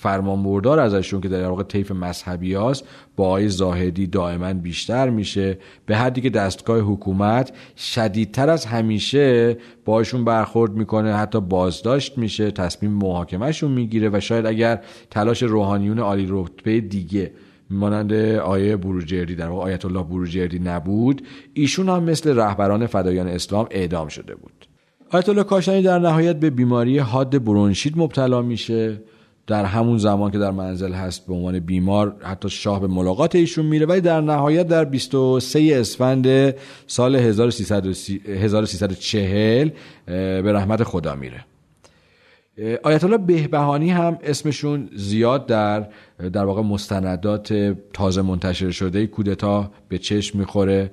فرمانبردار 0.01 0.79
ازشون 0.79 1.21
که 1.21 1.29
در 1.29 1.49
واقع 1.49 1.63
طیف 1.63 1.91
مذهبی 1.91 2.53
هاست 2.53 2.83
با 3.15 3.25
آقای 3.25 3.49
زاهدی 3.49 4.07
دائما 4.07 4.53
بیشتر 4.53 5.09
میشه. 5.09 5.57
به 5.85 5.97
حدی 5.97 6.21
که 6.21 6.29
دستگاه 6.29 6.79
حکومت 6.79 7.51
شدیدتر 7.77 8.49
از 8.49 8.65
همیشه 8.65 9.57
باشون 9.85 10.25
برخورد 10.25 10.71
می‌کنه 10.71 11.15
حتی 11.15 11.41
بازداشت 11.41 12.17
میشه 12.17 12.51
تصمیم 12.51 12.91
محاکمهشون 12.91 13.71
می‌گیره 13.71 14.09
و 14.13 14.19
شاید 14.19 14.45
اگر 14.45 14.81
تلاش 15.11 15.43
روحانیون 15.43 15.99
عالی 15.99 16.27
رتبه 16.29 16.81
دیگه 16.81 17.31
مانند 17.69 18.13
آیه 18.13 18.75
بروجردی 18.75 19.35
در 19.35 19.47
واقع 19.47 19.63
آیت 19.63 19.85
الله 19.85 20.03
بروجردی 20.03 20.59
نبود 20.59 21.21
ایشون 21.53 21.89
هم 21.89 22.03
مثل 22.03 22.35
رهبران 22.35 22.87
فدایان 22.87 23.27
اسلام 23.27 23.67
اعدام 23.71 24.07
شده 24.07 24.35
بود. 24.35 24.67
آیت 25.11 25.29
الله 25.29 25.43
کاشانی 25.43 25.81
در 25.81 25.99
نهایت 25.99 26.35
به 26.35 26.49
بیماری 26.49 26.97
حاد 26.97 27.43
برونشید 27.43 27.93
مبتلا 27.97 28.41
میشه. 28.41 29.01
در 29.49 29.65
همون 29.65 29.97
زمان 29.97 30.31
که 30.31 30.37
در 30.37 30.51
منزل 30.51 30.93
هست 30.93 31.27
به 31.27 31.33
عنوان 31.33 31.59
بیمار 31.59 32.15
حتی 32.21 32.49
شاه 32.49 32.81
به 32.81 32.87
ملاقات 32.87 33.35
ایشون 33.35 33.65
میره 33.65 33.85
ولی 33.85 34.01
در 34.01 34.21
نهایت 34.21 34.67
در 34.67 34.85
23 34.85 35.69
اسفند 35.73 36.55
سال 36.87 37.15
1340 37.15 39.69
به 40.05 40.53
رحمت 40.53 40.83
خدا 40.83 41.15
میره. 41.15 41.45
آیت 42.83 43.03
الله 43.03 43.17
بهبهانی 43.17 43.91
هم 43.91 44.19
اسمشون 44.23 44.89
زیاد 44.95 45.45
در 45.45 45.87
در 46.33 46.45
واقع 46.45 46.61
مستندات 46.61 47.75
تازه 47.93 48.21
منتشر 48.21 48.71
شده 48.71 49.07
کودتا 49.07 49.71
به 49.89 49.97
چشم 49.97 50.39
می‌خوره. 50.39 50.91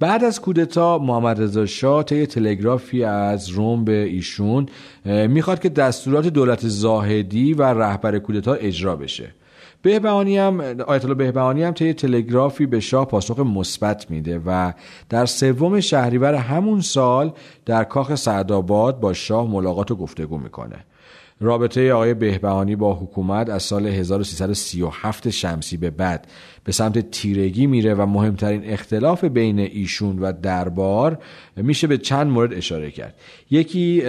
بعد 0.00 0.24
از 0.24 0.40
کودتا 0.40 0.98
محمد 0.98 1.42
رضا 1.42 1.66
شاه 1.66 2.02
طی 2.02 2.26
تلگرافی 2.26 3.04
از 3.04 3.48
روم 3.48 3.84
به 3.84 3.92
ایشون 3.92 4.66
می‌خواد 5.04 5.60
که 5.60 5.68
دستورات 5.68 6.26
دولت 6.26 6.68
زاهدی 6.68 7.54
و 7.54 7.62
رهبر 7.62 8.18
کودتا 8.18 8.54
اجرا 8.54 8.96
بشه. 8.96 9.34
بهبهانی 9.82 10.38
هم 10.38 10.60
آیت 10.86 11.04
الله 11.04 11.14
بهبهانی 11.14 11.62
هم 11.62 11.72
طی 11.72 11.92
تلگرافی 11.92 12.66
به 12.66 12.80
شاه 12.80 13.08
پاسخ 13.08 13.38
مثبت 13.38 14.10
میده 14.10 14.40
و 14.46 14.72
در 15.08 15.26
سوم 15.26 15.80
شهریور 15.80 16.34
همون 16.34 16.80
سال 16.80 17.32
در 17.66 17.84
کاخ 17.84 18.14
سعدآباد 18.14 19.00
با 19.00 19.12
شاه 19.12 19.50
ملاقات 19.50 19.90
و 19.90 19.96
گفتگو 19.96 20.38
می‌کنه. 20.38 20.84
رابطه 21.40 21.92
آقای 21.92 22.14
بهبهانی 22.14 22.76
با 22.76 22.94
حکومت 22.94 23.50
از 23.50 23.62
سال 23.62 23.86
1337 23.86 25.30
شمسی 25.30 25.76
به 25.76 25.90
بعد 25.90 26.26
به 26.64 26.72
سمت 26.72 27.10
تیرگی 27.10 27.66
میره 27.66 27.94
و 27.94 28.06
مهمترین 28.06 28.64
اختلاف 28.64 29.24
بین 29.24 29.58
ایشون 29.58 30.18
و 30.18 30.32
دربار 30.32 31.18
میشه 31.56 31.86
به 31.86 31.98
چند 31.98 32.26
مورد 32.26 32.54
اشاره 32.54 32.90
کرد. 32.90 33.14
یکی 33.50 34.02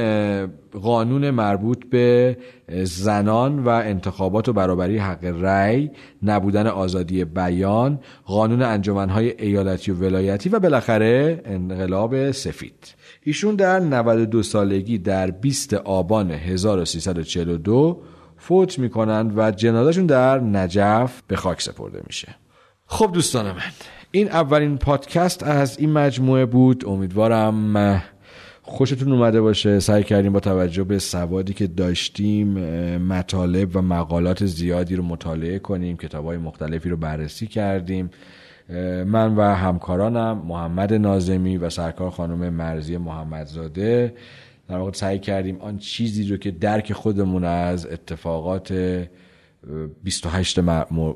قانون 0.82 1.30
مربوط 1.30 1.86
به 1.90 2.38
زنان 2.84 3.60
و 3.60 3.70
انتخابات 3.70 4.50
و 4.50 4.54
برابری 4.54 4.98
حق 4.98 5.26
رأی 5.26 5.92
نبودن 6.24 6.68
آزادی 6.68 7.26
بیان 7.26 8.00
قانون 8.26 8.62
انجمنهای 8.62 9.42
ایالتی 9.42 9.92
و 9.92 9.96
ولایتی 9.96 10.50
و 10.50 10.60
بالاخره 10.60 11.42
انقلاب 11.46 12.32
سفید. 12.32 12.99
ایشون 13.24 13.56
در 13.56 13.80
92 13.80 14.44
سالگی 14.44 14.98
در 14.98 15.32
20 15.32 15.74
آبان 15.74 16.32
1342 16.32 18.02
فوت 18.38 18.80
می‌کنند 18.80 19.38
و 19.38 19.52
جنازهشون 19.52 20.06
در 20.06 20.40
نجف 20.40 21.22
به 21.28 21.36
خاک 21.36 21.62
سپرده 21.62 22.02
میشه. 22.08 22.36
خب 22.86 23.12
دوستان 23.14 23.46
من 23.46 23.62
این 24.12 24.28
اولین 24.28 24.78
پادکست 24.78 25.44
از 25.44 25.80
این 25.80 25.92
مجموعه 25.92 26.46
بود. 26.46 26.86
امیدوارم 26.88 28.02
خوشتون 28.62 29.12
اومده 29.12 29.42
باشه. 29.42 29.80
سعی 29.80 30.04
کردیم 30.04 30.34
با 30.34 30.40
توجه 30.40 30.84
به 30.84 31.00
سوادی 31.00 31.54
که 31.54 31.68
داشتیم 31.68 32.48
مطالب 32.98 33.76
و 33.76 33.82
مقالات 33.82 34.46
زیادی 34.46 34.96
رو 34.96 35.04
مطالعه 35.04 35.60
کنیم 35.60 35.98
کتاب 35.98 36.26
های 36.26 36.38
مختلفی 36.38 36.90
رو 36.90 36.98
بررسی 36.98 37.48
کردیم. 37.48 38.10
من 39.06 39.36
و 39.36 39.42
همکارانم 39.42 40.38
محمد 40.38 40.94
نازمی 40.94 41.58
و 41.58 41.70
سرکار 41.70 42.10
خانم 42.10 42.54
مرزی 42.54 42.98
محمدزاده. 42.98 44.14
در 44.68 44.78
واقع 44.78 44.92
سعی 44.92 45.20
کردیم 45.20 45.58
آن 45.62 45.78
چیزی 45.78 46.24
رو 46.28 46.38
که 46.38 46.52
درک 46.52 46.94
خودمون 46.94 47.44
از 47.44 47.86
اتفاقات 47.86 48.74
28 50.04 50.60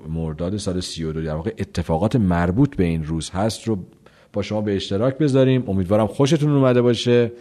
مرداد 0.10 0.58
سال 0.58 0.80
32 0.80 1.22
در 1.22 1.36
واقع 1.36 1.54
اتفاقات 1.58 2.16
مربوط 2.16 2.76
به 2.76 2.84
این 2.84 3.04
روز 3.04 3.30
هست 3.30 3.68
رو 3.68 3.86
با 4.34 4.42
شما 4.42 4.62
به 4.62 4.76
اشتراک 4.76 5.18
بذاریم. 5.18 5.64
امیدوارم 5.68 6.08
خوشتون 6.08 6.52
اومده 6.52 6.82
باشه. 6.82 7.32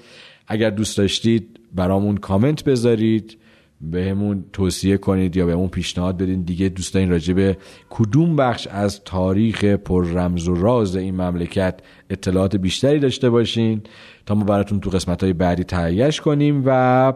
اگر 0.47 0.71
دوست 0.71 0.99
داشتید 0.99 1.61
برامون 1.75 2.17
کامنت 2.17 2.65
بذارید. 2.65 3.39
بهمون 3.83 4.45
توصیه 4.53 4.97
کنید 4.97 5.37
یا 5.37 5.47
بهمون 5.47 5.69
پیشنهاد 5.69 6.17
بدین. 6.17 6.43
دیگه 6.43 6.69
دوست 6.69 6.95
دارین 6.95 7.11
راجع 7.11 7.35
به 7.35 7.57
کدوم 7.91 8.37
بخش 8.37 8.67
از 8.67 9.05
تاریخ 9.05 9.65
پر 9.65 10.07
رمز 10.07 10.49
و 10.49 10.55
راز 10.55 10.97
این 10.97 11.15
مملکت 11.15 11.81
اطلاعات 12.11 12.57
بیشتری 12.57 12.99
داشته 12.99 13.31
باشین 13.31 13.83
تا 14.27 14.35
ما 14.35 14.45
براتون 14.45 14.81
تو 14.81 14.91
قسمت 14.91 15.23
های 15.23 15.33
بعدی 15.33 15.65
تهیهش 15.65 16.21
کنیم 16.21 16.63
و 16.67 17.13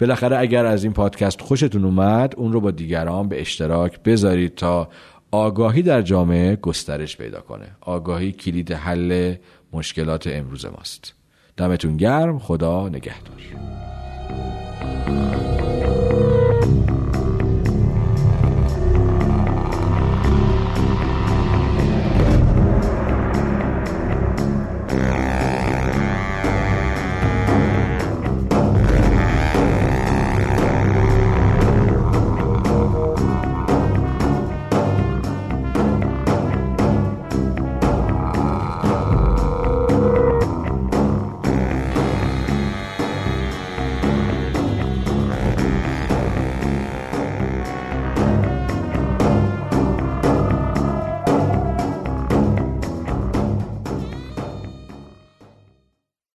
بالاخره 0.00 0.38
اگر 0.38 0.66
از 0.66 0.84
این 0.84 0.92
پادکست 0.92 1.40
خوشتون 1.40 1.84
اومد 1.84 2.34
اون 2.36 2.52
رو 2.52 2.60
با 2.60 2.70
دیگران 2.70 3.28
به 3.28 3.40
اشتراک 3.40 4.02
بذارید 4.02 4.54
تا 4.54 4.88
آگاهی 5.30 5.82
در 5.82 6.02
جامعه 6.02 6.56
گسترش 6.56 7.16
پیدا 7.16 7.40
کنه. 7.40 7.66
آگاهی 7.80 8.32
کلید 8.32 8.72
حل 8.72 9.34
مشکلات 9.72 10.26
امروز 10.26 10.66
ماست. 10.66 11.14
دمتون 11.56 11.96
گرم. 11.96 12.38
خدا 12.38 12.88
نگهدار. 12.88 13.40